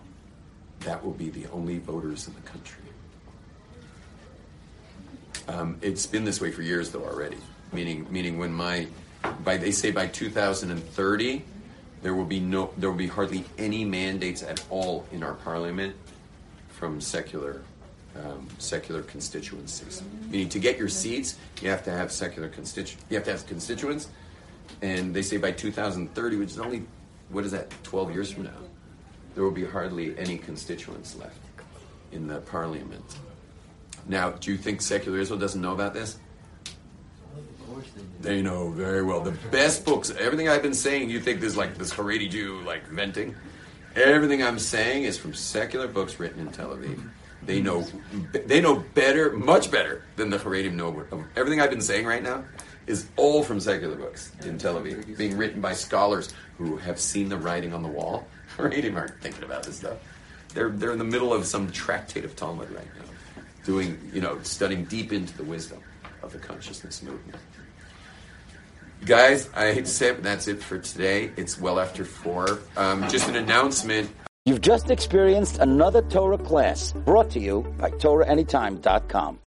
that 0.80 1.04
will 1.04 1.12
be 1.12 1.30
the 1.30 1.46
only 1.48 1.78
voters 1.78 2.28
in 2.28 2.34
the 2.34 2.40
country. 2.42 2.82
Um, 5.48 5.78
it's 5.82 6.06
been 6.06 6.24
this 6.24 6.40
way 6.40 6.50
for 6.50 6.62
years, 6.62 6.90
though, 6.90 7.04
already. 7.04 7.36
Meaning, 7.72 8.06
meaning 8.10 8.38
when 8.38 8.52
my, 8.52 8.86
by 9.42 9.56
they 9.56 9.72
say 9.72 9.90
by 9.90 10.06
2030, 10.06 11.42
there 12.04 12.14
will 12.14 12.26
be 12.26 12.38
no, 12.38 12.70
there 12.76 12.90
will 12.90 12.98
be 12.98 13.06
hardly 13.06 13.46
any 13.56 13.82
mandates 13.82 14.42
at 14.42 14.62
all 14.68 15.06
in 15.10 15.22
our 15.22 15.32
parliament 15.32 15.96
from 16.68 17.00
secular, 17.00 17.62
um, 18.14 18.46
secular 18.58 19.00
constituencies. 19.00 20.02
Meaning, 20.28 20.50
to 20.50 20.58
get 20.58 20.76
your 20.76 20.90
seats, 20.90 21.36
you 21.62 21.70
have 21.70 21.82
to 21.84 21.90
have 21.90 22.12
secular 22.12 22.50
constitu, 22.50 22.96
you 23.08 23.16
have 23.16 23.24
to 23.24 23.30
have 23.32 23.46
constituents, 23.46 24.08
and 24.82 25.14
they 25.14 25.22
say 25.22 25.38
by 25.38 25.50
2030, 25.50 26.36
which 26.36 26.50
is 26.50 26.58
only, 26.58 26.84
what 27.30 27.42
is 27.42 27.52
that, 27.52 27.72
12 27.84 28.12
years 28.12 28.30
from 28.30 28.42
now, 28.44 28.50
there 29.34 29.42
will 29.42 29.50
be 29.50 29.64
hardly 29.64 30.16
any 30.18 30.36
constituents 30.36 31.16
left 31.16 31.38
in 32.12 32.26
the 32.26 32.40
parliament. 32.40 33.16
Now, 34.06 34.32
do 34.32 34.52
you 34.52 34.58
think 34.58 34.82
secular 34.82 35.18
Israel 35.18 35.40
doesn't 35.40 35.62
know 35.62 35.72
about 35.72 35.94
this? 35.94 36.18
They 38.20 38.42
know 38.42 38.70
very 38.70 39.02
well. 39.02 39.20
The 39.20 39.32
best 39.50 39.84
books, 39.84 40.10
everything 40.10 40.48
I've 40.48 40.62
been 40.62 40.74
saying, 40.74 41.10
you 41.10 41.20
think 41.20 41.40
there's 41.40 41.56
like 41.56 41.76
this 41.76 41.92
Haredi 41.92 42.30
Jew 42.30 42.60
like 42.62 42.86
venting. 42.86 43.34
Everything 43.96 44.42
I'm 44.42 44.58
saying 44.58 45.04
is 45.04 45.16
from 45.16 45.34
secular 45.34 45.86
books 45.86 46.18
written 46.18 46.40
in 46.40 46.52
Tel 46.52 46.70
Aviv. 46.70 47.10
They 47.46 47.60
know, 47.60 47.86
they 48.32 48.60
know 48.60 48.76
better, 48.94 49.32
much 49.32 49.70
better 49.70 50.02
than 50.16 50.30
the 50.30 50.38
Haredim 50.38 50.74
know. 50.74 51.04
Everything 51.36 51.60
I've 51.60 51.70
been 51.70 51.80
saying 51.80 52.06
right 52.06 52.22
now 52.22 52.44
is 52.86 53.06
all 53.16 53.42
from 53.42 53.60
secular 53.60 53.96
books 53.96 54.32
in 54.44 54.58
Tel 54.58 54.76
Aviv, 54.76 55.16
being 55.16 55.36
written 55.36 55.60
by 55.60 55.74
scholars 55.74 56.32
who 56.58 56.76
have 56.78 56.98
seen 56.98 57.28
the 57.28 57.36
writing 57.36 57.72
on 57.72 57.82
the 57.82 57.88
wall. 57.88 58.26
Haredim 58.56 58.96
aren't 58.96 59.20
thinking 59.20 59.44
about 59.44 59.64
this 59.64 59.76
stuff. 59.76 59.98
They're 60.54 60.70
they're 60.70 60.92
in 60.92 60.98
the 60.98 61.04
middle 61.04 61.34
of 61.34 61.44
some 61.44 61.70
tractate 61.72 62.24
of 62.24 62.36
Talmud 62.36 62.70
right 62.70 62.86
now, 62.98 63.42
doing 63.64 63.98
you 64.12 64.20
know 64.20 64.40
studying 64.42 64.84
deep 64.84 65.12
into 65.12 65.36
the 65.36 65.42
wisdom 65.44 65.82
of 66.22 66.32
the 66.32 66.38
consciousness 66.38 67.02
movement. 67.02 67.38
Guys, 69.06 69.50
I 69.54 69.72
hate 69.72 69.84
to 69.84 69.90
say 69.90 70.08
it, 70.08 70.14
but 70.14 70.24
that's 70.24 70.48
it 70.48 70.62
for 70.62 70.78
today. 70.78 71.30
It's 71.36 71.60
well 71.60 71.78
after 71.78 72.04
four. 72.06 72.60
Um, 72.76 73.06
just 73.08 73.28
an 73.28 73.36
announcement. 73.36 74.10
You've 74.46 74.62
just 74.62 74.90
experienced 74.90 75.58
another 75.58 76.00
Torah 76.02 76.38
class 76.38 76.92
brought 76.92 77.30
to 77.30 77.40
you 77.40 77.62
by 77.78 77.90
TorahAnytime.com. 77.90 79.38